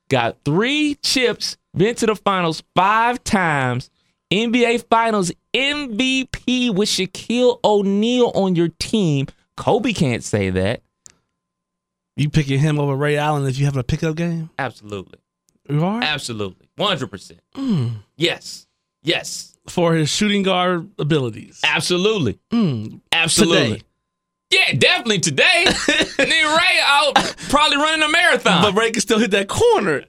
Got 0.10 0.38
three 0.43 0.95
chips, 0.95 1.58
been 1.75 1.95
to 1.95 2.06
the 2.08 2.15
finals 2.15 2.63
five 2.75 3.23
times. 3.23 3.89
NBA 4.32 4.86
Finals 4.89 5.32
MVP 5.56 6.73
with 6.73 6.89
Shaquille 6.89 7.60
O'Neal 7.63 8.32
on 8.36 8.56
your 8.56 8.69
team. 8.80 9.28
Kobe 9.58 9.91
can't 9.91 10.23
say 10.23 10.52
that. 10.52 10.82
You 12.15 12.30
picking 12.30 12.60
him 12.60 12.80
over 12.80 12.95
Ray 12.95 13.17
Allen 13.17 13.47
if 13.47 13.58
you 13.58 13.65
have 13.65 13.78
a 13.78 13.84
pickup 13.84 14.15
game? 14.15 14.49
Absolutely. 14.60 15.19
You 15.67 15.84
are 15.84 16.02
Absolutely. 16.04 16.69
100%. 16.78 17.39
Mm. 17.56 17.91
Yes. 18.17 18.67
Yes. 19.02 19.58
For 19.69 19.93
his 19.93 20.10
shooting 20.10 20.43
guard 20.43 20.89
abilities. 20.99 21.62
Absolutely. 21.63 22.39
Mm, 22.51 23.01
Absolutely. 23.12 23.77
Today. 23.79 23.84
Yeah, 24.51 24.73
definitely 24.77 25.19
today. 25.19 25.65
and 25.67 26.32
then 26.32 26.58
Ray 26.58 26.79
out 26.84 27.15
probably 27.49 27.77
running 27.77 28.01
a 28.01 28.10
marathon. 28.12 28.63
But 28.63 28.73
Ray 28.79 28.91
can 28.91 29.01
still 29.01 29.19
hit 29.19 29.32
that 29.32 29.47
corner. 29.47 30.05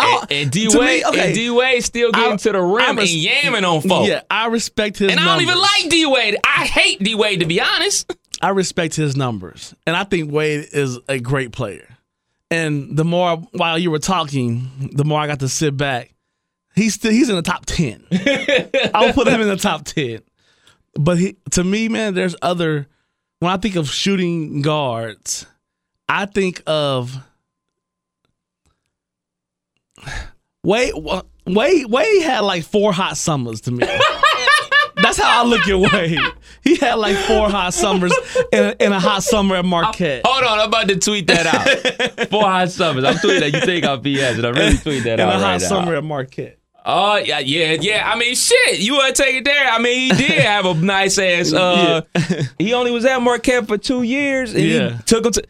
Oh, 0.00 0.20
and, 0.30 0.32
and 0.32 0.48
uh, 0.48 0.50
D 0.50 0.68
Wade 0.78 1.04
okay. 1.04 1.32
D 1.32 1.50
Wade 1.50 1.84
still 1.84 2.10
getting 2.12 2.32
I- 2.34 2.36
to 2.36 2.52
the 2.52 2.60
rim 2.62 2.96
res- 2.96 3.14
and 3.14 3.24
yamming 3.54 3.68
on 3.68 3.80
folks. 3.82 4.08
Yeah, 4.08 4.22
I 4.30 4.46
respect 4.46 4.98
his 4.98 5.08
numbers. 5.08 5.20
and 5.20 5.28
I 5.30 5.34
don't 5.34 5.42
even 5.42 5.58
like 5.60 5.90
D 5.90 6.06
Wade. 6.06 6.36
I 6.44 6.64
hate 6.66 7.02
D 7.02 7.14
Wade 7.14 7.40
to 7.40 7.46
be 7.46 7.60
honest. 7.60 8.12
I 8.40 8.50
respect 8.50 8.94
his 8.94 9.16
numbers, 9.16 9.74
and 9.86 9.96
I 9.96 10.04
think 10.04 10.30
Wade 10.32 10.66
is 10.72 10.98
a 11.08 11.18
great 11.20 11.50
player. 11.52 11.88
And 12.50 12.96
the 12.96 13.04
more 13.04 13.36
while 13.52 13.78
you 13.78 13.90
were 13.90 13.98
talking, 13.98 14.90
the 14.92 15.04
more 15.04 15.20
I 15.20 15.26
got 15.26 15.40
to 15.40 15.48
sit 15.48 15.76
back. 15.76 16.14
He's 16.78 16.94
still 16.94 17.10
he's 17.12 17.28
in 17.28 17.36
the 17.36 17.42
top 17.42 17.66
ten. 17.66 18.04
I'll 18.94 19.12
put 19.12 19.28
him 19.28 19.40
in 19.40 19.48
the 19.48 19.56
top 19.56 19.84
ten. 19.84 20.20
But 20.94 21.18
he, 21.18 21.36
to 21.50 21.64
me, 21.64 21.88
man, 21.88 22.14
there's 22.14 22.36
other. 22.42 22.86
When 23.40 23.52
I 23.52 23.56
think 23.56 23.76
of 23.76 23.88
shooting 23.88 24.62
guards, 24.62 25.46
I 26.08 26.26
think 26.26 26.62
of 26.66 27.16
Wade. 30.64 30.92
Wade 31.46 31.86
Wade 31.86 32.22
had 32.22 32.40
like 32.40 32.64
four 32.64 32.92
hot 32.92 33.16
summers 33.16 33.60
to 33.62 33.70
me. 33.70 33.86
That's 34.96 35.16
how 35.16 35.44
I 35.44 35.46
look 35.46 35.66
at 35.68 35.92
Wade. 35.92 36.18
He 36.62 36.76
had 36.76 36.94
like 36.94 37.16
four 37.16 37.48
hot 37.48 37.72
summers 37.72 38.12
and 38.52 38.66
a, 38.66 38.82
and 38.82 38.92
a 38.92 38.98
hot 39.00 39.22
summer 39.22 39.56
at 39.56 39.64
Marquette. 39.64 40.22
Hold 40.26 40.44
on, 40.44 40.58
I'm 40.58 40.68
about 40.68 40.88
to 40.88 40.98
tweet 40.98 41.28
that 41.28 41.46
out. 41.46 42.28
Four 42.30 42.42
hot 42.42 42.70
summers. 42.70 43.04
I'm 43.04 43.14
tweeting 43.14 43.40
that. 43.40 43.52
You 43.54 43.60
think 43.60 43.84
I'm 43.84 44.02
BS, 44.02 44.36
and 44.38 44.46
I 44.46 44.50
really 44.50 44.76
tweet 44.76 45.04
that 45.04 45.20
and 45.20 45.22
out 45.22 45.36
a 45.36 45.38
hot 45.38 45.42
right 45.44 45.60
now. 45.60 45.68
summer 45.68 45.94
at 45.94 46.04
Marquette. 46.04 46.57
Oh 46.84 47.16
yeah, 47.16 47.38
yeah, 47.40 47.72
yeah. 47.80 48.10
I 48.10 48.16
mean, 48.18 48.34
shit. 48.34 48.78
You 48.78 48.94
want 48.94 49.14
to 49.14 49.22
take 49.22 49.36
it 49.36 49.44
there? 49.44 49.68
I 49.68 49.78
mean, 49.78 50.14
he 50.14 50.26
did 50.26 50.30
have 50.40 50.64
a 50.64 50.74
nice 50.74 51.18
ass. 51.18 51.52
Uh, 51.52 52.02
he 52.58 52.72
only 52.72 52.90
was 52.90 53.04
at 53.04 53.20
Marquette 53.20 53.66
for 53.66 53.76
two 53.76 54.02
years, 54.02 54.54
and 54.54 54.62
Yeah. 54.64 54.96
he 54.96 55.02
took 55.02 55.26
him 55.26 55.32
to. 55.32 55.42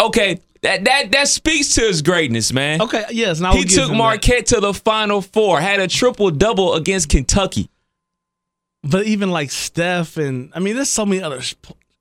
Okay, 0.00 0.40
that 0.62 0.84
that 0.84 1.10
that 1.12 1.28
speaks 1.28 1.70
to 1.74 1.80
his 1.80 2.02
greatness, 2.02 2.52
man. 2.52 2.80
Okay, 2.82 3.04
yes, 3.10 3.40
I 3.40 3.54
He 3.54 3.64
took 3.64 3.84
him 3.84 3.92
that. 3.92 3.94
Marquette 3.98 4.46
to 4.46 4.60
the 4.60 4.72
Final 4.74 5.20
Four, 5.20 5.60
had 5.60 5.80
a 5.80 5.88
triple 5.88 6.30
double 6.30 6.74
against 6.74 7.08
Kentucky. 7.08 7.68
But 8.84 9.06
even 9.06 9.30
like 9.30 9.50
Steph 9.50 10.16
and 10.18 10.52
I 10.54 10.60
mean, 10.60 10.76
there's 10.76 10.90
so 10.90 11.06
many 11.06 11.22
other 11.22 11.40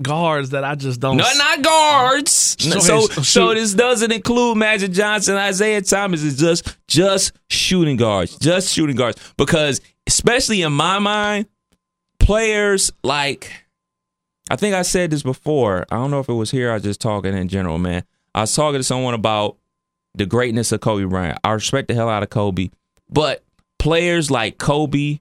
guards 0.03 0.51
that 0.51 0.63
I 0.63 0.75
just 0.75 0.99
don't. 0.99 1.17
No, 1.17 1.23
not 1.37 1.61
guards. 1.63 2.31
So 2.59 2.79
So, 2.79 3.07
his- 3.07 3.27
so, 3.27 3.53
this 3.53 3.73
doesn't 3.73 4.11
include 4.11 4.57
Magic 4.57 4.91
Johnson, 4.91 5.35
Isaiah 5.35 5.81
Thomas. 5.81 6.23
It's 6.23 6.37
just 6.37 6.77
just 6.87 7.33
shooting 7.49 7.97
guards, 7.97 8.37
just 8.37 8.69
shooting 8.71 8.95
guards. 8.95 9.17
Because 9.37 9.81
especially 10.07 10.61
in 10.61 10.73
my 10.73 10.99
mind, 10.99 11.47
players 12.19 12.91
like 13.03 13.51
I 14.49 14.55
think 14.55 14.75
I 14.75 14.81
said 14.81 15.09
this 15.09 15.23
before. 15.23 15.85
I 15.89 15.95
don't 15.95 16.11
know 16.11 16.19
if 16.19 16.29
it 16.29 16.33
was 16.33 16.51
here. 16.51 16.69
I 16.71 16.75
was 16.75 16.83
just 16.83 17.01
talking 17.01 17.33
in 17.35 17.47
general, 17.47 17.77
man. 17.77 18.03
I 18.35 18.41
was 18.41 18.53
talking 18.53 18.79
to 18.79 18.83
someone 18.83 19.13
about 19.13 19.57
the 20.15 20.25
greatness 20.25 20.71
of 20.71 20.81
Kobe 20.81 21.05
Bryant. 21.05 21.39
I 21.43 21.51
respect 21.53 21.87
the 21.87 21.93
hell 21.95 22.09
out 22.09 22.23
of 22.23 22.29
Kobe, 22.29 22.69
but 23.09 23.43
players 23.79 24.29
like 24.29 24.57
Kobe 24.57 25.19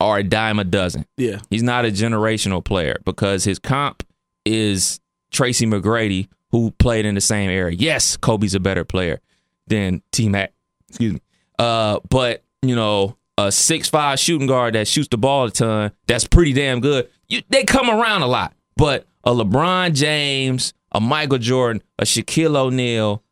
are 0.00 0.18
a 0.18 0.22
dime 0.22 0.58
a 0.58 0.64
dozen. 0.64 1.06
Yeah, 1.16 1.40
He's 1.50 1.62
not 1.62 1.84
a 1.84 1.88
generational 1.88 2.64
player 2.64 3.00
because 3.04 3.44
his 3.44 3.58
comp 3.58 4.02
is 4.44 4.98
Tracy 5.30 5.66
McGrady, 5.66 6.28
who 6.50 6.70
played 6.72 7.04
in 7.04 7.14
the 7.14 7.20
same 7.20 7.50
era. 7.50 7.72
Yes, 7.72 8.16
Kobe's 8.16 8.54
a 8.54 8.60
better 8.60 8.84
player 8.84 9.20
than 9.66 10.02
T 10.12 10.28
Mac. 10.28 10.52
Excuse 10.88 11.14
me. 11.14 11.20
Uh, 11.58 12.00
but 12.08 12.42
you 12.62 12.74
know, 12.74 13.16
a 13.38 13.52
six 13.52 13.88
five 13.88 14.18
shooting 14.18 14.46
guard 14.46 14.74
that 14.74 14.88
shoots 14.88 15.08
the 15.08 15.18
ball 15.18 15.46
a 15.46 15.50
ton, 15.50 15.92
that's 16.06 16.26
pretty 16.26 16.52
damn 16.52 16.80
good. 16.80 17.08
You, 17.28 17.42
they 17.50 17.64
come 17.64 17.88
around 17.90 18.22
a 18.22 18.26
lot. 18.26 18.54
But 18.76 19.06
a 19.24 19.32
LeBron 19.32 19.94
James, 19.94 20.72
a 20.92 21.00
Michael 21.00 21.38
Jordan, 21.38 21.82
a 21.98 22.04
Shaquille 22.04 22.56
O'Neal, 22.56 23.22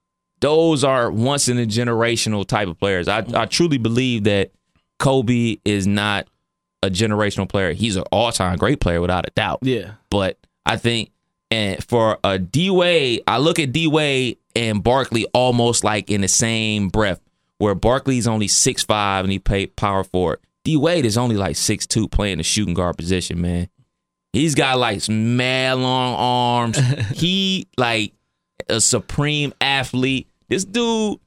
those 0.41 0.85
are 0.85 1.11
once 1.11 1.49
in 1.49 1.59
a 1.59 1.67
generational 1.67 2.47
type 2.47 2.69
of 2.69 2.79
players. 2.79 3.09
I, 3.09 3.25
I 3.35 3.47
truly 3.47 3.79
believe 3.79 4.25
that 4.25 4.53
Kobe 4.99 5.57
is 5.65 5.87
not 5.87 6.29
a 6.83 6.91
generational 6.91 7.49
player. 7.49 7.73
He's 7.73 7.97
an 7.97 8.05
all 8.13 8.33
time 8.33 8.57
great 8.57 8.81
player 8.81 9.01
without 9.01 9.27
a 9.27 9.31
doubt. 9.31 9.61
yeah. 9.63 9.93
But 10.11 10.39
I 10.65 10.77
think 10.77 11.11
and 11.51 11.83
for 11.83 12.19
a 12.23 12.39
D 12.39 12.71
Wade, 12.71 13.23
I 13.27 13.39
look 13.39 13.59
at 13.59 13.73
D 13.73 13.87
Wade 13.87 14.39
and 14.55 14.83
Barkley 14.83 15.27
almost 15.33 15.83
like 15.85 16.11
in 16.11 16.21
the 16.21 16.29
same 16.29 16.89
breath, 16.89 17.21
where 17.59 17.75
Barkley's 17.75 18.29
only 18.29 18.49
six 18.49 18.83
five 18.83 19.25
and 19.25 19.33
he 19.33 19.39
played 19.39 19.75
power 19.77 20.05
forward. 20.05 20.41
D 20.65 20.77
Wade 20.77 21.07
is 21.07 21.17
only 21.17 21.37
like 21.37 21.57
six 21.57 21.87
two 21.87 22.07
playing 22.09 22.39
the 22.39 22.45
shooting 22.45 22.75
guard 22.75 22.97
position, 22.97 23.41
man. 23.41 23.69
He's 24.35 24.55
got 24.55 24.79
like 24.79 25.01
some 25.01 25.37
mad 25.39 25.79
long 25.79 26.15
arms. 26.15 26.79
he 27.15 27.67
like 27.79 28.13
a 28.69 28.81
supreme 28.81 29.55
athlete. 29.61 30.29
This 30.49 30.65
dude, 30.65 31.19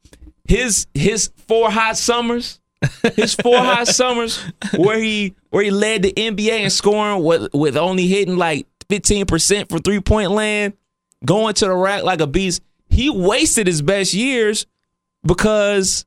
his 0.48 0.86
his 0.94 1.32
four 1.48 1.72
hot 1.72 1.98
summers, 1.98 2.61
his 3.16 3.36
four 3.36 3.58
hot 3.58 3.88
summers 3.88 4.38
where 4.76 4.98
he 5.00 5.36
where 5.50 5.64
he 5.64 5.72
led 5.72 6.02
the 6.04 6.14
NBA 6.14 6.62
in 6.62 6.70
scoring 6.70 7.24
with 7.24 7.54
with 7.54 7.78
only 7.78 8.08
hitting 8.08 8.38
like 8.38 8.68
15% 8.90 9.70
for 9.70 9.80
three 9.80 10.00
point 10.02 10.32
land, 10.32 10.74
going 11.26 11.54
to 11.56 11.66
the 11.66 11.74
rack 11.76 12.04
like 12.04 12.22
a 12.22 12.28
beast. 12.28 12.62
He 12.90 13.10
wasted 13.10 13.68
his 13.68 13.82
best 13.82 14.14
years 14.14 14.66
because 15.24 16.06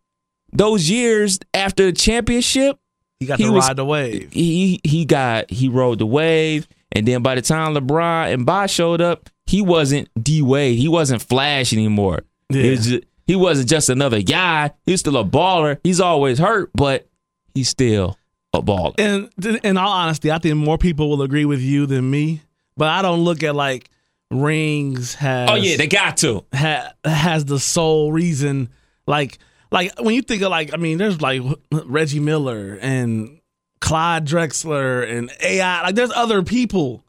those 0.52 0.88
years 0.90 1.38
after 1.52 1.86
the 1.86 1.92
championship, 1.92 2.78
He 3.20 3.26
got 3.26 3.38
He 3.38 3.44
to 3.46 3.52
was- 3.52 3.66
ride 3.68 3.76
the 3.76 3.84
wave. 3.84 4.32
he 4.32 4.80
he 4.84 5.04
got 5.04 5.50
he 5.50 5.68
rode 5.68 5.98
the 5.98 6.06
wave 6.06 6.66
And 6.92 7.06
then 7.08 7.22
by 7.22 7.34
the 7.34 7.42
time 7.42 7.74
LeBron 7.74 8.32
and 8.32 8.44
Bosh 8.46 8.72
showed 8.72 9.00
up, 9.00 9.28
he 9.46 9.60
wasn't 9.62 10.08
D 10.22 10.42
Wade. 10.42 10.78
He 10.78 10.88
wasn't 10.88 11.22
Flash 11.22 11.72
anymore. 11.72 12.22
Yeah. 12.50 12.70
was 12.70 12.86
ju- 12.86 13.02
he 13.26 13.36
wasn't 13.36 13.68
just 13.68 13.88
another 13.88 14.22
guy. 14.22 14.72
He's 14.86 15.00
still 15.00 15.16
a 15.16 15.24
baller. 15.24 15.78
He's 15.84 16.00
always 16.00 16.38
hurt, 16.38 16.70
but 16.74 17.08
he's 17.54 17.68
still 17.68 18.18
a 18.52 18.62
baller. 18.62 18.94
And 18.98 19.30
in 19.64 19.76
all 19.76 19.90
honesty, 19.90 20.30
I 20.30 20.38
think 20.38 20.56
more 20.56 20.78
people 20.78 21.10
will 21.10 21.22
agree 21.22 21.44
with 21.44 21.60
you 21.60 21.86
than 21.86 22.10
me. 22.10 22.42
But 22.76 22.88
I 22.88 23.02
don't 23.02 23.20
look 23.20 23.42
at 23.42 23.54
like 23.54 23.90
rings 24.30 25.14
has 25.14 25.48
Oh 25.50 25.54
yeah, 25.54 25.76
they 25.76 25.86
got 25.86 26.16
to. 26.18 26.44
ha, 26.52 26.92
has 27.04 27.44
the 27.44 27.58
sole 27.60 28.10
reason 28.12 28.68
like 29.06 29.38
like 29.70 29.92
when 30.00 30.14
you 30.14 30.22
think 30.22 30.42
of 30.42 30.50
like 30.50 30.72
I 30.74 30.76
mean 30.76 30.98
there's 30.98 31.20
like 31.20 31.42
Reggie 31.70 32.20
Miller 32.20 32.78
and 32.80 33.40
Clyde 33.80 34.26
Drexler 34.26 35.08
and 35.08 35.30
AI 35.40 35.82
like 35.82 35.94
there's 35.94 36.10
other 36.12 36.42
people 36.42 37.04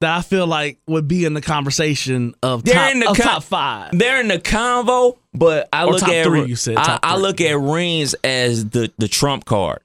that 0.00 0.16
I 0.16 0.22
feel 0.22 0.46
like 0.46 0.78
would 0.86 1.06
be 1.08 1.24
in 1.24 1.34
the 1.34 1.40
conversation 1.42 2.34
of 2.42 2.64
They're 2.64 2.74
top, 2.74 2.92
in 2.92 3.00
the 3.00 3.06
con- 3.06 3.16
top 3.16 3.42
five. 3.44 3.96
They're 3.98 4.20
in 4.20 4.28
the 4.28 4.38
convo, 4.38 5.16
but 5.34 5.68
I 5.72 5.84
Or 5.84 5.92
look 5.92 6.02
at 6.04 6.24
three, 6.26 6.44
you 6.44 6.56
said, 6.56 6.76
I, 6.76 6.98
I 7.02 7.16
look 7.16 7.40
at 7.40 7.58
rings 7.58 8.14
as 8.24 8.68
the 8.70 8.92
the 8.98 9.08
trump 9.08 9.44
card. 9.44 9.80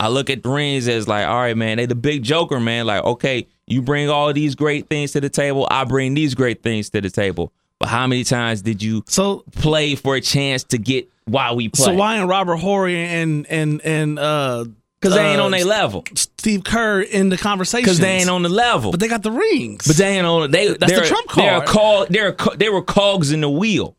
I 0.00 0.08
look 0.08 0.30
at 0.30 0.44
rings 0.44 0.88
as 0.88 1.06
like, 1.06 1.26
all 1.28 1.36
right, 1.36 1.56
man, 1.56 1.76
they 1.76 1.86
the 1.86 1.94
big 1.94 2.22
joker, 2.24 2.58
man. 2.58 2.86
Like, 2.86 3.04
okay, 3.04 3.46
you 3.66 3.82
bring 3.82 4.10
all 4.10 4.32
these 4.32 4.54
great 4.56 4.88
things 4.88 5.12
to 5.12 5.20
the 5.20 5.28
table, 5.30 5.66
I 5.70 5.84
bring 5.84 6.14
these 6.14 6.34
great 6.34 6.62
things 6.62 6.90
to 6.90 7.00
the 7.00 7.10
table. 7.10 7.52
But 7.78 7.88
how 7.88 8.06
many 8.06 8.24
times 8.24 8.62
did 8.62 8.82
you 8.82 9.02
So 9.06 9.44
play 9.56 9.94
for 9.94 10.14
a 10.16 10.20
chance 10.20 10.64
to 10.64 10.78
get 10.78 11.08
why 11.24 11.52
we 11.52 11.68
play? 11.68 11.84
so 11.86 11.94
why 11.94 12.16
ain't 12.18 12.28
Robert 12.28 12.56
Horry 12.56 12.96
and 12.96 13.46
and 13.48 13.80
and 13.82 14.18
uh 14.18 14.64
Because 15.00 15.14
they 15.16 15.24
ain't 15.24 15.40
uh, 15.40 15.44
on 15.44 15.50
their 15.52 15.64
level. 15.64 16.04
Steve 16.14 16.62
Kerr 16.64 17.00
in 17.02 17.28
the 17.28 17.36
conversation 17.36 17.84
Because 17.84 17.98
they 18.00 18.10
ain't 18.18 18.30
on 18.30 18.42
the 18.42 18.48
level. 18.48 18.90
but 18.92 18.98
they 19.00 19.08
got 19.08 19.22
the 19.22 19.30
rings. 19.32 19.86
But 19.86 19.96
they 19.96 20.16
ain't 20.16 20.26
on. 20.26 20.50
They 20.50 20.68
That's 20.68 20.78
the 20.80 20.86
they're, 20.86 21.04
trump 21.06 21.30
They're 21.34 21.56
card. 21.60 21.68
cog. 21.68 22.08
They're 22.10 22.32
co- 22.32 22.54
they 22.56 22.68
were 22.68 22.82
cogs 22.82 23.30
in 23.32 23.40
the 23.40 23.50
wheel. 23.50 23.96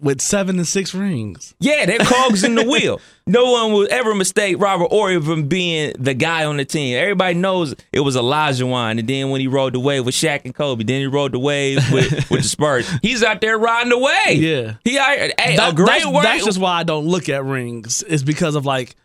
With 0.00 0.20
seven 0.20 0.58
and 0.58 0.66
six 0.66 0.94
rings. 0.94 1.56
Yeah, 1.58 1.84
they're 1.84 1.98
cogs 1.98 2.44
in 2.44 2.54
the 2.54 2.64
wheel. 2.64 3.00
No 3.30 3.50
one 3.52 3.72
will 3.74 3.86
ever 3.90 4.14
mistake 4.14 4.56
Robert 4.58 4.88
Horry 4.90 5.20
from 5.20 5.48
being 5.48 5.92
the 5.98 6.14
guy 6.14 6.46
on 6.46 6.56
the 6.56 6.64
team. 6.64 6.96
Everybody 6.96 7.34
knows 7.34 7.74
it 7.92 8.00
was 8.00 8.16
Olajuwon, 8.16 8.98
and 8.98 9.06
then 9.06 9.28
when 9.28 9.42
he 9.42 9.46
rode 9.48 9.74
the 9.74 9.80
wave 9.80 10.06
with 10.06 10.14
Shaq 10.14 10.46
and 10.46 10.54
Kobe, 10.54 10.82
then 10.82 11.00
he 11.00 11.06
rode 11.06 11.32
the 11.32 11.38
wave 11.38 11.76
with, 11.92 12.10
with 12.30 12.42
the 12.42 12.48
Spurs. 12.48 12.88
He's 13.02 13.22
out 13.22 13.42
there 13.42 13.58
riding 13.58 13.90
the 13.90 13.98
wave. 13.98 14.42
Yeah. 14.42 14.76
he 14.82 14.96
out, 14.98 15.32
hey 15.38 15.56
That- 15.56 15.72
a 15.72 15.76
great 15.76 16.04
that's, 16.04 16.22
that's 16.22 16.44
just 16.46 16.58
why 16.58 16.78
I 16.78 16.84
don't 16.84 17.04
look 17.06 17.28
at 17.28 17.44
rings. 17.44 18.02
Is 18.02 18.22
because 18.22 18.54
of 18.54 18.64
like 18.64 18.96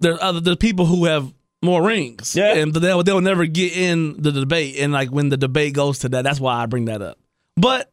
there's 0.00 0.18
other 0.20 0.40
there's 0.40 0.58
people 0.58 0.84
who 0.84 1.06
have 1.06 1.32
more 1.62 1.82
rings. 1.82 2.36
Yeah. 2.36 2.56
and 2.56 2.74
they'll 2.74 3.02
they'll 3.02 3.22
never 3.22 3.46
get 3.46 3.74
in 3.74 4.20
the 4.20 4.30
debate. 4.30 4.76
And 4.78 4.92
like 4.92 5.08
when 5.08 5.30
the 5.30 5.38
debate 5.38 5.72
goes 5.72 6.00
to 6.00 6.10
that, 6.10 6.22
that's 6.22 6.38
why 6.38 6.62
I 6.62 6.66
bring 6.66 6.84
that 6.84 7.00
up. 7.00 7.18
But 7.56 7.90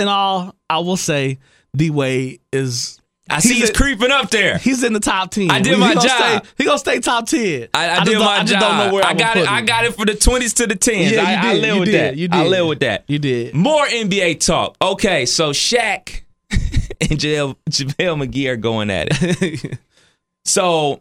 in 0.00 0.08
all, 0.08 0.56
I 0.68 0.78
will 0.80 0.96
say 0.96 1.38
D 1.76 1.90
Wade 1.90 2.40
is. 2.52 2.98
I 3.30 3.38
see 3.38 3.54
he's 3.54 3.70
in- 3.70 3.74
creeping 3.74 4.10
up 4.10 4.30
there. 4.30 4.58
He's 4.58 4.82
in 4.82 4.92
the 4.92 5.00
top 5.00 5.30
ten. 5.30 5.50
I 5.50 5.60
did 5.60 5.74
He 5.74 5.80
my 5.80 5.94
gonna 5.94 6.06
job. 6.06 6.44
Stay, 6.44 6.50
he 6.58 6.64
gonna 6.64 6.78
stay 6.78 7.00
top 7.00 7.26
ten. 7.26 7.68
I, 7.72 7.90
I 7.90 7.96
just 8.00 8.10
did 8.10 8.18
my 8.18 8.24
I 8.26 8.38
job. 8.40 8.46
just 8.48 8.60
don't 8.60 8.78
know 8.78 8.92
where 8.94 9.04
I 9.06 9.14
got 9.14 9.36
it. 9.36 9.48
I 9.48 9.62
got 9.62 9.84
it 9.84 9.94
for 9.94 10.04
the 10.04 10.14
twenties 10.14 10.54
to 10.54 10.66
the 10.66 10.74
tens. 10.74 11.12
Yeah, 11.12 11.22
I, 11.22 11.50
I 11.50 11.52
did, 11.54 11.62
live 11.62 11.74
you 11.74 11.80
with 11.80 11.88
did, 11.88 11.94
that. 12.00 12.16
you 12.16 12.28
did. 12.28 12.36
I 12.36 12.46
live 12.46 12.66
with 12.66 12.80
that. 12.80 13.04
You 13.06 13.18
did. 13.18 13.54
More 13.54 13.86
NBA 13.86 14.44
talk. 14.44 14.76
Okay, 14.82 15.24
so 15.24 15.50
Shaq 15.52 16.22
and 16.50 17.18
JaVale, 17.18 17.56
JaVale 17.70 18.26
McGee 18.26 18.48
are 18.50 18.56
going 18.56 18.90
at 18.90 19.08
it. 19.10 19.78
so, 20.44 21.00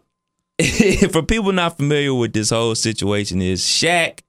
for 1.11 1.23
people 1.23 1.51
not 1.51 1.75
familiar 1.77 2.13
with 2.13 2.31
this 2.33 2.51
whole 2.51 2.75
situation, 2.75 3.41
is 3.41 3.61
Shaq 3.63 4.19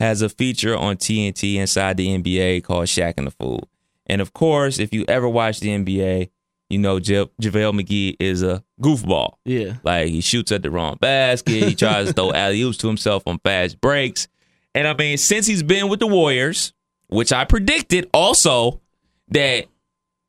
has 0.00 0.20
a 0.20 0.28
feature 0.28 0.76
on 0.76 0.96
TNT 0.96 1.54
inside 1.54 1.96
the 1.96 2.08
NBA 2.18 2.64
called 2.64 2.86
Shaq 2.86 3.14
and 3.16 3.28
the 3.28 3.30
Fool. 3.30 3.66
And 4.06 4.20
of 4.20 4.32
course, 4.32 4.78
if 4.78 4.92
you 4.92 5.04
ever 5.08 5.28
watch 5.28 5.60
the 5.60 5.68
NBA, 5.68 6.30
you 6.70 6.78
know 6.78 6.96
Ja- 6.96 7.26
JaVale 7.40 7.80
McGee 7.80 8.16
is 8.18 8.42
a 8.42 8.64
goofball. 8.80 9.34
Yeah. 9.44 9.74
Like 9.82 10.08
he 10.08 10.20
shoots 10.20 10.52
at 10.52 10.62
the 10.62 10.70
wrong 10.70 10.96
basket. 11.00 11.64
He 11.64 11.74
tries 11.74 12.08
to 12.08 12.12
throw 12.12 12.32
alley 12.34 12.62
oops 12.62 12.78
to 12.78 12.88
himself 12.88 13.22
on 13.26 13.38
fast 13.40 13.80
breaks. 13.80 14.28
And 14.74 14.86
I 14.86 14.94
mean, 14.94 15.16
since 15.16 15.46
he's 15.46 15.62
been 15.62 15.88
with 15.88 16.00
the 16.00 16.06
Warriors, 16.06 16.72
which 17.08 17.32
I 17.32 17.44
predicted 17.44 18.10
also 18.12 18.80
that 19.28 19.66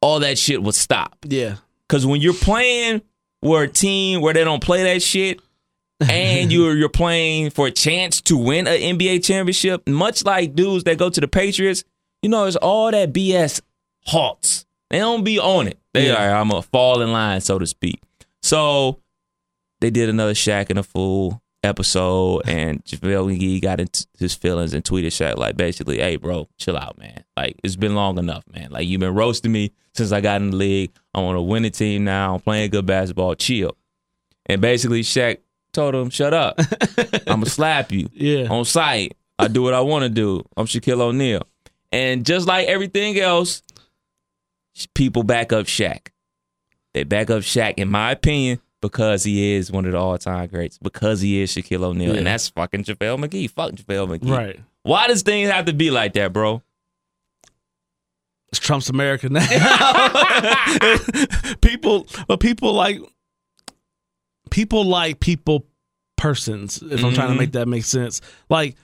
all 0.01 0.19
that 0.19 0.38
shit 0.38 0.61
would 0.61 0.75
stop. 0.75 1.17
Yeah. 1.28 1.55
Because 1.88 2.05
when 2.05 2.21
you're 2.21 2.34
playing 2.34 3.01
for 3.41 3.63
a 3.63 3.67
team 3.67 4.21
where 4.21 4.34
they 4.34 4.43
don't 4.43 4.63
play 4.63 4.84
that 4.84 5.01
shit, 5.01 5.41
and 5.99 6.51
you're 6.51 6.75
you're 6.75 6.89
playing 6.89 7.49
for 7.49 7.67
a 7.67 7.71
chance 7.71 8.21
to 8.21 8.38
win 8.38 8.67
an 8.67 8.80
NBA 8.97 9.23
championship, 9.25 9.88
much 9.88 10.23
like 10.23 10.55
dudes 10.55 10.84
that 10.84 10.97
go 10.97 11.09
to 11.09 11.19
the 11.21 11.28
Patriots, 11.28 11.84
you 12.28 12.32
know, 12.32 12.43
it's 12.43 12.57
all 12.57 12.91
that 12.91 13.13
BS 13.13 13.61
halts. 14.05 14.65
They 14.89 14.99
don't 14.99 15.23
be 15.23 15.39
on 15.39 15.69
it. 15.69 15.80
They 15.93 16.07
Yeah. 16.07 16.32
are 16.34 16.36
I'm 16.36 16.51
a 16.51 16.61
fall 16.61 16.99
in 17.01 17.13
line, 17.13 17.39
so 17.39 17.57
to 17.57 17.65
speak. 17.65 18.01
So 18.41 18.99
they 19.80 19.89
did 19.89 20.09
another 20.09 20.34
Shaq 20.34 20.69
and 20.69 20.78
a 20.78 20.84
Fool 20.84 21.41
episode, 21.63 22.41
and 22.45 22.84
JaVale 22.84 23.38
McGee 23.39 23.61
got 23.61 23.80
into 23.80 24.05
his 24.19 24.34
feelings 24.34 24.73
and 24.73 24.84
tweeted 24.84 25.07
Shaq 25.07 25.38
like 25.38 25.55
basically, 25.55 25.99
"Hey, 25.99 26.17
bro, 26.17 26.49
chill 26.57 26.78
out, 26.78 26.97
man. 26.97 27.23
Like 27.38 27.55
it's 27.63 27.78
been 27.78 27.95
long 27.95 28.17
enough, 28.19 28.43
man. 28.53 28.71
Like 28.71 28.86
you've 28.88 28.99
been 28.99 29.15
roasting 29.15 29.53
me 29.53 29.71
since 29.93 30.11
I 30.11 30.19
got 30.19 30.41
in 30.41 30.49
the 30.49 30.57
league. 30.57 30.91
I'm 31.13 31.23
on 31.23 31.36
a 31.38 31.41
winning 31.41 31.71
team 31.71 32.03
now. 32.03 32.34
I'm 32.36 32.41
playing 32.41 32.71
good 32.71 32.86
basketball. 32.86 33.36
Chill." 33.36 33.71
And 34.47 34.59
basically, 34.59 35.01
Shaq 35.01 35.38
told 35.71 35.95
him, 35.95 36.09
"Shut 36.09 36.34
up. 36.34 36.59
I'm 37.25 37.39
gonna 37.39 37.45
slap 37.45 37.93
you 37.93 38.09
Yeah. 38.13 38.47
on 38.49 38.65
site. 38.65 39.15
I 39.39 39.47
do 39.47 39.61
what 39.63 39.73
I 39.73 39.80
want 39.82 40.03
to 40.03 40.09
do. 40.09 40.43
I'm 40.57 40.65
Shaquille 40.65 40.99
O'Neal." 40.99 41.43
And 41.98 42.26
just 42.26 42.48
like 42.48 42.68
everything 42.68 43.18
else, 43.20 43.64
people 44.93 45.24
back 45.24 45.52
up 45.52 45.66
Shaq. 45.66 46.10
They 46.93 47.04
back 47.04 47.30
up 47.30 47.41
Shaq, 47.41 47.76
in 47.78 47.89
my 47.89 48.12
opinion, 48.12 48.60
because 48.82 49.24
he 49.24 49.56
is 49.56 49.72
one 49.72 49.86
of 49.86 49.91
the 49.93 49.98
all-time 49.98 50.48
greats. 50.48 50.78
Because 50.78 51.22
he 51.22 51.41
is 51.41 51.52
Shaquille 51.52 51.84
O'Neal, 51.84 52.12
Yeah. 52.14 52.18
and 52.20 52.28
that's 52.28 52.50
fucking 52.50 52.84
JaVale 52.84 53.26
McGee. 53.26 53.50
Fuck 53.50 53.72
JaVale 53.74 54.18
McGee. 54.20 54.30
Right. 54.30 54.60
Why 54.84 55.08
does 55.08 55.24
things 55.24 55.50
have 55.50 55.66
to 55.66 55.74
be 55.74 55.91
like 55.91 56.14
that, 56.14 56.32
bro? 56.34 56.62
It's 58.50 58.60
Trump's 58.60 58.89
America 58.89 59.28
now. 59.30 59.45
people, 61.62 62.08
but 62.28 62.39
people 62.39 62.74
like 62.74 63.00
people 64.52 64.86
like 64.86 65.20
people 65.20 65.66
persons. 66.16 66.82
If 66.82 67.04
I'm 67.04 67.14
trying 67.14 67.30
to 67.30 67.34
Mhm. 67.34 67.38
make 67.39 67.52
that 67.54 67.68
make 67.68 67.84
sense, 67.84 68.22
like 68.50 68.78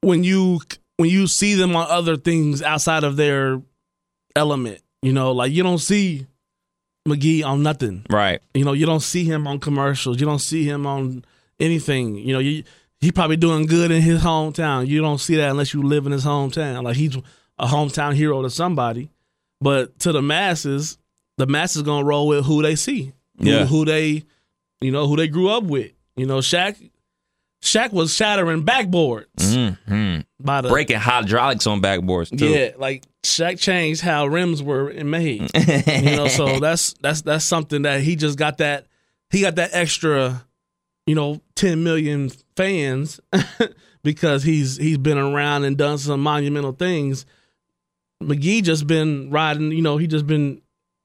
when 0.00 0.24
you 0.24 0.60
when 0.98 1.08
you 1.08 1.26
see 1.26 1.54
them 1.54 1.74
on 1.74 1.86
other 1.90 2.16
things 2.16 2.62
outside 2.62 3.02
of 3.04 3.16
their 3.16 3.62
element, 4.36 4.80
you 5.02 5.12
know, 5.12 5.32
like 5.32 5.52
you 5.52 5.62
don't 5.62 5.78
see 5.78 6.26
McGee 7.08 7.44
on 7.44 7.62
nothing. 7.62 8.04
Right. 8.10 8.40
You 8.52 8.64
know, 8.64 8.72
you 8.74 8.84
don't 8.84 9.00
see 9.00 9.24
him 9.24 9.46
on 9.46 9.58
commercials. 9.60 10.20
You 10.20 10.26
don't 10.26 10.38
see 10.40 10.64
him 10.64 10.86
on 10.86 11.24
anything. 11.58 12.16
You 12.16 12.34
know, 12.34 12.38
you, 12.40 12.64
he 13.00 13.12
probably 13.12 13.36
doing 13.36 13.66
good 13.66 13.90
in 13.90 14.02
his 14.02 14.20
hometown. 14.22 14.86
You 14.86 15.00
don't 15.00 15.18
see 15.18 15.36
that 15.36 15.50
unless 15.50 15.72
you 15.72 15.82
live 15.82 16.04
in 16.06 16.12
his 16.12 16.24
hometown. 16.24 16.82
Like 16.82 16.96
he's 16.96 17.16
a 17.58 17.66
hometown 17.66 18.14
hero 18.14 18.42
to 18.42 18.50
somebody, 18.50 19.10
but 19.60 19.98
to 20.00 20.12
the 20.12 20.20
masses, 20.22 20.98
the 21.38 21.46
masses 21.46 21.82
gonna 21.82 22.04
roll 22.04 22.26
with 22.28 22.44
who 22.44 22.62
they 22.62 22.74
see, 22.76 23.12
who, 23.38 23.44
Yeah. 23.44 23.64
who 23.66 23.84
they, 23.84 24.24
you 24.80 24.90
know, 24.90 25.06
who 25.06 25.16
they 25.16 25.28
grew 25.28 25.48
up 25.48 25.62
with. 25.64 25.92
You 26.16 26.26
know, 26.26 26.38
Shaq, 26.38 26.90
Shaq 27.68 27.92
was 27.92 28.14
shattering 28.14 28.64
backboards 28.64 29.76
hmm 29.86 30.20
by 30.40 30.60
the 30.60 30.68
Breaking 30.68 30.98
hydraulics 30.98 31.66
on 31.66 31.82
backboards 31.82 32.36
too. 32.36 32.48
yeah, 32.48 32.70
like 32.78 33.04
Shaq 33.22 33.58
changed 33.58 34.00
how 34.00 34.26
rims 34.26 34.62
were 34.62 34.92
made. 35.04 35.50
you 35.54 36.16
know, 36.16 36.28
so 36.28 36.58
that's 36.60 36.94
that's 37.00 37.22
that's 37.22 37.44
something 37.44 37.82
that 37.82 38.00
he 38.00 38.16
just 38.16 38.38
got 38.38 38.58
that 38.58 38.86
he 39.30 39.40
got 39.42 39.56
that 39.56 39.70
extra, 39.72 40.46
you 41.06 41.14
know, 41.14 41.40
ten 41.54 41.82
million 41.82 42.30
fans 42.56 43.20
because 44.02 44.42
he's 44.42 44.76
he's 44.76 44.98
been 44.98 45.18
around 45.18 45.64
and 45.64 45.76
done 45.76 45.98
some 45.98 46.20
monumental 46.20 46.72
things. 46.72 47.26
McGee 48.22 48.62
just 48.62 48.86
been 48.86 49.30
riding, 49.30 49.70
you 49.72 49.82
know, 49.82 49.96
he 49.96 50.06
just 50.06 50.26
been 50.26 50.60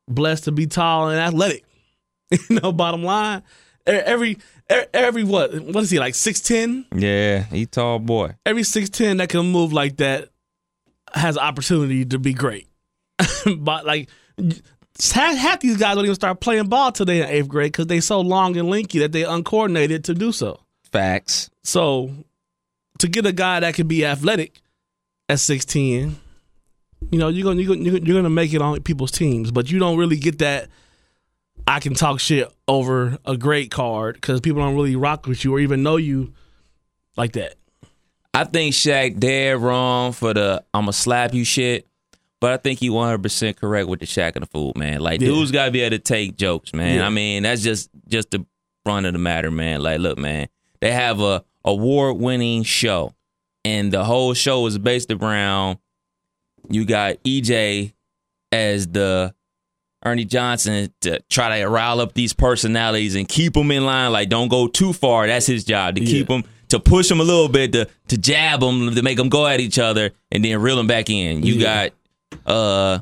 blessed 0.08 0.46
to 0.46 0.52
be 0.52 0.66
tall 0.68 1.10
and 1.10 1.20
athletic. 1.20 1.64
you 2.32 2.60
know, 2.62 2.72
bottom 2.72 3.04
line, 3.04 3.44
every 3.86 4.38
every 4.70 5.24
what 5.24 5.54
what 5.60 5.84
is 5.84 5.90
he 5.90 6.00
like 6.00 6.16
six 6.16 6.40
ten? 6.40 6.86
Yeah, 6.96 7.44
he 7.44 7.66
tall 7.66 8.00
boy. 8.00 8.36
every 8.46 8.64
six 8.64 8.90
ten 8.90 9.18
that 9.18 9.30
can 9.30 9.52
move 9.52 9.74
like 9.74 9.98
that 9.98 10.30
has 11.14 11.38
opportunity 11.38 12.06
to 12.06 12.20
be 12.20 12.34
great. 12.34 12.68
but 13.58 13.86
like 13.86 14.10
half, 15.12 15.38
half 15.38 15.60
these 15.60 15.78
guys 15.78 15.96
don't 15.96 16.06
even 16.06 16.16
start 16.16 16.40
playing 16.40 16.68
ball 16.68 16.92
till 16.92 17.06
they 17.06 17.22
in 17.22 17.30
eighth 17.30 17.48
grade 17.48 17.72
because 17.72 17.88
they 17.88 18.00
so 18.00 18.22
long 18.22 18.58
and 18.58 18.70
lanky 18.70 19.00
that 19.00 19.12
they 19.12 19.24
uncoordinated 19.24 20.04
to 20.06 20.14
do 20.14 20.32
so. 20.32 20.60
Facts. 20.92 21.50
So 21.64 22.12
to 23.00 23.08
get 23.08 23.26
a 23.26 23.32
guy 23.32 23.60
that 23.60 23.74
can 23.74 23.88
be 23.88 24.06
athletic 24.06 24.62
at 25.30 25.40
sixteen, 25.40 26.18
you 27.12 27.20
know 27.20 27.28
you're 27.28 27.44
gonna 27.44 27.62
you're 27.62 27.76
gonna, 27.76 28.00
you're 28.00 28.16
gonna 28.16 28.30
make 28.30 28.54
it 28.54 28.62
on 28.62 28.82
people's 28.82 29.12
teams, 29.12 29.52
but 29.52 29.72
you 29.72 29.80
don't 29.80 29.98
really 29.98 30.18
get 30.18 30.40
that. 30.40 30.70
I 31.68 31.80
can 31.80 31.94
talk 31.94 32.20
shit 32.20 32.52
over 32.68 33.18
a 33.26 33.38
great 33.38 33.72
card 33.72 34.16
because 34.16 34.42
people 34.42 34.62
don't 34.62 34.76
really 34.76 34.96
rock 34.96 35.28
with 35.28 35.44
you 35.44 35.56
or 35.56 35.60
even 35.60 35.82
know 35.84 35.98
you 35.98 36.34
like 37.16 37.34
that. 37.34 37.56
I 38.34 38.44
think 38.46 38.74
Shaq 38.74 39.20
dead 39.20 39.60
wrong 39.62 40.12
for 40.12 40.34
the 40.34 40.64
I'ma 40.74 40.92
slap 40.92 41.34
you 41.34 41.44
shit. 41.46 41.88
But 42.42 42.52
I 42.52 42.58
think 42.58 42.80
he 42.80 42.90
100% 42.90 43.56
correct 43.56 43.88
with 43.88 44.02
the 44.02 44.06
Shaq 44.06 44.34
and 44.36 44.44
the 44.44 44.48
fool, 44.48 44.74
man. 44.76 45.00
Like, 45.00 45.22
Yeah. 45.22 45.28
dudes 45.30 45.52
got 45.52 45.66
to 45.66 45.72
be 45.72 45.80
able 45.80 45.96
to 45.96 46.04
take 46.04 46.36
jokes, 46.36 46.74
man. 46.74 46.98
Yeah. 46.98 47.06
I 47.06 47.10
mean, 47.10 47.44
that's 47.44 47.62
just 47.62 47.90
just 48.10 48.32
the 48.32 48.46
front 48.84 49.06
of 49.06 49.14
the 49.14 49.20
matter, 49.20 49.50
man. 49.50 49.82
Like, 49.82 50.00
look, 50.02 50.18
man, 50.18 50.48
they 50.82 50.92
have 50.92 51.22
a 51.22 51.46
award 51.64 52.18
winning 52.18 52.64
show, 52.64 53.14
and 53.64 53.94
the 53.94 54.04
whole 54.04 54.34
show 54.34 54.66
is 54.66 54.78
based 54.78 55.10
around 55.10 55.78
you 56.70 56.84
got 56.84 57.16
EJ 57.24 57.94
as 58.52 58.88
the 58.88 59.34
Ernie 60.06 60.26
Johnson 60.26 60.94
to 61.02 61.20
try 61.30 61.60
to 61.60 61.66
rile 61.66 62.00
up 62.02 62.14
these 62.14 62.34
personalities 62.34 63.16
and 63.16 63.28
keep 63.28 63.54
them 63.54 63.72
in 63.72 63.86
line. 63.86 64.12
Like, 64.12 64.30
don't 64.30 64.50
go 64.50 64.68
too 64.68 64.94
far. 64.94 65.28
That's 65.28 65.46
his 65.46 65.64
job 65.64 65.96
to 65.96 66.02
keep 66.02 66.28
them, 66.28 66.44
to 66.70 66.80
push 66.80 67.08
them 67.10 67.20
a 67.20 67.24
little 67.24 67.48
bit, 67.50 67.72
to 67.74 67.88
to 68.10 68.18
jab 68.18 68.60
them, 68.60 68.94
to 68.96 69.02
make 69.02 69.18
them 69.18 69.30
go 69.30 69.48
at 69.48 69.60
each 69.60 69.80
other, 69.80 70.12
and 70.32 70.44
then 70.44 70.60
reel 70.62 70.76
them 70.76 70.88
back 70.88 71.10
in. 71.10 71.44
You 71.44 71.56
Yeah. 71.56 71.90
got 71.90 72.52
uh 72.52 73.00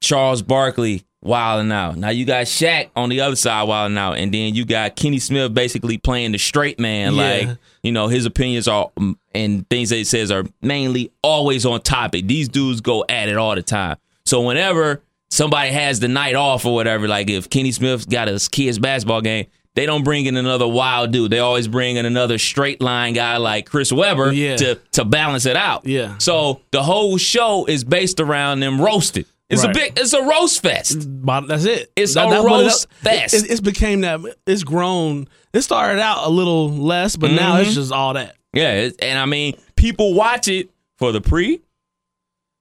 Charles 0.00 0.42
Barkley 0.42 1.04
wilding 1.22 1.72
out. 1.72 1.96
Now 1.96 2.10
you 2.10 2.26
got 2.26 2.44
Shaq 2.44 2.90
on 2.94 3.08
the 3.08 3.22
other 3.22 3.36
side 3.36 3.62
wilding 3.66 3.96
out, 3.96 4.18
and 4.18 4.32
then 4.32 4.54
you 4.54 4.64
got 4.66 4.96
Kenny 4.96 5.18
Smith 5.18 5.54
basically 5.54 5.96
playing 5.96 6.32
the 6.32 6.38
straight 6.38 6.78
man. 6.78 7.14
Yeah. 7.14 7.22
Like 7.22 7.58
you 7.82 7.92
know, 7.92 8.08
his 8.08 8.26
opinions 8.26 8.68
are 8.68 8.90
mm, 8.98 9.14
and 9.34 9.68
things 9.70 9.90
that 9.90 9.96
he 9.96 10.04
says 10.04 10.30
are 10.30 10.44
mainly 10.60 11.10
always 11.22 11.64
on 11.64 11.80
topic. 11.80 12.26
These 12.26 12.48
dudes 12.48 12.80
go 12.82 13.04
at 13.08 13.28
it 13.28 13.36
all 13.36 13.54
the 13.54 13.62
time. 13.62 13.96
So 14.26 14.42
whenever 14.42 15.02
somebody 15.34 15.70
has 15.70 16.00
the 16.00 16.08
night 16.08 16.34
off 16.34 16.64
or 16.64 16.74
whatever, 16.74 17.08
like 17.08 17.28
if 17.30 17.50
Kenny 17.50 17.72
Smith's 17.72 18.06
got 18.06 18.28
his 18.28 18.48
kids 18.48 18.78
basketball 18.78 19.20
game. 19.20 19.46
They 19.76 19.86
don't 19.86 20.04
bring 20.04 20.26
in 20.26 20.36
another 20.36 20.68
wild 20.68 21.10
dude. 21.10 21.32
They 21.32 21.40
always 21.40 21.66
bring 21.66 21.96
in 21.96 22.06
another 22.06 22.38
straight 22.38 22.80
line 22.80 23.12
guy 23.12 23.38
like 23.38 23.66
Chris 23.68 23.90
Webber 23.92 24.30
Yeah. 24.32 24.54
to 24.58 24.74
to 24.92 25.04
balance 25.04 25.46
it 25.46 25.56
out. 25.56 25.84
Yeah. 25.84 26.16
So 26.18 26.60
the 26.70 26.80
whole 26.80 27.16
show 27.18 27.64
is 27.66 27.82
based 27.82 28.20
around 28.20 28.60
them 28.60 28.80
roasted. 28.80 29.26
It's 29.50 29.64
Right. 29.64 29.74
a 29.76 29.78
big. 29.80 29.98
It's 29.98 30.12
a 30.12 30.22
roast 30.22 30.62
fest. 30.62 30.98
That's 31.48 31.64
it. 31.64 31.90
It's 31.96 32.14
That- 32.14 32.28
a 32.28 32.30
that- 32.30 32.40
it- 32.40 32.46
roast 32.46 32.86
fest. 33.02 33.34
It, 33.34 33.50
it's 33.50 33.60
became 33.60 34.02
that. 34.02 34.20
It's 34.46 34.62
grown. 34.62 35.26
It 35.52 35.62
started 35.62 36.00
out 36.00 36.24
a 36.24 36.30
little 36.30 36.70
less, 36.70 37.16
but 37.16 37.32
now 37.32 37.54
Mm-hmm. 37.54 37.62
it's 37.66 37.74
just 37.74 37.90
all 37.90 38.14
that. 38.14 38.36
Yeah, 38.52 38.74
it- 38.74 38.96
and 39.02 39.18
I 39.18 39.26
mean, 39.26 39.56
people 39.74 40.14
watch 40.14 40.46
it 40.46 40.70
for 40.98 41.10
the 41.10 41.20
pre, 41.20 41.60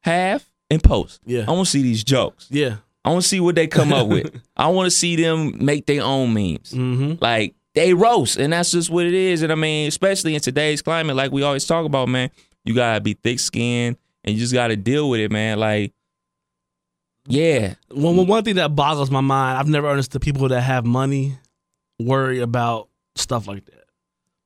half, 0.02 0.44
and 0.74 0.84
post. 0.84 1.22
Yeah. 1.26 1.46
I 1.48 1.52
want 1.52 1.66
to 1.68 1.72
see 1.72 1.82
these 1.82 2.04
jokes. 2.04 2.48
Yeah. 2.50 2.78
I 3.06 3.10
want 3.12 3.22
to 3.24 3.28
see 3.28 3.40
what 3.40 3.56
they 3.56 3.68
come 3.68 3.92
up 3.94 4.08
with. 4.08 4.42
I 4.58 4.68
want 4.68 4.88
to 4.88 4.92
see 4.92 5.16
them 5.16 5.64
make 5.64 5.86
their 5.86 6.04
own 6.04 6.34
memes. 6.34 6.72
Mm-hmm. 6.74 7.16
Like 7.22 7.54
they 7.76 7.94
roast, 7.94 8.38
and 8.38 8.54
that's 8.54 8.72
just 8.72 8.90
what 8.90 9.06
it 9.06 9.14
is. 9.14 9.42
And 9.42 9.52
I 9.52 9.56
mean, 9.56 9.88
especially 9.88 10.36
in 10.36 10.42
today's 10.42 10.82
climate, 10.82 11.16
like 11.16 11.32
we 11.32 11.44
always 11.44 11.66
talk 11.66 11.86
about, 11.86 12.08
man, 12.10 12.30
you 12.66 12.74
gotta 12.74 13.02
be 13.02 13.14
thick 13.14 13.40
skinned 13.40 13.98
and 14.24 14.34
you 14.36 14.40
just 14.42 14.54
gotta 14.54 14.76
deal 14.78 15.10
with 15.10 15.20
it, 15.20 15.32
man. 15.32 15.60
Like, 15.60 15.92
yeah, 17.28 17.76
One, 17.90 18.18
one- 18.18 18.28
one 18.28 18.44
thing 18.44 18.56
that 18.56 18.76
boggles 18.76 19.10
my 19.10 19.22
mind, 19.22 19.58
I've 19.58 19.68
never 19.68 19.88
understood 19.90 20.22
people 20.22 20.48
that 20.50 20.62
have 20.62 20.86
money 20.86 21.38
worry 22.00 22.40
about 22.40 22.90
stuff 23.16 23.48
like 23.48 23.66
that. 23.66 23.84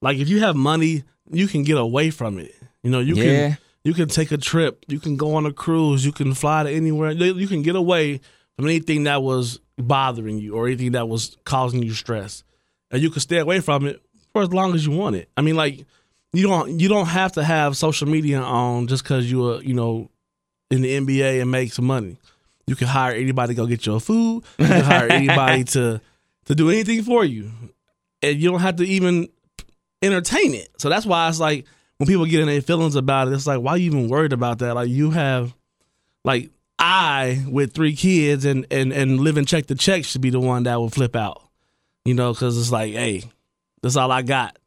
Like 0.01 0.17
if 0.17 0.29
you 0.29 0.41
have 0.41 0.55
money, 0.55 1.03
you 1.31 1.47
can 1.47 1.63
get 1.63 1.77
away 1.77 2.11
from 2.11 2.37
it. 2.39 2.53
You 2.83 2.91
know, 2.91 2.99
you 2.99 3.15
Yeah. 3.15 3.23
can 3.49 3.57
you 3.87 3.93
can 3.93 4.09
take 4.09 4.33
a 4.33 4.37
trip, 4.37 4.83
you 4.89 4.99
can 4.99 5.15
go 5.15 5.35
on 5.35 5.45
a 5.45 5.53
cruise, 5.53 6.05
you 6.05 6.11
can 6.11 6.33
fly 6.33 6.61
to 6.63 6.69
anywhere. 6.69 7.11
You 7.11 7.47
can 7.47 7.61
get 7.61 7.77
away 7.77 8.19
from 8.57 8.65
anything 8.65 9.05
that 9.05 9.23
was 9.23 9.61
bothering 9.77 10.39
you 10.39 10.55
or 10.55 10.67
anything 10.67 10.91
that 10.91 11.07
was 11.07 11.37
causing 11.45 11.81
you 11.81 11.93
stress. 11.93 12.43
And 12.91 13.01
you 13.01 13.09
can 13.09 13.21
stay 13.21 13.37
away 13.37 13.61
from 13.61 13.87
it 13.87 14.01
for 14.33 14.41
as 14.41 14.51
long 14.51 14.75
as 14.75 14.85
you 14.85 14.91
want 14.91 15.15
it. 15.15 15.29
I 15.37 15.41
mean 15.41 15.55
like 15.55 15.85
you 16.33 16.45
don't 16.45 16.81
you 16.81 16.89
don't 16.89 17.05
have 17.05 17.31
to 17.33 17.43
have 17.45 17.77
social 17.77 18.09
media 18.09 18.41
on 18.41 18.87
just 18.87 19.05
cuz 19.05 19.31
you 19.31 19.51
are, 19.51 19.63
you 19.63 19.73
know, 19.73 20.11
in 20.69 20.81
the 20.81 20.97
NBA 20.99 21.41
and 21.41 21.49
make 21.49 21.71
some 21.71 21.85
money. 21.85 22.17
You 22.65 22.75
can 22.75 22.87
hire 22.87 23.13
anybody 23.13 23.53
to 23.53 23.61
go 23.61 23.67
get 23.67 23.85
your 23.85 24.01
food. 24.01 24.43
You 24.59 24.65
can 24.65 24.83
hire 24.83 25.07
anybody 25.09 25.63
to 25.75 26.01
to 26.47 26.55
do 26.55 26.69
anything 26.69 27.03
for 27.03 27.23
you, 27.23 27.53
and 28.21 28.37
you 28.37 28.51
don't 28.51 28.59
have 28.59 28.75
to 28.77 28.83
even 28.85 29.29
entertain 30.01 30.55
it. 30.55 30.67
So 30.77 30.89
that's 30.89 31.05
why 31.05 31.29
it's 31.29 31.39
like 31.39 31.65
when 31.97 32.07
people 32.07 32.25
get 32.25 32.41
in 32.41 32.47
their 32.47 32.61
feelings 32.61 32.95
about 32.95 33.27
it, 33.27 33.33
it's 33.33 33.47
like 33.47 33.59
why 33.59 33.71
are 33.71 33.77
you 33.77 33.87
even 33.87 34.09
worried 34.09 34.33
about 34.33 34.59
that? 34.59 34.75
Like 34.75 34.89
you 34.89 35.11
have, 35.11 35.53
like 36.23 36.51
I 36.79 37.43
with 37.49 37.73
three 37.73 37.95
kids 37.95 38.45
and 38.45 38.65
and 38.71 38.93
and 38.93 39.19
living 39.19 39.45
check 39.45 39.67
to 39.67 39.75
check 39.75 40.05
should 40.05 40.21
be 40.21 40.29
the 40.29 40.39
one 40.39 40.63
that 40.63 40.75
will 40.79 40.89
flip 40.89 41.15
out, 41.15 41.41
you 42.05 42.13
know, 42.13 42.33
because 42.33 42.57
it's 42.57 42.71
like 42.71 42.93
hey, 42.93 43.23
that's 43.81 43.95
all 43.95 44.11
I 44.11 44.21
got. 44.21 44.57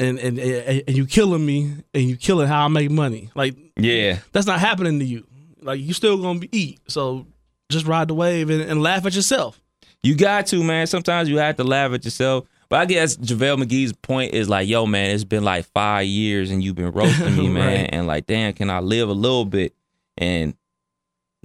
And, 0.00 0.18
and 0.18 0.38
and 0.38 0.84
and 0.86 0.96
you 0.96 1.06
killing 1.06 1.44
me, 1.44 1.72
and 1.92 2.04
you 2.04 2.16
killing 2.16 2.46
how 2.46 2.64
I 2.64 2.68
make 2.68 2.90
money. 2.90 3.30
Like 3.34 3.56
yeah. 3.76 4.18
that's 4.32 4.46
not 4.46 4.60
happening 4.60 5.00
to 5.00 5.04
you. 5.04 5.26
Like 5.60 5.80
you 5.80 5.92
still 5.92 6.20
gonna 6.22 6.38
be 6.38 6.48
eat. 6.56 6.80
So 6.88 7.26
just 7.68 7.86
ride 7.86 8.08
the 8.08 8.14
wave 8.14 8.50
and, 8.50 8.62
and 8.62 8.82
laugh 8.82 9.04
at 9.06 9.14
yourself. 9.14 9.60
You 10.02 10.14
got 10.14 10.46
to, 10.48 10.62
man. 10.62 10.86
Sometimes 10.86 11.28
you 11.28 11.38
have 11.38 11.56
to 11.56 11.64
laugh 11.64 11.92
at 11.92 12.04
yourself. 12.04 12.46
But 12.70 12.80
I 12.80 12.84
guess 12.84 13.16
JaVale 13.16 13.62
McGee's 13.64 13.92
point 13.94 14.34
is 14.34 14.48
like, 14.48 14.68
yo, 14.68 14.84
man, 14.84 15.10
it's 15.10 15.24
been 15.24 15.42
like 15.42 15.64
five 15.72 16.06
years 16.06 16.50
and 16.50 16.62
you've 16.62 16.76
been 16.76 16.90
roasting 16.92 17.36
me, 17.36 17.48
man. 17.48 17.66
Right. 17.82 17.90
And 17.92 18.06
like, 18.06 18.26
damn, 18.26 18.52
can 18.52 18.68
I 18.68 18.80
live 18.80 19.08
a 19.08 19.12
little 19.14 19.46
bit? 19.46 19.74
And 20.18 20.54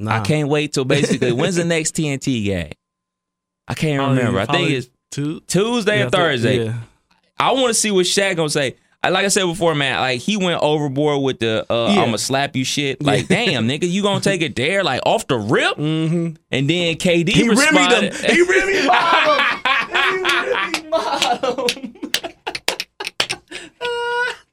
I 0.05 0.19
can't 0.21 0.49
wait 0.49 0.73
till 0.73 0.83
basically 0.85 1.31
when's 1.33 1.55
the 1.55 1.63
next 1.63 1.95
TNT 1.95 2.43
game? 2.43 2.71
I 3.67 3.73
can't 3.73 3.99
Probably- 3.99 4.17
remember. 4.17 4.39
I 4.41 4.45
think 4.47 4.69
it's 4.71 4.89
two 5.11 5.39
Tuesday 5.41 5.99
yeah, 5.99 6.07
or 6.07 6.09
Thursday. 6.09 6.65
Yeah. 6.65 6.73
I 7.39 7.51
want 7.53 7.67
to 7.67 7.73
see 7.73 7.91
what 7.91 8.05
Shaq 8.05 8.35
gonna 8.35 8.49
say. 8.49 8.75
Like 9.03 9.25
I 9.25 9.27
said 9.27 9.45
before, 9.45 9.75
man, 9.75 9.99
like 9.99 10.19
he 10.21 10.37
went 10.37 10.61
overboard 10.61 11.21
with 11.23 11.39
the 11.39 11.65
uh, 11.71 11.91
Yeah. 11.93 12.01
"I'ma 12.03 12.15
slap 12.17 12.55
you" 12.55 12.63
shit. 12.63 13.01
Like, 13.03 13.27
damn, 13.27 13.67
nigga, 13.69 13.89
you 13.89 14.01
gonna 14.01 14.21
take 14.21 14.41
it 14.41 14.55
there, 14.55 14.83
like 14.83 15.01
off 15.05 15.27
the 15.27 15.37
rip? 15.37 15.75
Mm-hmm. 15.77 16.35
And 16.51 16.69
then 16.69 16.95
KD 16.95 17.29
He 17.29 17.47
responded. 17.49 18.13
him. 18.13 18.35
He 18.35 18.41
rimmed 18.41 18.87
bottom. 18.87 19.61
He. 20.99 21.93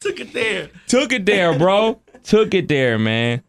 Took 0.01 0.21
it 0.21 0.33
there. 0.33 0.71
Took 0.87 1.13
it 1.13 1.27
there, 1.27 1.59
bro. 1.59 2.01
Took 2.25 2.55
it 2.55 2.69
there, 2.69 2.99
man. 2.99 3.43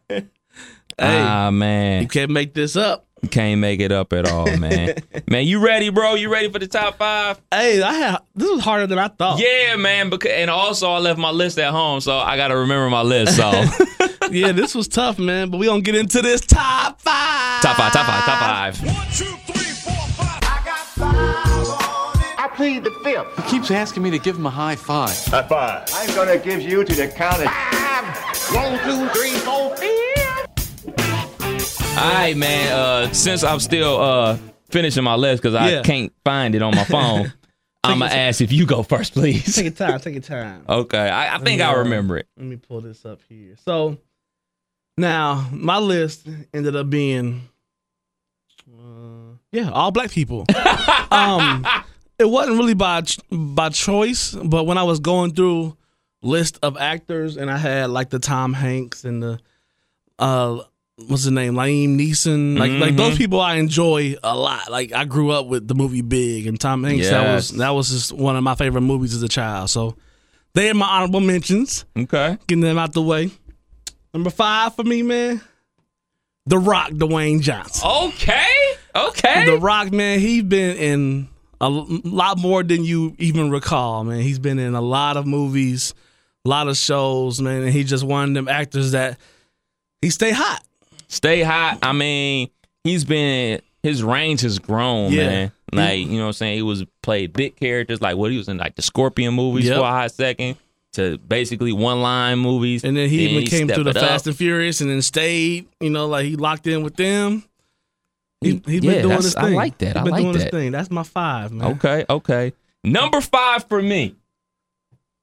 Ah, 0.98 1.50
man. 1.50 2.02
You 2.02 2.08
can't 2.08 2.30
make 2.30 2.54
this 2.54 2.76
up. 2.76 3.06
You 3.22 3.28
can't 3.28 3.60
make 3.60 3.80
it 3.80 3.92
up 3.92 4.12
at 4.12 4.28
all, 4.28 4.46
man. 4.56 4.96
man, 5.30 5.46
you 5.46 5.64
ready, 5.64 5.90
bro? 5.90 6.14
You 6.14 6.30
ready 6.30 6.50
for 6.50 6.58
the 6.58 6.66
top 6.66 6.98
five? 6.98 7.40
Hey, 7.52 7.80
I 7.80 7.92
had 7.92 8.18
this 8.34 8.50
was 8.50 8.60
harder 8.62 8.88
than 8.88 8.98
I 8.98 9.06
thought. 9.08 9.38
Yeah, 9.40 9.76
man. 9.76 10.10
Because 10.10 10.32
and 10.32 10.50
also 10.50 10.90
I 10.90 10.98
left 10.98 11.20
my 11.20 11.30
list 11.30 11.58
at 11.58 11.70
home, 11.70 12.00
so 12.00 12.18
I 12.18 12.36
gotta 12.36 12.56
remember 12.56 12.90
my 12.90 13.02
list. 13.02 13.36
So 13.36 13.48
yeah, 14.30 14.50
this 14.50 14.74
was 14.74 14.88
tough, 14.88 15.20
man. 15.20 15.50
But 15.50 15.58
we 15.58 15.66
gonna 15.66 15.82
get 15.82 15.94
into 15.94 16.20
this 16.20 16.40
top 16.40 17.00
five. 17.00 17.62
top 17.62 17.76
five, 17.76 17.92
top 17.92 18.06
five, 18.06 18.24
top 18.24 18.40
five. 18.40 18.80
I 21.04 21.81
plead 22.62 22.84
the 22.84 22.92
fifth. 23.02 23.26
He 23.44 23.50
keeps 23.50 23.72
asking 23.72 24.04
me 24.04 24.10
to 24.12 24.20
give 24.20 24.36
him 24.36 24.46
a 24.46 24.50
high 24.50 24.76
five. 24.76 25.10
High 25.26 25.42
five. 25.42 25.88
I'm 25.94 26.14
gonna 26.14 26.38
give 26.38 26.62
you 26.62 26.84
to 26.84 26.94
the 26.94 27.08
count 27.08 27.42
of 27.42 27.48
five. 27.48 28.54
One, 28.54 28.78
two, 28.84 29.08
three, 29.08 29.32
four, 29.40 29.76
five. 29.76 30.46
All 31.98 32.12
right, 32.14 32.36
man. 32.36 32.72
Uh, 32.72 33.12
since 33.12 33.42
I'm 33.42 33.58
still 33.58 34.00
uh 34.00 34.38
finishing 34.70 35.02
my 35.02 35.16
list 35.16 35.42
because 35.42 35.56
I 35.56 35.70
Yeah. 35.72 35.82
can't 35.82 36.12
find 36.24 36.54
it 36.54 36.62
on 36.62 36.72
my 36.76 36.84
phone, 36.84 37.32
I'm 37.84 37.98
gonna 37.98 38.12
ask 38.14 38.40
if 38.40 38.52
you 38.52 38.64
go 38.64 38.84
first, 38.84 39.12
please. 39.14 39.56
Take 39.56 39.64
your 39.64 39.72
time. 39.72 39.98
Take 39.98 40.14
your 40.14 40.22
time. 40.22 40.64
Okay, 40.68 40.98
I, 41.08 41.34
I 41.34 41.38
think 41.40 41.60
I 41.60 41.72
Yeah. 41.72 41.78
remember 41.78 42.16
it. 42.18 42.28
Let 42.36 42.46
me 42.46 42.54
pull 42.58 42.80
this 42.80 43.04
up 43.04 43.18
here. 43.28 43.56
So 43.64 43.98
now 44.96 45.48
my 45.50 45.78
list 45.78 46.28
ended 46.54 46.76
up 46.76 46.88
being, 46.88 47.48
uh, 48.72 49.34
yeah, 49.50 49.68
all 49.72 49.90
black 49.90 50.12
people. 50.12 50.46
um, 51.10 51.66
it 52.22 52.30
wasn't 52.30 52.58
really 52.58 52.74
by 52.74 53.02
by 53.30 53.68
choice, 53.68 54.34
but 54.34 54.64
when 54.64 54.78
I 54.78 54.82
was 54.84 55.00
going 55.00 55.34
through 55.34 55.76
list 56.22 56.58
of 56.62 56.76
actors, 56.78 57.36
and 57.36 57.50
I 57.50 57.58
had 57.58 57.90
like 57.90 58.10
the 58.10 58.18
Tom 58.18 58.52
Hanks 58.54 59.04
and 59.04 59.22
the 59.22 59.38
uh, 60.18 60.62
what's 61.08 61.24
his 61.24 61.32
name, 61.32 61.54
Liam 61.54 61.96
Neeson, 61.98 62.58
like 62.58 62.70
like 62.72 62.96
those 62.96 63.18
people 63.18 63.40
I 63.40 63.56
enjoy 63.56 64.14
a 64.22 64.36
lot. 64.36 64.70
Like 64.70 64.92
I 64.92 65.04
grew 65.04 65.30
up 65.30 65.46
with 65.46 65.66
the 65.68 65.74
movie 65.74 66.02
Big, 66.02 66.46
and 66.46 66.58
Tom 66.60 66.84
Hanks. 66.84 67.10
That 67.10 67.34
was 67.34 67.50
that 67.50 67.70
was 67.70 67.88
just 67.90 68.12
one 68.12 68.36
of 68.36 68.42
my 68.42 68.54
favorite 68.54 68.82
movies 68.82 69.14
as 69.14 69.22
a 69.22 69.28
child. 69.28 69.70
So 69.70 69.96
they 70.54 70.70
are 70.70 70.74
my 70.74 70.86
honorable 70.86 71.20
mentions 71.20 71.84
Okay. 71.96 72.38
getting 72.46 72.62
them 72.62 72.78
out 72.78 72.92
the 72.92 73.02
way. 73.02 73.30
Number 74.14 74.30
five 74.30 74.74
for 74.76 74.84
me, 74.84 75.02
man. 75.02 75.40
The 76.46 76.58
Rock, 76.58 76.90
Dwayne 76.90 77.40
Johnson. 77.40 77.88
Okay. 77.88 78.52
Okay. 78.94 79.46
The 79.46 79.56
Rock, 79.58 79.90
man, 79.92 80.18
he's 80.18 80.42
been 80.42 80.76
in 80.76 81.28
a 81.62 81.68
lot 81.70 82.38
more 82.38 82.62
than 82.62 82.84
you 82.84 83.14
even 83.18 83.50
recall, 83.50 84.04
man. 84.04 84.20
He's 84.20 84.38
been 84.38 84.58
in 84.58 84.74
a 84.74 84.80
lot 84.80 85.16
of 85.16 85.26
movies, 85.26 85.94
a 86.44 86.48
lot 86.48 86.68
of 86.68 86.76
shows, 86.76 87.40
man, 87.40 87.62
and 87.62 87.72
he's 87.72 87.88
just 87.88 88.04
one 88.04 88.28
of 88.30 88.34
them 88.34 88.48
actors 88.48 88.92
that 88.92 89.18
he 90.02 90.10
stay 90.10 90.32
hot. 90.32 90.62
Stay 91.08 91.42
hot. 91.42 91.78
I 91.82 91.92
mean, 91.92 92.50
he's 92.84 93.04
been 93.04 93.60
his 93.82 94.02
range 94.02 94.40
has 94.42 94.58
grown, 94.58 95.12
Yeah. 95.12 95.26
man. 95.28 95.52
Like 95.72 96.00
you 96.00 96.16
know 96.18 96.24
what 96.24 96.26
I'm 96.26 96.32
saying. 96.34 96.56
He 96.56 96.62
was 96.62 96.84
played 97.02 97.32
big 97.32 97.56
characters 97.56 98.00
like 98.02 98.16
what 98.16 98.30
he 98.30 98.36
was 98.36 98.48
in 98.48 98.58
like 98.58 98.74
the 98.74 98.82
Scorpion 98.82 99.32
movies 99.34 99.66
Yep. 99.66 99.76
for 99.78 99.84
a 99.84 99.90
hot 99.90 100.10
second. 100.12 100.56
to 100.94 101.16
basically 101.16 101.72
one 101.72 102.02
line 102.02 102.38
movies. 102.38 102.84
And 102.84 102.94
then 102.94 103.08
he 103.08 103.26
even 103.28 103.46
came 103.46 103.66
stepped 103.66 103.76
through 103.76 103.84
the 103.84 103.90
it 103.90 103.96
up. 103.96 104.02
Fast 104.10 104.26
and 104.26 104.36
Furious 104.36 104.82
and 104.82 104.90
then 104.90 105.00
stayed, 105.00 105.66
you 105.80 105.88
know, 105.88 106.06
like 106.06 106.26
he 106.26 106.36
locked 106.36 106.66
in 106.66 106.82
with 106.82 106.96
them. 106.96 107.44
He, 108.42 108.50
He- 108.50 108.62
he's 108.66 108.84
yeah, 108.84 108.92
been 108.92 109.02
doing 109.02 109.16
his 109.16 109.36
I 109.36 109.42
thing. 109.42 109.54
like 109.54 109.78
that. 109.78 109.86
He's 109.88 109.96
I 109.96 110.02
been 110.02 110.12
like 110.12 110.22
doing 110.22 110.34
his 110.34 110.44
that. 110.44 110.50
thing. 110.50 110.72
That's 110.72 110.90
my 110.90 111.02
five, 111.02 111.52
man. 111.52 111.72
Okay, 111.72 112.04
okay. 112.08 112.52
Number 112.84 113.20
five 113.20 113.64
for 113.68 113.80
me 113.80 114.16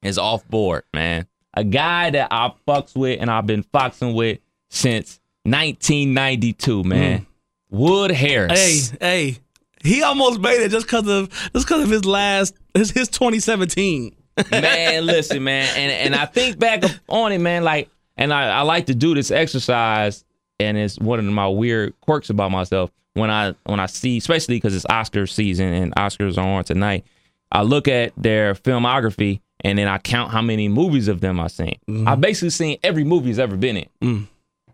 is 0.02 0.18
off 0.18 0.46
board, 0.48 0.84
man. 0.94 1.26
A 1.54 1.64
guy 1.64 2.10
that 2.10 2.28
I 2.30 2.52
fucks 2.66 2.96
with 2.96 3.20
and 3.20 3.30
I've 3.30 3.46
been 3.46 3.62
foxing 3.64 4.14
with 4.14 4.38
since 4.70 5.20
1992, 5.44 6.82
mm. 6.82 6.84
man. 6.84 7.26
Wood 7.70 8.10
Harris. 8.10 8.90
Hey, 8.90 8.96
hey, 9.00 9.38
he 9.82 10.02
almost 10.02 10.40
made 10.40 10.60
it 10.62 10.70
just 10.70 10.86
because 10.86 11.06
of 11.08 11.30
just 11.52 11.66
because 11.66 11.84
of 11.84 11.90
his 11.90 12.04
last 12.04 12.54
his 12.74 12.90
his 12.90 13.08
2017. 13.08 14.14
man, 14.50 15.06
listen, 15.06 15.44
man, 15.44 15.68
and 15.76 15.92
and 15.92 16.14
I 16.14 16.26
think 16.26 16.58
back 16.58 16.82
on 17.08 17.32
it, 17.32 17.38
man, 17.38 17.62
like, 17.64 17.88
and 18.16 18.32
I, 18.32 18.58
I 18.58 18.62
like 18.62 18.86
to 18.86 18.94
do 18.94 19.14
this 19.14 19.30
exercise, 19.30 20.24
and 20.58 20.76
it's 20.76 20.98
one 20.98 21.18
of 21.18 21.24
my 21.24 21.48
weird 21.48 21.98
quirks 22.00 22.30
about 22.30 22.50
myself 22.50 22.90
when 23.14 23.30
I 23.30 23.54
when 23.64 23.80
I 23.80 23.86
see, 23.86 24.16
especially 24.18 24.56
because 24.56 24.74
it's 24.74 24.86
Oscar 24.88 25.26
season 25.26 25.72
and 25.72 25.94
Oscars 25.96 26.38
are 26.38 26.46
on 26.46 26.64
tonight. 26.64 27.04
I 27.52 27.62
look 27.62 27.88
at 27.88 28.12
their 28.16 28.54
filmography 28.54 29.40
and 29.62 29.78
then 29.78 29.88
I 29.88 29.98
count 29.98 30.30
how 30.30 30.40
many 30.42 30.68
movies 30.68 31.08
of 31.08 31.20
them 31.20 31.40
I've 31.40 31.50
seen. 31.52 31.76
I've 32.06 32.20
basically 32.20 32.50
seen 32.50 32.78
every 32.82 33.04
movie 33.04 33.26
he's 33.28 33.38
ever 33.38 33.56
been 33.56 33.76
in. 34.00 34.28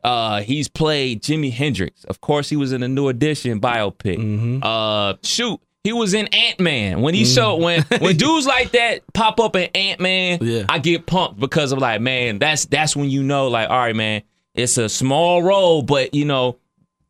Uh, 0.05 0.43
he's 0.43 0.69
played 0.69 1.23
Jimi 1.23 1.53
Hendrix. 1.53 2.05
Of 2.05 2.21
course, 2.21 2.49
he 2.49 2.55
was 2.57 2.73
in 2.73 2.83
the 2.83 2.89
New 2.89 3.09
Edition 3.09 3.61
biopic. 3.61 4.61
Uh, 4.63 5.17
shoot, 5.25 5.59
he 5.83 5.93
was 5.93 6.15
in 6.15 6.29
Ant 6.29 6.61
Man. 6.61 7.01
When 7.01 7.15
he 7.15 7.25
showed 7.25 7.57
when 7.57 7.83
when 8.01 8.17
dudes 8.19 8.47
like 8.47 8.71
that 8.73 9.01
pop 9.15 9.41
up 9.41 9.57
in 9.57 9.69
Ant 9.75 10.01
Man, 10.01 10.39
Yeah. 10.43 10.65
I 10.69 10.79
get 10.79 11.07
pumped 11.07 11.41
because 11.41 11.73
I'm 11.73 11.79
like, 11.81 12.01
man, 12.01 12.39
that's 12.39 12.67
that's 12.67 12.95
when 12.95 13.09
you 13.11 13.23
know, 13.25 13.49
like, 13.49 13.69
all 13.71 13.79
right, 13.79 13.97
man, 13.97 14.23
it's 14.55 14.79
a 14.79 14.89
small 14.89 15.43
role, 15.43 15.83
but 15.83 16.15
you 16.15 16.25
know, 16.25 16.59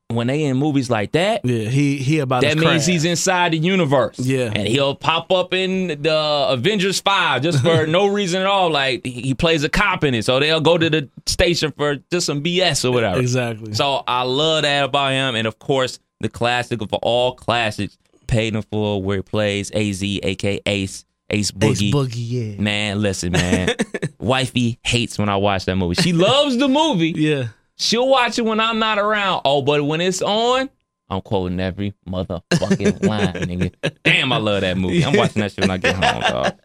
when 0.09 0.28
they 0.28 0.44
in 0.44 0.57
movies 0.57 0.88
like 0.88 1.12
that, 1.12 1.44
Yeah, 1.44 1.68
he 1.68 1.96
he 1.96 2.20
about 2.20 2.42
that 2.42 2.54
means 2.57 2.64
craft. 2.64 2.86
he's 2.86 3.04
inside 3.04 3.52
the 3.52 3.59
universe. 3.59 4.18
Yeah. 4.20 4.52
And 4.54 4.68
he'll 4.68 4.94
pop 4.94 5.32
up 5.32 5.52
in 5.52 6.00
the 6.02 6.46
Avengers 6.48 7.00
5 7.00 7.42
just 7.42 7.62
for 7.62 7.86
no 7.88 8.07
reason 8.07 8.40
at 8.40 8.46
all. 8.46 8.70
Like 8.70 9.04
he 9.04 9.34
plays 9.34 9.64
a 9.64 9.68
cop 9.68 10.04
in 10.04 10.14
it. 10.14 10.24
So 10.24 10.38
they'll 10.38 10.61
go 10.61 10.78
to 10.78 10.88
the 10.88 11.09
station 11.26 11.72
for 11.76 11.96
just 12.12 12.26
some 12.26 12.42
BS 12.42 12.84
or 12.84 12.92
whatever. 12.92 13.18
exactly. 13.20 13.74
So 13.74 14.04
I 14.07 14.22
love 14.22 14.62
that 14.62 14.84
about 14.84 15.11
him. 15.12 15.34
And 15.34 15.46
of 15.46 15.59
course, 15.59 15.98
the 16.20 16.28
classic 16.28 16.80
of 16.82 16.92
all 16.94 17.34
classics, 17.34 17.98
Paid 18.28 18.54
in 18.54 18.62
Full, 18.62 19.02
where 19.02 19.18
he 19.18 19.22
plays 19.22 19.70
AZ, 19.72 20.02
aka 20.02 20.61
Ace, 20.66 21.04
Ace 21.30 21.50
Boogie. 21.50 21.88
Ace. 21.88 21.94
Boogie, 21.94 22.54
yeah, 22.57 22.61
Man, 22.62 23.02
listen, 23.02 23.32
man. 23.32 23.74
Wifey 24.20 24.78
hates 24.84 25.18
when 25.18 25.28
I 25.28 25.36
watch 25.36 25.64
that 25.66 25.76
movie. 25.76 25.94
She 26.00 26.12
loves 26.12 26.57
the 26.59 26.68
movie. 26.68 27.11
yeah. 27.16 27.48
She'll 27.77 28.09
watch 28.09 28.39
it 28.39 28.43
when 28.43 28.59
I'm 28.61 28.79
not 28.79 28.99
around. 28.99 29.43
Oh, 29.45 29.62
but 29.62 29.85
when 29.85 30.01
it's 30.01 30.22
on, 30.22 30.70
I'm 31.09 31.20
quoting 31.20 31.61
every 31.61 31.95
motherfucking 32.09 33.07
line, 33.07 33.33
nigga. 33.35 33.72
Damn, 34.03 34.33
I 34.33 34.39
love 34.39 34.62
that 34.62 34.77
movie. 34.77 35.05
I'm 35.05 35.16
watching 35.16 35.41
that 35.43 35.53
shit 35.53 35.61
when 35.62 35.70
I 35.70 35.77
get 35.77 35.95
home, 35.95 36.20
dog. 36.22 36.59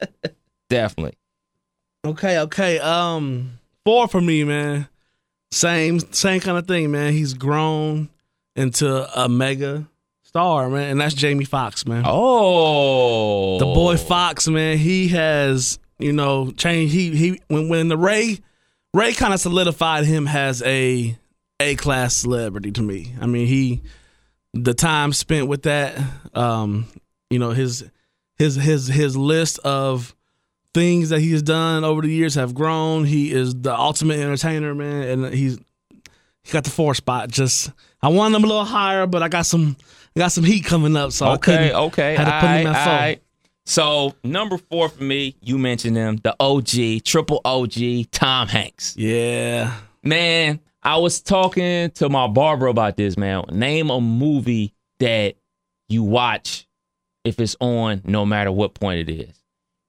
Definitely. 0.70 1.18
Okay, 2.06 2.40
okay. 2.40 2.80
Um, 2.80 3.60
four 3.86 4.08
for 4.08 4.22
me, 4.22 4.44
man. 4.44 4.88
Same, 5.52 6.00
same 6.00 6.40
kind 6.40 6.58
of 6.58 6.66
thing, 6.66 6.92
man. 6.92 7.12
He's 7.14 7.34
grown 7.34 8.10
into 8.56 9.20
a 9.22 9.28
mega 9.30 9.86
star, 10.24 10.70
man, 10.70 10.92
and 10.92 11.02
that's 11.02 11.14
Jamie 11.14 11.44
Foxx, 11.46 11.86
man. 11.86 12.04
Oh, 12.08 13.60
The 13.60 13.66
boy 13.66 13.98
Foxx, 13.98 14.48
man, 14.48 14.78
he 14.78 15.10
has, 15.10 15.78
you 16.00 16.14
know, 16.14 16.52
changed. 16.52 16.94
He 16.94 17.16
he 17.16 17.42
when 17.50 17.68
when 17.70 17.90
the 17.90 17.98
Ray 17.98 18.40
Ray 18.94 19.14
kind 19.14 19.34
of 19.34 19.40
solidified 19.40 20.06
him 20.06 20.28
as 20.28 20.62
a 20.64 21.18
A 21.60 21.76
class 21.76 22.16
celebrity 22.16 22.72
to 22.72 22.82
me. 22.82 23.14
I 23.22 23.26
mean, 23.26 23.48
he 23.48 23.82
the 24.54 24.74
time 24.74 25.14
spent 25.14 25.48
with 25.48 25.64
that, 25.64 25.98
um, 26.34 26.86
you 27.30 27.40
know, 27.40 27.52
his 27.52 27.86
his 28.38 28.56
his 28.56 28.88
his 28.88 29.16
list 29.16 29.60
of 29.60 30.14
things 30.74 31.10
that 31.10 31.20
he's 31.20 31.42
done 31.42 31.84
over 31.84 32.02
the 32.02 32.10
years 32.12 32.36
have 32.36 32.54
grown. 32.54 33.06
He 33.06 33.32
is 33.32 33.54
the 33.56 33.74
ultimate 33.78 34.20
entertainer, 34.20 34.74
man, 34.76 35.04
and 35.24 35.34
he's 35.34 35.58
he 36.44 36.52
got 36.52 36.64
the 36.66 36.70
four 36.70 36.94
spot. 36.96 37.30
Just 37.30 37.72
I 38.02 38.10
wanted 38.10 38.36
him 38.38 38.44
a 38.44 38.48
little 38.48 38.66
higher, 38.66 39.06
but 39.08 39.24
I 39.24 39.30
got 39.30 39.46
some 39.46 39.78
I 40.16 40.20
got 40.20 40.32
some 40.34 40.44
heat 40.44 40.66
coming 40.66 40.98
up, 40.98 41.14
so 41.14 41.28
I 41.28 41.34
Okay, 41.36 41.52
couldn't- 41.70 41.76
okay. 41.76 42.16
had 42.16 42.26
to 42.26 42.32
put 42.42 42.50
him 42.50 42.68
aight, 42.68 42.74
at 42.76 43.16
four. 43.16 43.21
So 43.66 44.16
number 44.24 44.58
four 44.58 44.90
for 44.90 45.04
me, 45.04 45.36
you 45.42 45.58
mentioned 45.58 45.96
him, 45.96 46.18
the 46.24 46.36
OG, 46.40 47.04
triple 47.04 47.42
OG, 47.46 48.10
Tom 48.12 48.48
Hanks. 48.48 48.96
Yeah. 48.98 49.74
Man, 50.04 50.60
I 50.84 50.98
was 50.98 51.22
talking 51.22 51.92
to 51.92 52.10
my 52.10 52.28
barber 52.28 52.68
about 52.68 52.98
this, 52.98 53.18
man. 53.18 53.44
Name 53.52 53.90
a 53.90 54.02
movie 54.02 54.74
that 55.00 55.36
you 55.90 56.04
watch 56.04 56.68
if 57.24 57.40
it's 57.40 57.56
on, 57.60 58.02
no 58.06 58.26
matter 58.26 58.52
what 58.52 58.74
point 58.74 59.08
it 59.08 59.14
is. 59.14 59.42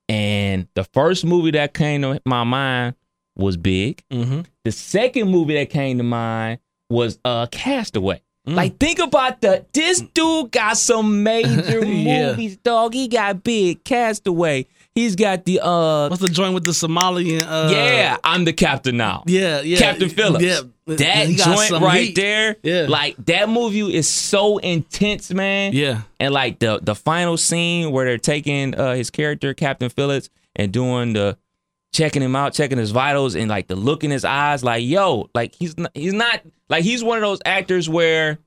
And 0.08 0.68
the 0.74 0.84
first 0.84 1.24
movie 1.24 1.52
that 1.52 1.72
came 1.72 2.02
to 2.02 2.20
my 2.26 2.44
mind 2.44 2.94
was 3.36 3.56
Big. 3.56 4.04
Mm-hmm. 4.10 4.42
The 4.64 4.72
second 4.72 5.30
movie 5.30 5.54
that 5.54 5.70
came 5.70 5.96
to 5.98 6.04
mind 6.04 6.58
was 6.90 7.18
uh 7.24 7.46
Castaway. 7.46 8.20
Mm. 8.46 8.54
Like 8.56 8.78
think 8.78 8.98
about 8.98 9.40
the 9.40 9.64
this 9.72 10.00
dude 10.14 10.50
got 10.50 10.76
some 10.76 11.22
major 11.22 11.84
Yeah. 11.86 12.30
movies, 12.30 12.56
dog. 12.56 12.92
He 12.94 13.06
got 13.08 13.44
Big, 13.44 13.84
Castaway. 13.84 14.66
He's 14.94 15.14
got 15.16 15.44
the 15.44 15.60
uh 15.62 16.08
What's 16.08 16.20
the 16.20 16.28
joint 16.28 16.52
with 16.52 16.64
the 16.64 16.72
Somalian? 16.72 17.42
Uh, 17.46 17.70
yeah, 17.72 18.16
I'm 18.24 18.44
the 18.44 18.52
captain 18.52 18.96
now. 18.96 19.22
yeah, 19.26 19.60
yeah. 19.62 19.78
Captain 19.78 20.08
Phillips. 20.08 20.44
Yeah, 20.44 20.60
That 20.86 21.28
joint 21.28 21.82
right 21.82 22.06
heat. 22.08 22.16
there, 22.16 22.56
Yeah. 22.64 22.86
like 22.88 23.14
that 23.26 23.48
movie 23.48 23.94
is 23.96 24.08
so 24.08 24.58
intense, 24.58 25.32
man. 25.32 25.72
Yeah, 25.72 26.02
And 26.20 26.34
like 26.34 26.58
the 26.58 26.80
the 26.82 26.94
final 26.96 27.36
scene 27.36 27.92
where 27.92 28.04
they're 28.06 28.18
taking 28.18 28.74
uh, 28.74 28.94
his 28.94 29.08
character 29.10 29.54
Captain 29.54 29.88
Phillips 29.88 30.28
and 30.56 30.72
doing 30.72 31.12
the 31.14 31.38
checking 31.92 32.22
him 32.22 32.34
out, 32.34 32.54
checking 32.54 32.78
his 32.78 32.90
vitals, 32.90 33.34
and 33.34 33.48
like 33.48 33.68
the 33.68 33.76
look 33.76 34.02
in 34.04 34.10
his 34.10 34.24
eyes, 34.24 34.64
like 34.64 34.84
yo, 34.84 35.28
like 35.34 35.54
he's 35.54 35.76
not, 35.76 35.90
he's 35.94 36.12
not 36.14 36.40
like 36.68 36.84
he's 36.84 37.04
one 37.04 37.18
of 37.18 37.22
those 37.22 37.40
actors 37.44 37.88
where, 37.88 38.38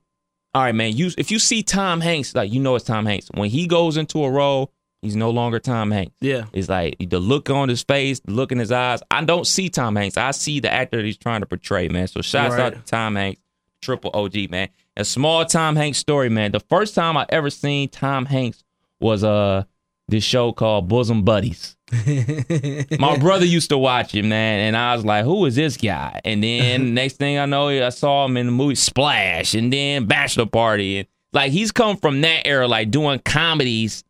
all 0.54 0.62
right, 0.62 0.74
man, 0.74 0.96
you 0.96 1.10
if 1.16 1.30
you 1.30 1.38
see 1.38 1.62
Tom 1.62 2.00
Hanks, 2.00 2.34
like 2.34 2.52
you 2.52 2.60
know 2.60 2.74
it's 2.74 2.84
Tom 2.84 3.06
Hanks. 3.06 3.28
When 3.34 3.48
he 3.50 3.66
goes 3.66 3.96
into 3.96 4.24
a 4.24 4.30
role, 4.30 4.72
he's 5.02 5.14
no 5.16 5.30
longer 5.30 5.58
Tom 5.60 5.90
Hanks. 5.90 6.14
yeah. 6.20 6.46
It's 6.52 6.68
like 6.68 6.96
the 6.98 7.20
look 7.20 7.48
on 7.50 7.68
his 7.68 7.82
face, 7.82 8.20
the 8.20 8.32
look 8.32 8.52
in 8.52 8.58
his 8.58 8.72
eyes. 8.72 9.00
I 9.10 9.24
don't 9.24 9.46
see 9.46 9.68
Tom 9.68 9.94
Hanks. 9.96 10.16
I 10.16 10.30
see 10.32 10.60
the 10.60 10.72
actor 10.72 10.96
that 10.96 11.04
he's 11.04 11.18
trying 11.18 11.40
to 11.40 11.46
portray, 11.46 11.88
man. 11.88 12.08
So 12.08 12.22
shouts 12.22 12.54
Right. 12.54 12.62
out 12.62 12.72
to 12.74 12.80
Tom 12.80 13.14
Hanks, 13.16 13.40
triple 13.80 14.10
OG, 14.14 14.50
man. 14.50 14.68
A 14.96 15.04
small 15.04 15.44
Tom 15.44 15.76
Hanks 15.76 15.98
story, 15.98 16.30
man. 16.30 16.52
The 16.52 16.60
first 16.60 16.94
time 16.94 17.16
I 17.18 17.26
ever 17.28 17.50
seen 17.50 17.90
Tom 17.90 18.24
Hanks 18.24 18.64
was 18.98 19.22
uh 19.22 19.64
this 20.08 20.24
show 20.24 20.52
called 20.52 20.88
Bosom 20.88 21.22
Buddies. 21.24 21.76
My 22.98 23.16
brother 23.18 23.44
used 23.44 23.70
to 23.70 23.78
watch 23.78 24.14
it, 24.14 24.24
man, 24.24 24.60
and 24.60 24.76
I 24.76 24.94
was 24.94 25.04
like, 25.04 25.24
"Who 25.24 25.46
is 25.46 25.54
this 25.56 25.76
guy?" 25.76 26.20
And 26.24 26.42
then 26.42 26.94
next 26.94 27.14
thing 27.16 27.38
I 27.38 27.46
know, 27.46 27.68
I 27.68 27.88
saw 27.90 28.24
him 28.24 28.36
in 28.36 28.46
the 28.46 28.52
movie 28.52 28.74
Splash, 28.74 29.54
and 29.54 29.72
then 29.72 30.06
Bachelor 30.06 30.46
Party, 30.46 30.98
and 30.98 31.08
like 31.32 31.52
he's 31.52 31.72
come 31.72 31.96
from 31.96 32.20
that 32.22 32.46
era, 32.46 32.66
like 32.66 32.90
doing 32.90 33.20
comedies, 33.20 34.02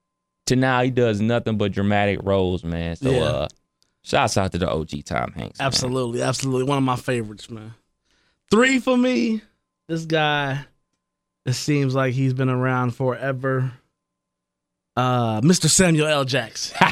to 0.47 0.57
now 0.57 0.83
he 0.83 0.91
does 0.91 1.21
nothing 1.21 1.59
but 1.59 1.73
dramatic 1.73 2.21
roles, 2.23 2.65
man. 2.65 2.97
So, 2.97 3.11
Yeah. 3.11 3.21
uh, 3.23 3.49
shouts 4.03 4.37
out 4.39 4.53
to 4.53 4.59
the 4.59 4.71
OG 4.71 5.03
Tom 5.05 5.33
Hanks. 5.33 5.59
man. 5.59 5.67
Absolutely, 5.67 6.23
absolutely. 6.23 6.65
One 6.65 6.79
of 6.79 6.85
my 6.85 6.97
favorites, 6.97 7.51
man. 7.51 7.75
Three 8.51 8.79
for 8.79 8.97
me. 8.97 9.43
This 9.89 10.05
guy, 10.05 10.65
it 11.45 11.53
seems 11.55 11.95
like 11.95 12.15
he's 12.15 12.33
been 12.33 12.49
around 12.49 12.93
forever. 12.95 13.73
Uh, 14.97 15.41
Mr. 15.43 15.69
Samuel 15.69 16.07
L. 16.07 16.25
Jackson. 16.25 16.77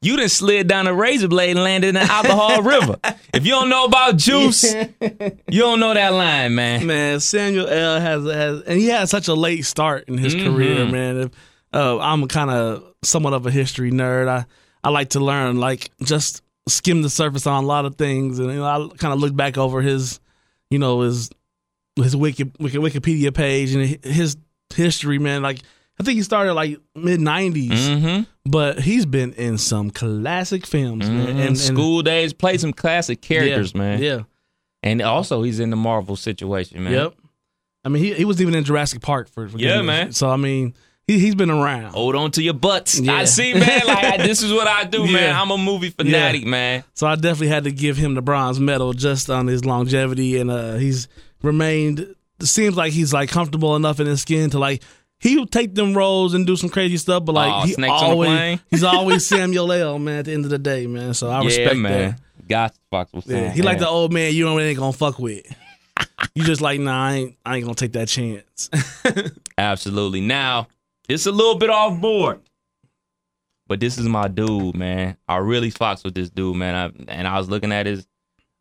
You 0.00 0.18
done 0.18 0.28
slid 0.28 0.68
down 0.68 0.86
a 0.86 0.92
razor 0.92 1.28
blade 1.28 1.52
and 1.52 1.64
landed 1.64 1.88
in 1.88 1.94
the 1.94 2.02
alcohol 2.02 2.60
river. 2.62 2.96
If 3.32 3.46
you 3.46 3.52
don't 3.52 3.70
know 3.70 3.86
about 3.86 4.18
juice, 4.18 4.62
you 4.74 5.60
don't 5.60 5.80
know 5.80 5.94
that 5.94 6.12
line, 6.12 6.54
man. 6.54 6.84
man, 6.86 7.20
Samuel 7.20 7.66
L. 7.66 7.98
has 8.00 8.22
has, 8.26 8.60
and 8.64 8.78
he 8.78 8.88
had 8.88 9.08
such 9.08 9.28
a 9.28 9.34
late 9.34 9.64
start 9.64 10.04
in 10.08 10.18
his 10.18 10.34
Mhm. 10.34 10.44
career, 10.44 10.84
man. 10.86 11.16
If, 11.22 11.30
uh, 11.72 11.98
I'm 12.00 12.28
kind 12.28 12.50
of 12.50 12.84
somewhat 13.02 13.32
of 13.32 13.46
a 13.46 13.50
history 13.50 13.90
nerd. 13.92 14.28
I 14.28 14.44
I 14.86 14.90
like 14.90 15.08
to 15.10 15.20
learn, 15.20 15.58
like 15.58 15.90
just 16.02 16.42
skim 16.68 17.00
the 17.00 17.08
surface 17.08 17.46
on 17.46 17.64
a 17.64 17.66
lot 17.66 17.86
of 17.86 17.94
things, 17.96 18.38
and 18.38 18.50
you 18.50 18.56
know, 18.58 18.64
I 18.66 18.86
kind 18.98 19.14
of 19.14 19.20
look 19.20 19.34
back 19.34 19.56
over 19.56 19.80
his, 19.80 20.20
you 20.68 20.78
know, 20.78 21.00
his 21.00 21.30
his 21.96 22.14
Wiki, 22.14 22.44
Wikipedia 22.44 23.32
page 23.32 23.72
and 23.74 23.86
his 24.04 24.36
history, 24.74 25.18
man. 25.18 25.40
Like 25.40 25.60
I 26.00 26.02
think 26.02 26.16
he 26.16 26.22
started 26.22 26.54
like 26.54 26.78
mid 26.94 27.20
'90s, 27.20 27.68
Mm-hmm. 27.70 28.22
but 28.50 28.80
he's 28.80 29.06
been 29.06 29.32
in 29.34 29.58
some 29.58 29.90
classic 29.90 30.66
films, 30.66 31.08
man. 31.08 31.28
And, 31.28 31.40
And, 31.40 31.58
School 31.58 32.02
Daze 32.02 32.32
played 32.32 32.60
some 32.60 32.72
classic 32.72 33.20
characters, 33.20 33.72
yeah, 33.74 33.78
man. 33.80 34.02
Yeah. 34.02 34.20
And 34.82 35.00
also 35.02 35.42
he's 35.42 35.60
in 35.60 35.70
the 35.70 35.76
Marvel 35.76 36.16
situation, 36.16 36.82
man. 36.84 36.92
Yep. 36.92 37.14
I 37.84 37.88
mean, 37.90 38.02
he 38.02 38.14
he 38.14 38.24
was 38.24 38.40
even 38.42 38.54
in 38.54 38.64
Jurassic 38.64 39.02
Park 39.02 39.28
for, 39.28 39.48
for 39.48 39.58
Yeah, 39.58 39.82
man. 39.82 40.12
So 40.12 40.28
I 40.28 40.36
mean, 40.36 40.74
he, 41.06 41.18
he's 41.18 41.34
been 41.34 41.50
around. 41.50 41.92
Hold 41.92 42.16
on 42.16 42.30
to 42.32 42.42
your 42.42 42.54
butts. 42.54 42.98
Yeah. 42.98 43.14
I 43.14 43.24
see, 43.24 43.54
man. 43.54 43.82
Like 43.86 44.18
this 44.22 44.42
is 44.42 44.52
what 44.52 44.66
I 44.66 44.84
do, 44.84 45.06
man. 45.12 45.34
I'm 45.34 45.50
a 45.50 45.58
movie 45.58 45.90
fanatic, 45.90 46.44
man. 46.44 46.82
So 46.94 47.06
I 47.06 47.14
definitely 47.14 47.48
had 47.48 47.64
to 47.64 47.70
give 47.72 47.96
him 47.96 48.14
the 48.14 48.22
bronze 48.22 48.58
medal 48.58 48.92
just 48.94 49.30
on 49.30 49.46
his 49.46 49.64
longevity, 49.64 50.38
and 50.38 50.50
uh, 50.50 50.74
he's 50.74 51.08
remained. 51.42 52.14
Seems 52.42 52.76
like 52.76 52.92
he's 52.92 53.12
like 53.12 53.30
comfortable 53.30 53.76
enough 53.76 54.00
in 54.00 54.06
his 54.06 54.20
skin 54.22 54.50
to 54.50 54.58
like 54.58 54.82
he'll 55.20 55.46
take 55.46 55.74
them 55.74 55.94
roles 55.94 56.34
and 56.34 56.46
do 56.46 56.56
some 56.56 56.68
crazy 56.68 56.96
stuff, 56.96 57.24
but 57.24 57.32
like 57.32 57.50
Aw, 57.50 57.66
he 57.66 57.72
snakes 57.72 57.92
on 57.92 58.04
a 58.04 58.06
always 58.08 58.60
he's 58.70 58.84
always 58.84 59.26
Samuel 59.26 59.72
L. 59.72 59.98
Man, 59.98 60.18
at 60.18 60.24
the 60.26 60.32
end 60.32 60.44
of 60.44 60.50
the 60.50 60.58
day, 60.58 60.86
man. 60.86 61.14
So 61.14 61.30
I 61.30 61.44
respect 61.44 61.76
yeah, 61.76 61.80
man. 61.80 62.10
that. 62.10 62.20
Got 62.48 62.74
Fox 62.90 63.12
was 63.12 63.26
Yeah, 63.26 63.50
he 63.50 63.62
like 63.62 63.78
the 63.78 63.88
old 63.88 64.12
man 64.12 64.34
you 64.34 64.44
don't 64.44 64.60
ain't 64.60 64.78
gonna 64.78 64.92
fuck 64.92 65.18
with. 65.18 65.44
you 66.34 66.44
just 66.44 66.60
like 66.60 66.80
nah, 66.80 67.06
I 67.06 67.12
ain't, 67.14 67.36
I 67.44 67.56
ain't 67.56 67.64
gonna 67.64 67.74
take 67.74 67.92
that 67.92 68.08
chance. 68.08 68.68
Absolutely. 69.58 70.20
Now, 70.20 70.68
it's 71.08 71.26
a 71.26 71.32
little 71.32 71.56
bit 71.56 71.70
off 71.70 72.00
board. 72.00 72.40
But 73.66 73.80
this 73.80 73.96
is 73.96 74.06
my 74.06 74.28
dude, 74.28 74.76
man. 74.76 75.16
I 75.26 75.36
really 75.38 75.70
fucks 75.70 76.04
with 76.04 76.14
this 76.14 76.28
dude, 76.28 76.56
man. 76.56 76.74
I, 76.74 77.12
and 77.12 77.26
I 77.26 77.38
was 77.38 77.48
looking 77.48 77.72
at 77.72 77.86
his 77.86 78.06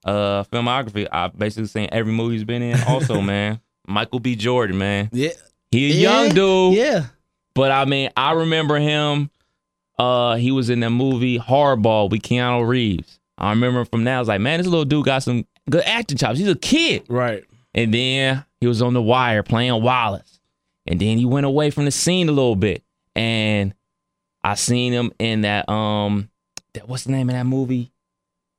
uh 0.05 0.43
filmography. 0.45 1.07
I 1.11 1.27
basically 1.27 1.67
seen 1.67 1.89
every 1.91 2.13
movie 2.13 2.35
he's 2.35 2.45
been 2.45 2.61
in. 2.61 2.81
Also, 2.83 3.19
man, 3.21 3.59
Michael 3.85 4.19
B. 4.19 4.35
Jordan, 4.35 4.77
man. 4.77 5.09
yeah, 5.11 5.31
He 5.73 5.91
a 5.91 5.95
young 5.95 6.29
dude, 6.29 6.75
Yeah, 6.75 7.05
but 7.55 7.71
I 7.71 7.85
mean, 7.85 8.09
I 8.15 8.31
remember 8.33 8.77
him. 8.79 9.29
Uh, 9.97 10.35
he 10.35 10.51
was 10.51 10.69
in 10.69 10.79
that 10.81 10.89
movie 10.89 11.37
Hardball 11.37 12.09
with 12.09 12.21
Keanu 12.21 12.67
Reeves. 12.67 13.19
I 13.37 13.49
remember 13.51 13.85
from 13.85 14.03
that. 14.05 14.15
I 14.15 14.19
was 14.19 14.27
like, 14.27 14.41
man, 14.41 14.59
this 14.59 14.67
little 14.67 14.85
dude 14.85 15.05
got 15.05 15.23
some 15.23 15.45
good 15.69 15.83
acting 15.85 16.17
chops. 16.17 16.39
He's 16.39 16.47
a 16.47 16.55
kid. 16.55 17.03
right. 17.09 17.43
And 17.75 17.91
then 17.93 18.45
he 18.61 18.67
was 18.67 18.81
on 18.83 18.93
The 18.93 19.01
Wire 19.01 19.41
playing 19.41 19.81
Wallace. 19.81 20.39
And 20.85 20.99
then 20.99 21.17
he 21.17 21.25
went 21.25 21.45
away 21.45 21.71
from 21.71 21.85
the 21.85 21.91
scene 21.91 22.29
a 22.29 22.31
little 22.31 22.55
bit. 22.55 22.83
And 23.15 23.73
I 24.43 24.55
seen 24.55 24.93
him 24.93 25.11
in 25.17 25.41
that 25.41 25.67
um 25.69 26.29
that 26.73 26.87
what's 26.87 27.03
the 27.05 27.11
name 27.11 27.29
of 27.29 27.35
that 27.35 27.45
movie? 27.45 27.91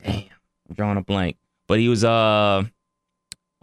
Damn, 0.02 0.24
I'm 0.68 0.74
drawing 0.74 0.96
a 0.96 1.02
blank. 1.02 1.36
But 1.68 1.78
he 1.78 1.88
was 1.88 2.04
uh 2.04 2.64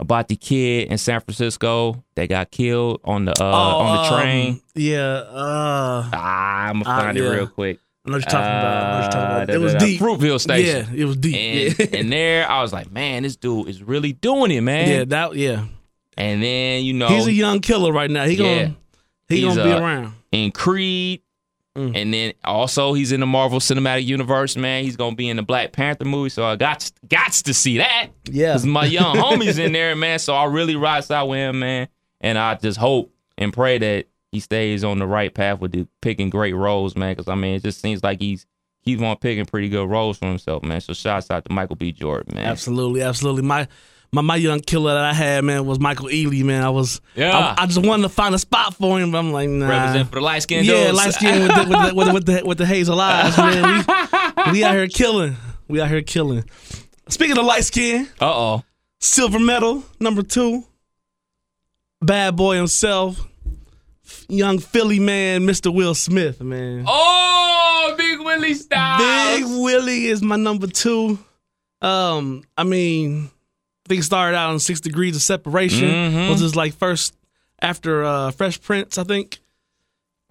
about 0.02 0.28
the 0.28 0.36
kid 0.36 0.90
in 0.92 0.98
San 0.98 1.22
Francisco 1.22 2.04
that 2.16 2.28
got 2.28 2.52
killed 2.52 3.00
on 3.06 3.24
the 3.26 3.34
uh 3.42 3.46
on 3.46 4.04
the 4.04 4.18
train. 4.18 4.54
um, 4.56 4.62
yeah, 4.76 5.00
uh, 5.00 6.10
ah, 6.12 6.68
I'm 6.68 6.82
gonna 6.82 6.96
Ah, 6.96 7.02
find 7.04 7.18
yeah. 7.18 7.24
it 7.24 7.30
real 7.30 7.48
quick. 7.48 7.80
I 8.06 8.10
know 8.10 8.18
what 8.18 8.24
you're 8.24 8.32
talking 8.32 8.48
about. 8.48 8.66
I 8.66 8.90
know 8.90 8.96
what 8.96 9.02
you're 9.04 9.12
talking 9.12 9.22
Uh, 9.22 9.44
about. 9.44 9.50
It 9.52 9.58
was 9.60 9.74
da-da-da, 9.74 9.86
deep. 9.86 10.02
Fruitvale 10.02 10.40
Station. 10.42 10.88
Yeah, 10.96 11.02
it 11.02 11.06
was 11.06 11.18
deep. 11.18 11.36
And, 11.36 11.80
yeah. 11.94 12.00
and 12.00 12.12
there 12.12 12.50
I 12.50 12.62
was 12.64 12.74
like, 12.74 12.92
man, 12.92 13.22
this 13.24 13.36
dude 13.36 13.68
is 13.70 13.84
really 13.84 14.14
doing 14.14 14.50
it, 14.52 14.62
man. 14.62 14.90
yeah, 14.90 15.04
that 15.06 15.36
yeah. 15.36 15.66
And 16.18 16.42
then 16.44 16.84
you 16.84 16.94
know 16.94 17.08
He's 17.08 17.28
a 17.28 17.32
young 17.32 17.60
killer 17.60 17.94
right 17.94 18.10
now. 18.10 18.26
He 18.26 18.34
Yeah. 18.36 18.64
gonna 18.64 18.76
he 19.30 19.42
He's, 19.42 19.56
gonna 19.56 19.64
be 19.64 19.72
uh, 19.72 19.80
around. 19.82 20.14
in 20.32 20.52
Creed. 20.52 21.22
Mm. 21.78 21.96
And 21.96 22.14
then 22.14 22.34
also 22.44 22.94
he's 22.94 23.12
in 23.12 23.22
the 23.22 23.26
Marvel 23.26 23.60
Cinematic 23.60 24.06
Universe, 24.06 24.58
man. 24.58 24.84
He's 24.84 24.98
gonna 24.98 25.16
be 25.16 25.30
in 25.30 25.38
the 25.38 25.44
Black 25.44 25.72
Panther 25.72 26.06
movie, 26.06 26.30
so 26.30 26.44
I 26.44 26.58
got 26.58 26.92
got 27.08 27.32
to 27.32 27.54
see 27.54 27.78
that. 27.78 28.10
Yeah. 28.26 28.54
Cause 28.54 28.66
my 28.66 28.86
young 28.86 29.16
homie's 29.18 29.58
in 29.58 29.72
there, 29.72 29.96
man. 29.96 30.20
So 30.20 30.34
I 30.34 30.46
really 30.46 30.76
ride 30.76 31.10
out 31.10 31.30
with 31.30 31.40
him, 31.40 31.60
man. 31.60 31.88
And 32.20 32.38
I 32.38 32.56
just 32.56 32.78
hope 32.78 33.14
and 33.38 33.54
pray 33.54 33.78
that 33.78 34.08
he 34.32 34.40
stays 34.42 34.84
on 34.84 35.00
the 35.00 35.08
right 35.08 35.34
path 35.34 35.60
with 35.60 35.72
the 35.72 35.88
picking 36.02 36.30
great 36.30 36.54
roles, 36.54 36.96
man. 36.96 37.16
Cause 37.16 37.28
I 37.28 37.36
mean, 37.36 37.56
it 37.56 37.64
just 37.64 37.82
seems 37.82 38.04
like 38.04 38.20
he's 38.20 38.46
he's 38.82 39.02
on 39.02 39.16
picking 39.18 39.46
pretty 39.46 39.70
good 39.70 39.90
roles 39.90 40.18
for 40.18 40.28
himself, 40.28 40.64
man. 40.64 40.82
So 40.82 40.94
shouts 40.94 41.32
out 41.32 41.46
to 41.46 41.54
Michael 41.54 41.78
B. 41.78 41.94
Jordan, 41.94 42.36
man. 42.36 42.48
Absolutely, 42.48 43.02
absolutely. 43.02 43.44
My 43.44 43.68
my 44.14 44.22
my 44.22 44.36
young 44.36 44.60
killer 44.60 44.94
that 44.94 45.04
I 45.06 45.14
had, 45.14 45.44
man, 45.46 45.66
was 45.66 45.80
Michael 45.80 46.08
Ealy, 46.08 46.44
man. 46.44 46.64
I 46.64 46.70
was 46.70 47.00
Yeah. 47.16 47.56
I, 47.58 47.64
I 47.64 47.66
just 47.66 47.86
wanted 47.86 48.04
to 48.04 48.10
find 48.10 48.36
a 48.36 48.40
spot 48.40 48.76
for 48.76 49.00
him, 49.00 49.12
but 49.12 49.20
I'm 49.20 49.32
like, 49.32 49.48
nah. 49.50 49.68
Represent 49.70 50.10
for 50.10 50.16
the 50.16 50.22
light 50.22 50.42
skin, 50.44 50.66
yeah, 50.66 50.92
light 50.92 51.14
skin 51.14 51.42
with 51.44 51.56
the, 51.56 51.66
with, 51.70 51.70
the, 51.70 51.96
with, 51.96 52.08
the, 52.08 52.14
with 52.14 52.26
the 52.26 52.42
with 52.46 52.58
the 52.58 52.66
hazel 52.66 53.00
eyes, 53.00 53.38
man. 53.38 53.86
We, 54.48 54.52
we 54.52 54.64
out 54.64 54.76
here 54.76 54.88
killing. 54.88 55.38
We 55.68 55.80
out 55.80 55.88
here 55.90 56.02
killing. 56.02 56.44
Speaking 57.08 57.38
of 57.38 57.46
light 57.46 57.64
skin, 57.64 58.08
Uh 58.20 58.26
oh. 58.34 58.64
silver 59.00 59.40
medal 59.40 59.84
number 60.00 60.24
two, 60.24 60.66
bad 62.02 62.36
boy 62.36 62.58
himself, 62.58 63.26
young 64.28 64.60
Philly 64.60 65.00
man, 65.00 65.42
Mr. 65.44 65.74
Will 65.74 65.96
Smith, 65.96 66.42
man. 66.42 66.84
Oh, 66.86 67.96
Big 67.98 68.20
Willie 68.20 68.56
Styles. 68.56 69.02
Big 69.02 69.46
Willie 69.46 70.08
is 70.08 70.22
my 70.22 70.36
number 70.36 70.68
two. 70.68 71.18
Um, 71.82 72.44
I 72.58 72.64
mean, 72.64 73.30
It 73.90 74.04
started 74.04 74.38
out 74.38 74.52
on 74.52 74.60
Six 74.60 74.80
Degrees 74.80 75.16
of 75.16 75.22
Separation. 75.22 75.90
Mhm. 75.90 76.30
Was 76.30 76.40
his 76.40 76.56
like 76.56 76.74
first 76.74 77.16
after 77.62 78.04
uh 78.04 78.32
Fresh 78.32 78.62
Prince, 78.62 78.98
I 78.98 79.04
think. 79.04 79.40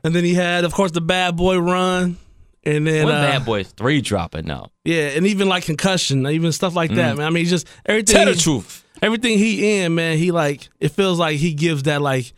And 0.03 0.15
then 0.15 0.25
he 0.25 0.33
had, 0.35 0.65
of 0.65 0.73
course, 0.73 0.93
the 0.93 1.03
Bad 1.03 1.37
Boy 1.37 1.59
Run, 1.59 2.17
and 2.65 2.87
then 2.87 3.07
uh, 3.07 3.11
Bad 3.11 3.45
Boys 3.45 3.69
3 3.73 4.01
dropping 4.01 4.47
now? 4.47 4.71
yeah, 4.85 5.09
and 5.09 5.27
even 5.27 5.47
like 5.49 5.65
concussion, 5.65 6.27
even 6.27 6.53
stuff 6.53 6.75
like 6.75 6.91
that, 6.95 7.19
man. 7.19 7.27
I 7.27 7.31
mean, 7.31 7.45
just 7.45 7.67
everything. 7.85 8.17
Mm. 8.17 8.25
Tell 8.25 8.33
the 8.33 8.41
truth. 8.41 8.85
Everything 9.03 9.37
he 9.39 9.81
in, 9.83 9.95
man. 9.95 10.17
He 10.19 10.31
like 10.31 10.69
it 10.79 10.91
feels 10.91 11.19
like 11.19 11.39
he 11.39 11.53
gives 11.55 11.83
that 11.85 12.01
like. 12.03 12.33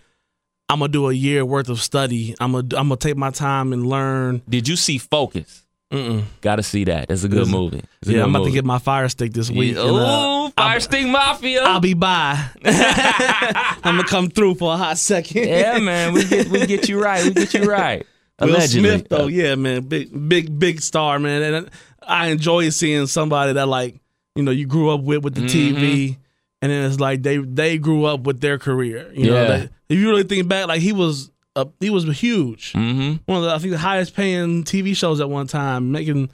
I'm 0.68 0.78
gonna 0.78 0.90
do 0.90 1.10
a 1.10 1.12
year 1.12 1.44
worth 1.44 1.68
of 1.68 1.80
study. 1.82 2.34
I'm 2.40 2.52
gonna 2.52 2.64
I'm 2.76 2.88
gonna 2.88 2.96
take 2.96 3.16
my 3.16 3.30
time 3.30 3.72
and 3.74 3.86
learn. 3.86 4.40
Did 4.48 4.66
you 4.68 4.76
see 4.76 4.96
Focus? 4.96 5.61
Mm-mm. 5.92 6.24
Gotta 6.40 6.62
see 6.62 6.84
that. 6.84 7.08
That's 7.08 7.22
a 7.24 7.28
good 7.28 7.48
movie. 7.48 7.82
It's 8.00 8.08
a 8.08 8.12
Yeah, 8.12 8.18
good 8.18 8.24
I'm 8.24 8.34
about 8.34 8.44
to 8.46 8.50
get 8.50 8.64
my 8.64 8.78
fire 8.78 9.08
stick 9.10 9.32
this 9.32 9.50
week. 9.50 9.74
Yeah. 9.76 9.82
and, 9.82 9.90
uh, 9.96 10.46
Ooh, 10.46 10.50
Fire 10.52 10.80
Stick 10.80 11.06
Mafia. 11.06 11.62
I'll 11.64 11.80
be 11.80 11.94
by. 11.94 12.42
I'm 12.64 13.96
gonna 13.96 14.04
come 14.04 14.28
through 14.30 14.54
for 14.56 14.72
a 14.72 14.76
hot 14.76 14.98
second. 14.98 15.46
yeah, 15.48 15.78
man. 15.78 16.12
We 16.14 16.24
get 16.24 16.48
we 16.48 16.66
get 16.66 16.88
you 16.88 17.02
right. 17.02 17.24
We 17.24 17.32
get 17.32 17.54
you 17.54 17.64
right. 17.70 18.06
Will 18.40 18.48
Allegedly. 18.50 18.88
Smith 18.88 19.08
though, 19.08 19.26
yeah, 19.26 19.54
man, 19.54 19.82
big, 19.82 20.28
big, 20.28 20.58
big 20.58 20.80
star, 20.80 21.18
man, 21.18 21.42
and 21.54 21.70
I 22.02 22.28
enjoy 22.28 22.70
seeing 22.70 23.06
somebody 23.06 23.52
that 23.52 23.66
like 23.68 24.00
you 24.34 24.42
know 24.42 24.50
you 24.50 24.66
grew 24.66 24.90
up 24.90 25.02
with 25.02 25.22
with 25.22 25.34
the 25.34 25.42
Mm-hmm. 25.42 25.76
TV, 25.76 26.16
and 26.62 26.72
then 26.72 26.90
it's 26.90 26.98
like 27.00 27.22
they 27.22 27.36
they 27.38 27.78
grew 27.78 28.04
up 28.04 28.20
with 28.22 28.40
their 28.40 28.58
career. 28.58 29.12
You 29.12 29.26
know, 29.30 29.42
Yeah. 29.42 29.48
Like, 29.48 29.70
if 29.88 29.98
you 29.98 30.08
really 30.08 30.22
think 30.24 30.48
back, 30.48 30.66
like 30.68 30.80
he 30.80 30.92
was 30.92 31.30
uh, 31.56 31.64
he 31.80 31.90
was 31.90 32.04
huge, 32.18 32.72
Mm-hmm. 32.72 33.16
one 33.26 33.38
of 33.38 33.44
the 33.44 33.54
I 33.54 33.58
think 33.58 33.72
the 33.72 33.78
highest 33.78 34.14
paying 34.14 34.64
TV 34.64 34.96
shows 34.96 35.20
at 35.20 35.28
one 35.30 35.46
time, 35.46 35.92
making 35.92 36.30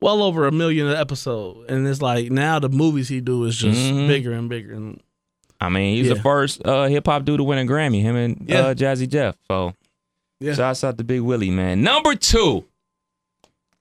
well 0.00 0.22
over 0.22 0.46
a 0.46 0.52
million 0.52 0.86
an 0.88 0.96
episode, 0.96 1.70
and 1.70 1.86
it's 1.86 2.02
like 2.02 2.30
now 2.30 2.58
the 2.58 2.68
movies 2.68 3.08
he 3.08 3.20
do 3.20 3.44
is 3.44 3.56
just 3.56 3.78
Mhm. 3.78 4.08
bigger 4.08 4.32
and 4.32 4.48
bigger, 4.48 4.72
and 4.74 5.00
I 5.60 5.68
mean, 5.68 5.96
he's 5.96 6.08
the 6.08 6.16
first 6.16 6.60
uh, 6.66 6.86
hip 6.86 7.06
hop 7.06 7.24
dude 7.24 7.38
to 7.38 7.44
win 7.44 7.58
a 7.58 7.70
Grammy. 7.70 8.02
Him 8.02 8.16
and 8.16 8.44
Yeah. 8.48 8.58
uh, 8.66 8.74
Jazzy 8.74 9.08
Jeff. 9.08 9.36
So, 9.48 9.74
Yeah. 10.40 10.54
shouts 10.54 10.82
out 10.82 10.98
to 10.98 11.04
Big 11.04 11.20
Willie, 11.20 11.50
man. 11.52 11.82
Number 11.82 12.16
two. 12.16 12.64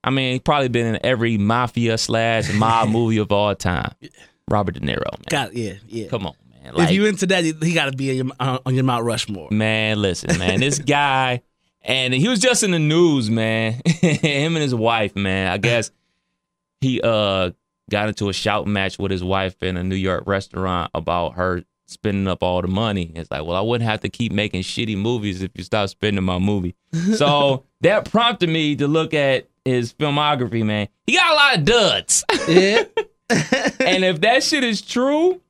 I 0.03 0.09
mean, 0.11 0.33
he's 0.33 0.41
probably 0.41 0.67
been 0.67 0.93
in 0.95 0.99
every 1.03 1.37
mafia 1.39 1.97
slash 1.97 2.51
mob 2.53 2.89
movie 2.91 3.17
of 3.17 3.31
all 3.31 3.55
time. 3.55 3.93
Robert 4.49 4.73
De 4.75 4.79
Niro, 4.81 4.99
man. 5.11 5.23
got 5.29 5.55
yeah, 5.55 5.73
yeah. 5.87 6.07
Come 6.07 6.27
on, 6.27 6.33
man. 6.63 6.73
if 6.77 6.91
you 6.91 7.05
into 7.05 7.25
that, 7.27 7.43
he 7.43 7.73
got 7.73 7.91
to 7.91 7.97
be 7.97 8.13
your, 8.15 8.25
uh, 8.39 8.59
on 8.65 8.75
your 8.75 8.83
Mount 8.83 9.05
Rushmore. 9.05 9.49
Man, 9.51 10.01
listen, 10.01 10.37
man, 10.39 10.59
this 10.59 10.79
guy, 10.97 11.41
and 11.81 12.13
he 12.13 12.27
was 12.27 12.39
just 12.39 12.63
in 12.63 12.71
the 12.71 12.79
news, 12.79 13.29
man. 13.29 13.81
Him 13.85 14.55
and 14.55 14.63
his 14.63 14.75
wife, 14.75 15.15
man. 15.15 15.47
I 15.51 15.57
guess 15.57 15.91
he 16.79 17.01
uh 17.01 17.51
got 17.89 18.07
into 18.07 18.29
a 18.29 18.33
shout 18.33 18.67
match 18.67 18.97
with 18.97 19.11
his 19.11 19.23
wife 19.23 19.61
in 19.61 19.77
a 19.77 19.83
New 19.83 19.95
York 19.95 20.23
restaurant 20.25 20.91
about 20.95 21.33
her 21.33 21.63
spending 21.87 22.27
up 22.27 22.41
all 22.41 22.61
the 22.61 22.67
money. 22.67 23.11
It's 23.15 23.29
like, 23.29 23.43
well, 23.45 23.57
I 23.57 23.61
wouldn't 23.61 23.89
have 23.89 23.99
to 24.01 24.09
keep 24.09 24.31
making 24.31 24.61
shitty 24.61 24.97
movies 24.97 25.41
if 25.41 25.51
you 25.55 25.63
stop 25.63 25.89
spending 25.89 26.23
my 26.23 26.39
movie. 26.39 26.75
So 27.15 27.65
that 27.81 28.09
prompted 28.09 28.49
me 28.49 28.75
to 28.77 28.87
look 28.87 29.13
at 29.13 29.47
his 29.65 29.93
filmography, 29.93 30.65
man. 30.65 30.87
He 31.05 31.15
got 31.15 31.31
a 31.31 31.35
lot 31.35 31.57
of 31.57 31.65
duds. 31.65 32.23
Yeah. 32.47 32.83
and 33.79 34.03
if 34.03 34.21
that 34.21 34.43
shit 34.43 34.63
is 34.63 34.81
true, 34.81 35.41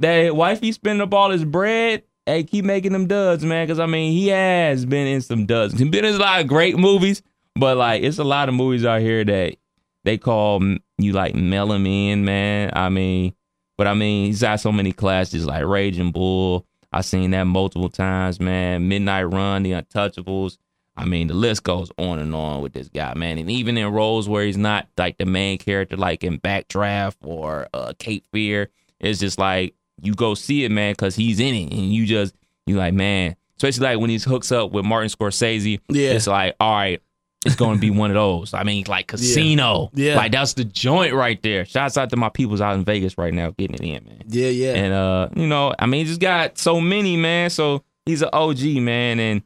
that 0.00 0.34
wifey 0.34 0.72
spending 0.72 1.00
up 1.00 1.14
all 1.14 1.30
his 1.30 1.44
bread, 1.44 2.02
hey, 2.26 2.44
keep 2.44 2.64
making 2.64 2.92
them 2.92 3.06
duds, 3.06 3.44
man. 3.44 3.66
Because 3.66 3.78
I 3.78 3.86
mean, 3.86 4.12
he 4.12 4.28
has 4.28 4.84
been 4.84 5.06
in 5.06 5.20
some 5.20 5.46
duds. 5.46 5.78
He's 5.78 5.88
been 5.88 6.04
in 6.04 6.14
a 6.14 6.18
lot 6.18 6.40
of 6.40 6.46
great 6.46 6.76
movies, 6.76 7.22
but 7.54 7.76
like, 7.76 8.02
it's 8.02 8.18
a 8.18 8.24
lot 8.24 8.48
of 8.48 8.54
movies 8.54 8.84
out 8.84 9.00
here 9.00 9.24
that 9.24 9.56
they 10.04 10.18
call 10.18 10.62
you 10.98 11.12
like 11.12 11.34
mail 11.34 11.72
in, 11.72 12.24
man. 12.24 12.70
I 12.74 12.88
mean, 12.88 13.34
but 13.76 13.86
I 13.86 13.94
mean, 13.94 14.26
he's 14.26 14.42
got 14.42 14.60
so 14.60 14.72
many 14.72 14.92
classes 14.92 15.46
like 15.46 15.64
Raging 15.64 16.12
Bull. 16.12 16.66
I've 16.92 17.04
seen 17.04 17.30
that 17.30 17.44
multiple 17.44 17.88
times, 17.88 18.40
man. 18.40 18.88
Midnight 18.88 19.24
Run, 19.24 19.62
The 19.62 19.72
Untouchables. 19.72 20.58
I 20.96 21.04
mean, 21.04 21.28
the 21.28 21.34
list 21.34 21.62
goes 21.62 21.90
on 21.96 22.18
and 22.18 22.34
on 22.34 22.62
with 22.62 22.72
this 22.72 22.88
guy, 22.88 23.14
man. 23.14 23.38
And 23.38 23.50
even 23.50 23.78
in 23.78 23.92
roles 23.92 24.28
where 24.28 24.44
he's 24.44 24.58
not 24.58 24.88
like 24.98 25.18
the 25.18 25.24
main 25.24 25.56
character, 25.56 25.96
like 25.96 26.24
in 26.24 26.38
Backdraft 26.40 27.16
or 27.22 27.68
uh, 27.72 27.92
Cape 27.98 28.24
Fear, 28.32 28.68
it's 28.98 29.20
just 29.20 29.38
like 29.38 29.74
you 30.02 30.14
go 30.14 30.34
see 30.34 30.64
it, 30.64 30.70
man, 30.70 30.92
because 30.92 31.14
he's 31.16 31.40
in 31.40 31.54
it, 31.54 31.72
and 31.72 31.92
you 31.92 32.06
just 32.06 32.34
you 32.66 32.76
like, 32.76 32.94
man. 32.94 33.36
Especially 33.56 33.84
like 33.84 33.98
when 34.00 34.08
he 34.10 34.16
hooks 34.18 34.50
up 34.52 34.72
with 34.72 34.84
Martin 34.86 35.10
Scorsese, 35.10 35.80
Yeah. 35.90 36.12
it's 36.12 36.26
like, 36.26 36.56
all 36.58 36.72
right, 36.74 37.02
it's 37.44 37.56
going 37.56 37.74
to 37.74 37.80
be 37.80 37.90
one 37.90 38.10
of 38.10 38.14
those. 38.14 38.54
I 38.54 38.62
mean, 38.64 38.84
like 38.88 39.08
Casino, 39.08 39.90
Yeah. 39.92 40.16
like 40.16 40.32
that's 40.32 40.54
the 40.54 40.64
joint 40.64 41.12
right 41.12 41.40
there. 41.42 41.66
Shouts 41.66 41.98
out 41.98 42.08
to 42.10 42.16
my 42.16 42.30
peoples 42.30 42.62
out 42.62 42.74
in 42.74 42.84
Vegas 42.84 43.18
right 43.18 43.34
now 43.34 43.50
getting 43.50 43.74
it 43.74 43.82
in, 43.82 44.04
man. 44.06 44.22
Yeah, 44.28 44.48
yeah. 44.48 44.72
And 44.76 44.92
uh, 44.94 45.28
you 45.36 45.46
know, 45.46 45.74
I 45.78 45.84
mean, 45.84 46.06
just 46.06 46.20
got 46.20 46.56
so 46.56 46.80
many, 46.80 47.18
man. 47.18 47.50
So 47.50 47.84
he's 48.06 48.22
an 48.22 48.30
OG, 48.32 48.60
man. 48.80 49.20
And 49.20 49.42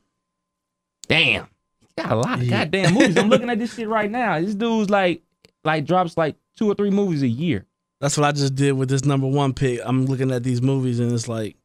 Damn. 1.08 1.46
He 1.80 2.02
got 2.02 2.12
a 2.12 2.16
lot 2.16 2.40
of 2.40 2.48
goddamn 2.48 2.94
movies. 2.94 3.16
I'm 3.16 3.28
looking 3.28 3.50
at 3.50 3.58
this 3.58 3.74
shit 3.74 3.88
right 3.88 4.10
now. 4.10 4.40
This 4.40 4.54
dude's 4.54 4.90
like 4.90 5.22
like 5.64 5.84
drops 5.84 6.16
like 6.16 6.36
two 6.56 6.70
or 6.70 6.74
three 6.74 6.90
movies 6.90 7.22
a 7.22 7.28
year. 7.28 7.66
That's 8.04 8.18
what 8.18 8.26
I 8.26 8.32
just 8.32 8.54
did 8.54 8.72
with 8.72 8.90
this 8.90 9.06
number 9.06 9.26
one 9.26 9.54
pick. 9.54 9.80
I'm 9.82 10.04
looking 10.04 10.30
at 10.30 10.42
these 10.42 10.60
movies 10.60 11.00
and 11.00 11.10
it's 11.10 11.26
like, 11.26 11.56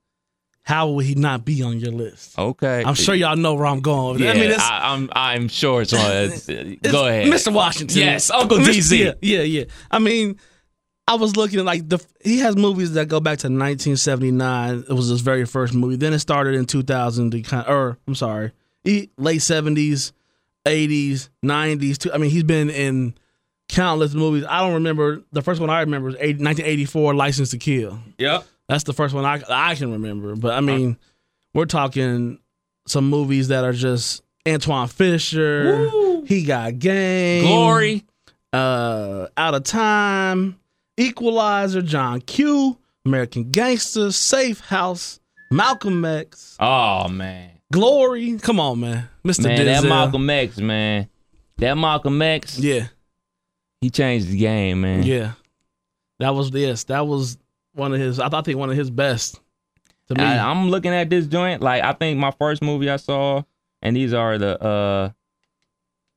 how 0.61 0.87
would 0.91 1.03
he 1.03 1.13
not 1.13 1.43
be 1.43 1.61
on 1.63 1.81
your 1.81 1.91
list? 1.91 2.39
Okay. 2.39 2.81
I'm 2.81 2.93
sure 2.93 3.13
y'all 3.13 3.35
know 3.35 3.55
where 3.55 3.65
I'm 3.65 3.81
going. 3.81 4.19
Yeah. 4.19 4.31
I 4.31 4.33
mean, 4.35 4.51
I, 4.57 4.93
am 4.93 5.09
I'm 5.11 5.49
sure 5.49 5.81
it's 5.81 5.91
on. 5.91 5.99
It's, 6.09 6.47
go 6.47 7.07
ahead, 7.07 7.27
Mr. 7.27 7.51
Washington. 7.51 7.97
Yes, 7.97 8.29
Uncle 8.29 8.59
DZ. 8.59 8.97
Yeah, 8.97 9.13
yeah, 9.21 9.41
yeah. 9.41 9.63
I 9.91 9.99
mean, 9.99 10.39
I 11.09 11.15
was 11.15 11.35
looking 11.35 11.65
like 11.65 11.89
the 11.89 12.01
he 12.23 12.39
has 12.39 12.55
movies 12.55 12.93
that 12.93 13.09
go 13.09 13.19
back 13.19 13.39
to 13.39 13.47
1979. 13.47 14.85
It 14.87 14.93
was 14.93 15.09
his 15.09 15.19
very 15.19 15.43
first 15.43 15.73
movie. 15.73 15.97
Then 15.97 16.13
it 16.13 16.19
started 16.19 16.55
in 16.55 16.63
2000. 16.65 17.31
To 17.31 17.41
kind 17.41 17.67
or 17.67 17.97
I'm 18.07 18.15
sorry, 18.15 18.53
he, 18.85 19.11
late 19.17 19.41
70s, 19.41 20.13
80s, 20.65 21.27
90s. 21.43 21.97
Too. 21.97 22.13
I 22.13 22.17
mean, 22.17 22.31
he's 22.31 22.43
been 22.43 22.69
in 22.69 23.15
countless 23.69 24.13
movies. 24.13 24.43
I 24.49 24.59
don't 24.59 24.73
remember 24.73 25.21
the 25.31 25.41
first 25.41 25.61
one 25.61 25.69
I 25.69 25.79
remember 25.81 26.09
is 26.09 26.15
80, 26.15 26.43
1984, 26.43 27.15
License 27.15 27.51
to 27.51 27.57
Kill. 27.57 27.99
Yep. 28.17 28.43
That's 28.67 28.83
the 28.83 28.93
first 28.93 29.13
one 29.15 29.23
I 29.25 29.41
I 29.49 29.75
can 29.75 29.91
remember. 29.93 30.35
But 30.35 30.53
I 30.53 30.59
mean, 30.61 30.97
we're 31.53 31.65
talking 31.65 32.39
some 32.87 33.09
movies 33.09 33.47
that 33.47 33.63
are 33.63 33.73
just 33.73 34.21
Antwone 34.45 34.87
Fisher. 34.89 35.89
He 36.25 36.43
got 36.43 36.77
game. 36.79 37.45
Glory. 37.45 38.03
Uh, 38.51 39.27
Out 39.37 39.53
of 39.53 39.63
Time, 39.63 40.59
Equalizer, 40.97 41.81
John 41.83 42.19
Q, 42.21 42.77
American 43.05 43.51
Gangster, 43.51 44.11
Safe 44.11 44.59
House, 44.59 45.19
Malcolm 45.51 46.03
X, 46.03 46.57
Oh 46.59 47.07
man, 47.09 47.51
Glory. 47.71 48.37
Come 48.39 48.59
on, 48.59 48.79
man, 48.79 49.07
Mr. 49.23 49.45
man, 49.45 49.59
Denzel. 49.59 49.81
that 49.83 49.87
Malcolm 49.87 50.29
X, 50.29 50.57
man, 50.57 51.09
that 51.57 51.75
Malcolm 51.77 52.19
X, 52.21 52.57
Yeah, 52.57 52.87
he 53.81 53.89
changed 53.89 54.27
the 54.29 54.37
game, 54.37 54.81
man. 54.81 55.03
yeah. 55.03 55.33
That 56.19 56.35
was 56.35 56.51
this. 56.51 56.83
That 56.85 57.07
was 57.07 57.37
one 57.73 57.93
of 57.93 57.99
his. 57.99 58.19
I 58.19 58.27
thought- 58.29 58.43
think 58.45 58.57
one 58.57 58.69
of 58.69 58.75
his 58.75 58.89
best. 58.91 59.39
To 60.09 60.15
me, 60.15 60.23
I, 60.23 60.49
I'm 60.51 60.69
looking 60.69 60.91
at 60.91 61.09
this 61.09 61.27
joint. 61.27 61.61
Like 61.61 61.83
I 61.83 61.93
think 61.93 62.19
my 62.19 62.31
first 62.31 62.61
movie 62.61 62.89
I 62.89 62.97
saw, 62.97 63.43
and 63.81 63.95
these 63.95 64.11
are 64.13 64.37
the 64.37 64.61
uh 64.61 65.09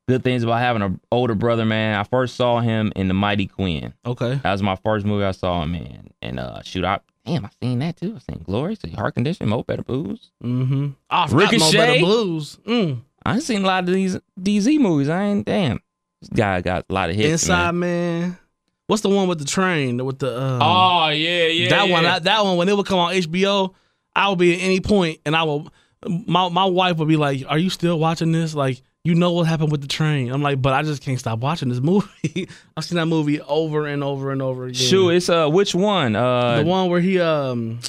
good 0.08 0.24
things 0.24 0.42
about 0.42 0.58
having 0.60 0.82
an 0.82 0.98
older 1.12 1.34
brother, 1.34 1.64
man. 1.64 1.98
I 1.98 2.02
first 2.04 2.34
saw 2.36 2.58
him 2.60 2.92
in 2.96 3.06
The 3.08 3.14
Mighty 3.14 3.46
Quinn. 3.46 3.92
okay. 4.04 4.40
That 4.42 4.50
was 4.52 4.62
my 4.62 4.76
first 4.76 5.06
movie 5.06 5.24
I 5.24 5.30
saw 5.32 5.62
him 5.62 5.74
in. 5.74 6.10
And 6.22 6.40
uh 6.40 6.62
shoot, 6.62 6.84
I 6.84 6.98
damn, 7.24 7.44
I 7.44 7.50
seen 7.62 7.78
that 7.80 7.96
too. 7.98 8.16
I 8.16 8.32
seen 8.32 8.42
Glory, 8.44 8.74
so 8.76 8.88
Heart 8.90 9.14
Condition, 9.14 9.48
Mo 9.50 9.62
Better 9.62 9.82
Blues. 9.84 10.32
Mm-hmm. 10.42 10.88
I 11.10 11.28
forgot 11.28 11.58
Mo 11.58 11.72
Better 11.72 12.00
Blues. 12.00 12.58
Mm. 12.66 13.02
I 13.24 13.38
seen 13.38 13.62
a 13.62 13.66
lot 13.66 13.84
of 13.86 13.94
these 13.94 14.18
DZ 14.40 14.80
movies. 14.80 15.08
I 15.10 15.22
ain't 15.24 15.46
damn. 15.46 15.80
This 16.22 16.28
guy 16.30 16.60
got 16.60 16.86
a 16.88 16.92
lot 16.94 17.10
of 17.10 17.16
hits. 17.16 17.42
Inside 17.42 17.72
man. 17.72 18.20
man. 18.20 18.38
What's 18.86 19.02
the 19.02 19.08
one 19.08 19.26
with 19.28 19.38
the 19.38 19.44
train? 19.44 20.04
With 20.04 20.20
the 20.20 20.40
um, 20.40 20.60
Oh 20.62 21.08
yeah, 21.08 21.46
yeah. 21.46 21.70
that 21.70 21.88
one. 21.88 22.06
I, 22.06 22.18
that 22.20 22.44
one 22.44 22.56
when 22.56 22.68
it 22.68 22.76
would 22.76 22.86
come 22.86 22.98
on 23.00 23.12
HBO, 23.12 23.74
I 24.14 24.28
would 24.28 24.38
be 24.38 24.54
at 24.54 24.60
any 24.60 24.80
point, 24.80 25.20
and 25.26 25.34
I 25.34 25.42
will. 25.42 25.68
My 26.06 26.48
my 26.48 26.64
wife 26.64 26.96
would 26.98 27.08
be 27.08 27.16
like, 27.16 27.44
"Are 27.48 27.58
you 27.58 27.70
still 27.70 27.98
watching 27.98 28.32
this? 28.32 28.54
Like, 28.54 28.82
you 29.04 29.14
know 29.14 29.32
what 29.32 29.46
happened 29.46 29.72
with 29.72 29.80
the 29.80 29.88
train?" 29.88 30.30
I'm 30.30 30.42
like, 30.42 30.60
"But 30.62 30.74
I 30.74 30.82
just 30.82 31.02
can't 31.02 31.18
stop 31.18 31.38
watching 31.40 31.68
this 31.68 31.80
movie. 31.80 32.48
I've 32.76 32.84
seen 32.84 32.96
that 32.96 33.06
movie 33.06 33.40
over 33.40 33.86
and 33.86 34.04
over 34.04 34.30
and 34.30 34.42
over 34.42 34.64
again. 34.66 34.74
Shoot, 34.74 35.10
it's 35.10 35.28
uh 35.28 35.48
which 35.48 35.74
one? 35.74 36.14
Uh 36.14 36.58
the 36.62 36.64
one 36.68 36.88
where 36.90 37.00
he 37.00 37.18
um, 37.20 37.80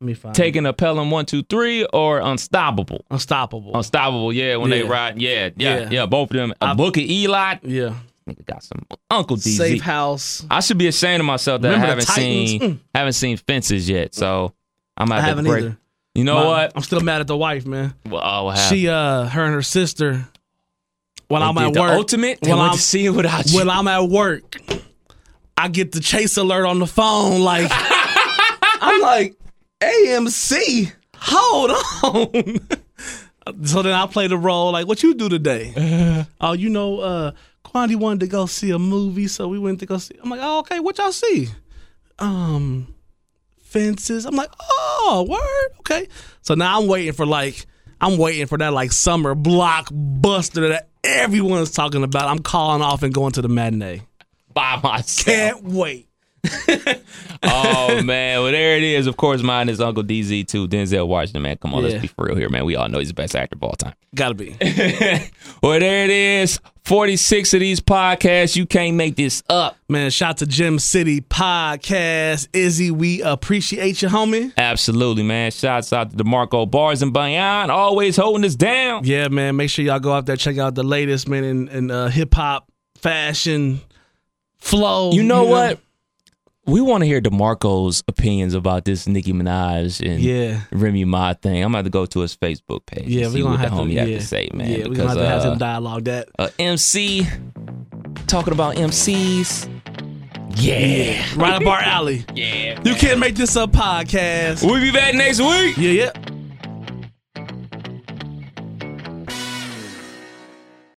let 0.00 0.06
me 0.06 0.14
find 0.14 0.34
taking 0.34 0.64
a 0.66 0.72
Pelham 0.72 1.10
one, 1.10 1.26
two, 1.26 1.42
three, 1.42 1.84
or 1.92 2.20
Unstoppable? 2.20 3.04
Unstoppable. 3.10 3.76
Unstoppable, 3.76 4.32
yeah, 4.32 4.56
when 4.56 4.70
they 4.70 4.82
Yeah. 4.84 4.88
ride, 4.90 5.20
yeah, 5.20 5.50
yeah, 5.56 5.78
yeah, 5.80 5.88
Yeah. 5.90 6.06
both 6.06 6.30
of 6.30 6.36
them. 6.36 6.52
A 6.60 6.66
I- 6.66 6.74
book 6.74 6.96
of 6.96 7.02
Eli, 7.02 7.56
yeah, 7.62 7.94
nigga 8.28 8.46
got 8.46 8.62
some 8.62 8.84
Uncle 9.10 9.36
DZ. 9.36 9.56
Safe 9.56 9.82
House. 9.82 10.44
I 10.50 10.60
should 10.60 10.78
be 10.78 10.86
ashamed 10.86 11.20
of 11.20 11.26
myself 11.26 11.62
that 11.62 11.68
Remember 11.68 11.86
I 11.86 11.88
haven't 11.90 12.06
seen 12.06 12.60
Mm. 12.60 12.78
haven't 12.94 13.12
seen 13.14 13.36
Fences 13.38 13.88
yet. 13.88 14.14
So 14.14 14.52
I'm 14.96 15.10
I 15.10 15.18
at 15.18 15.24
haven't 15.24 15.46
break. 15.46 15.64
either. 15.64 15.78
You 16.14 16.24
know 16.24 16.34
My- 16.36 16.46
what? 16.46 16.72
I'm 16.76 16.82
still 16.82 17.00
mad 17.00 17.20
at 17.20 17.26
the 17.26 17.36
wife, 17.36 17.64
man. 17.66 17.94
Well, 18.08 18.20
oh, 18.24 18.44
what 18.44 18.56
happened? 18.58 18.78
She 18.80 18.88
uh, 18.88 19.24
her 19.24 19.44
and 19.44 19.54
her 19.54 19.62
sister. 19.62 20.26
When 21.28 21.40
They 21.42 21.46
I'm 21.46 21.58
at 21.58 21.74
work, 21.76 21.90
ultimate. 21.92 22.40
They 22.40 22.50
when 22.50 22.58
I'm 22.60 22.72
to 22.72 22.78
see 22.78 23.04
it 23.04 23.10
without 23.10 23.50
you. 23.50 23.56
when 23.58 23.68
I'm 23.68 23.86
at 23.86 24.08
work, 24.08 24.56
I 25.56 25.68
get 25.68 25.92
the 25.92 26.00
chase 26.00 26.36
alert 26.38 26.66
on 26.66 26.78
the 26.78 26.86
phone. 26.86 27.40
Like 27.42 27.70
I'm 28.80 29.00
like 29.02 29.34
AMC. 29.80 30.92
Hold 31.16 31.70
on. 32.02 33.64
so 33.64 33.82
then 33.82 33.92
I 33.92 34.06
play 34.06 34.26
the 34.26 34.38
role 34.38 34.72
like, 34.72 34.86
what 34.86 35.02
you 35.02 35.14
do 35.14 35.28
today? 35.28 36.26
oh, 36.40 36.52
you 36.52 36.68
know, 36.68 37.00
uh, 37.00 37.32
Quandy 37.64 37.96
wanted 37.96 38.20
to 38.20 38.26
go 38.28 38.46
see 38.46 38.70
a 38.70 38.78
movie, 38.78 39.28
so 39.28 39.48
we 39.48 39.58
went 39.58 39.80
to 39.80 39.86
go 39.86 39.98
see. 39.98 40.14
I'm 40.22 40.30
like, 40.30 40.40
oh, 40.42 40.60
okay, 40.60 40.80
what 40.80 40.98
y'all 40.98 41.12
see? 41.12 41.48
Um, 42.18 42.94
fences. 43.60 44.24
I'm 44.24 44.34
like, 44.34 44.50
oh, 44.60 45.26
word, 45.28 45.78
okay. 45.80 46.08
So 46.42 46.54
now 46.54 46.80
I'm 46.80 46.86
waiting 46.86 47.12
for 47.12 47.26
like, 47.26 47.66
I'm 48.00 48.16
waiting 48.16 48.46
for 48.46 48.58
that 48.58 48.72
like 48.72 48.92
summer 48.92 49.34
blockbuster 49.34 50.68
that 50.68 50.88
everyone's 51.04 51.70
talking 51.70 52.02
about. 52.02 52.28
I'm 52.28 52.40
calling 52.40 52.82
off 52.82 53.02
and 53.02 53.12
going 53.12 53.32
to 53.32 53.42
the 53.42 53.48
matinee. 53.48 54.02
by 54.54 54.80
myself. 54.82 55.26
Can't 55.26 55.64
wait. 55.64 56.07
oh 57.42 58.02
man, 58.02 58.42
well 58.42 58.52
there 58.52 58.76
it 58.76 58.82
is. 58.82 59.06
Of 59.06 59.16
course, 59.16 59.42
mine 59.42 59.68
is 59.68 59.80
Uncle 59.80 60.02
DZ 60.02 60.46
too. 60.46 60.68
Denzel 60.68 61.06
Washington, 61.06 61.42
man. 61.42 61.56
Come 61.58 61.74
on, 61.74 61.82
Yeah. 61.82 61.90
let's 61.90 62.02
be 62.02 62.08
for 62.08 62.26
real 62.26 62.36
here, 62.36 62.48
man. 62.48 62.64
We 62.64 62.76
all 62.76 62.88
know 62.88 62.98
he's 62.98 63.08
the 63.08 63.14
best 63.14 63.34
actor 63.36 63.56
of 63.56 63.62
all 63.62 63.72
time. 63.72 63.94
Gotta 64.14 64.34
be. 64.34 64.56
well, 65.62 65.78
there 65.80 66.04
it 66.04 66.10
is. 66.10 66.60
Forty 66.84 67.16
six 67.16 67.52
of 67.52 67.60
these 67.60 67.80
podcasts. 67.80 68.56
You 68.56 68.64
can't 68.66 68.96
make 68.96 69.16
this 69.16 69.42
up. 69.50 69.76
Man, 69.88 70.10
shout 70.10 70.38
to 70.38 70.46
Gym 70.46 70.78
City 70.78 71.20
Podcast. 71.20 72.48
Izzy, 72.54 72.90
we 72.90 73.20
appreciate 73.22 74.00
you, 74.00 74.08
homie. 74.08 74.52
Absolutely, 74.56 75.22
man. 75.22 75.50
Shouts 75.50 75.92
out 75.92 76.10
to 76.10 76.16
DeMarco 76.16 76.70
Bars 76.70 77.02
and 77.02 77.12
Bayan, 77.12 77.70
always 77.70 78.16
holding 78.16 78.44
us 78.44 78.54
down. 78.54 79.04
Yeah, 79.04 79.28
man. 79.28 79.56
Make 79.56 79.68
sure 79.70 79.84
y'all 79.84 80.00
go 80.00 80.12
out 80.14 80.24
there, 80.26 80.36
check 80.36 80.56
out 80.56 80.74
the 80.74 80.82
latest, 80.82 81.28
man, 81.28 81.44
in, 81.44 81.68
in 81.68 81.90
uh, 81.90 82.08
hip 82.08 82.34
hop, 82.34 82.70
fashion, 82.96 83.80
flow. 84.58 85.12
You 85.12 85.24
know 85.24 85.44
what? 85.44 85.80
We 86.68 86.82
want 86.82 87.00
to 87.02 87.06
hear 87.06 87.20
DeMarco's 87.22 88.04
opinions 88.08 88.52
about 88.52 88.84
this 88.84 89.06
Nicki 89.08 89.32
Minaj 89.32 90.06
and 90.06 90.20
Yeah. 90.20 90.60
Remy 90.70 91.06
Ma 91.06 91.32
thing. 91.32 91.64
I'm 91.64 91.74
about 91.74 91.84
to 91.84 91.90
go 91.90 92.04
to 92.04 92.20
his 92.20 92.36
Facebook 92.36 92.84
page. 92.84 93.06
Yeah, 93.08 93.28
we 93.28 93.32
see 93.32 93.38
gonna 93.40 93.52
what 93.52 93.56
the 93.62 93.68
have 93.70 93.70
to, 93.70 93.84
homie 93.84 93.92
yeah. 93.94 94.00
have 94.04 94.08
to 94.20 94.26
say, 94.26 94.48
man. 94.52 94.70
Yeah, 94.70 94.86
we're 94.86 94.94
gonna 94.94 95.08
have 95.08 95.16
to 95.18 95.26
have 95.26 95.44
uh, 95.46 95.52
him 95.52 95.58
dialogue 95.58 96.04
that. 96.04 96.28
uh, 96.38 96.50
MC 96.58 97.26
talking 98.26 98.52
about 98.52 98.76
MCs. 98.76 99.66
Yeah. 100.56 101.24
Right 101.36 101.54
up 101.54 101.66
our 101.66 101.78
alley. 101.80 102.26
Yeah. 102.34 102.78
You 102.84 102.94
can't 102.96 103.18
make 103.18 103.34
this 103.34 103.56
a 103.56 103.66
podcast. 103.66 104.62
We'll 104.62 104.80
be 104.80 104.92
back 104.92 105.14
next 105.14 105.40
week. 105.40 105.76
Yeah, 105.78 105.90
yeah. 105.90 106.12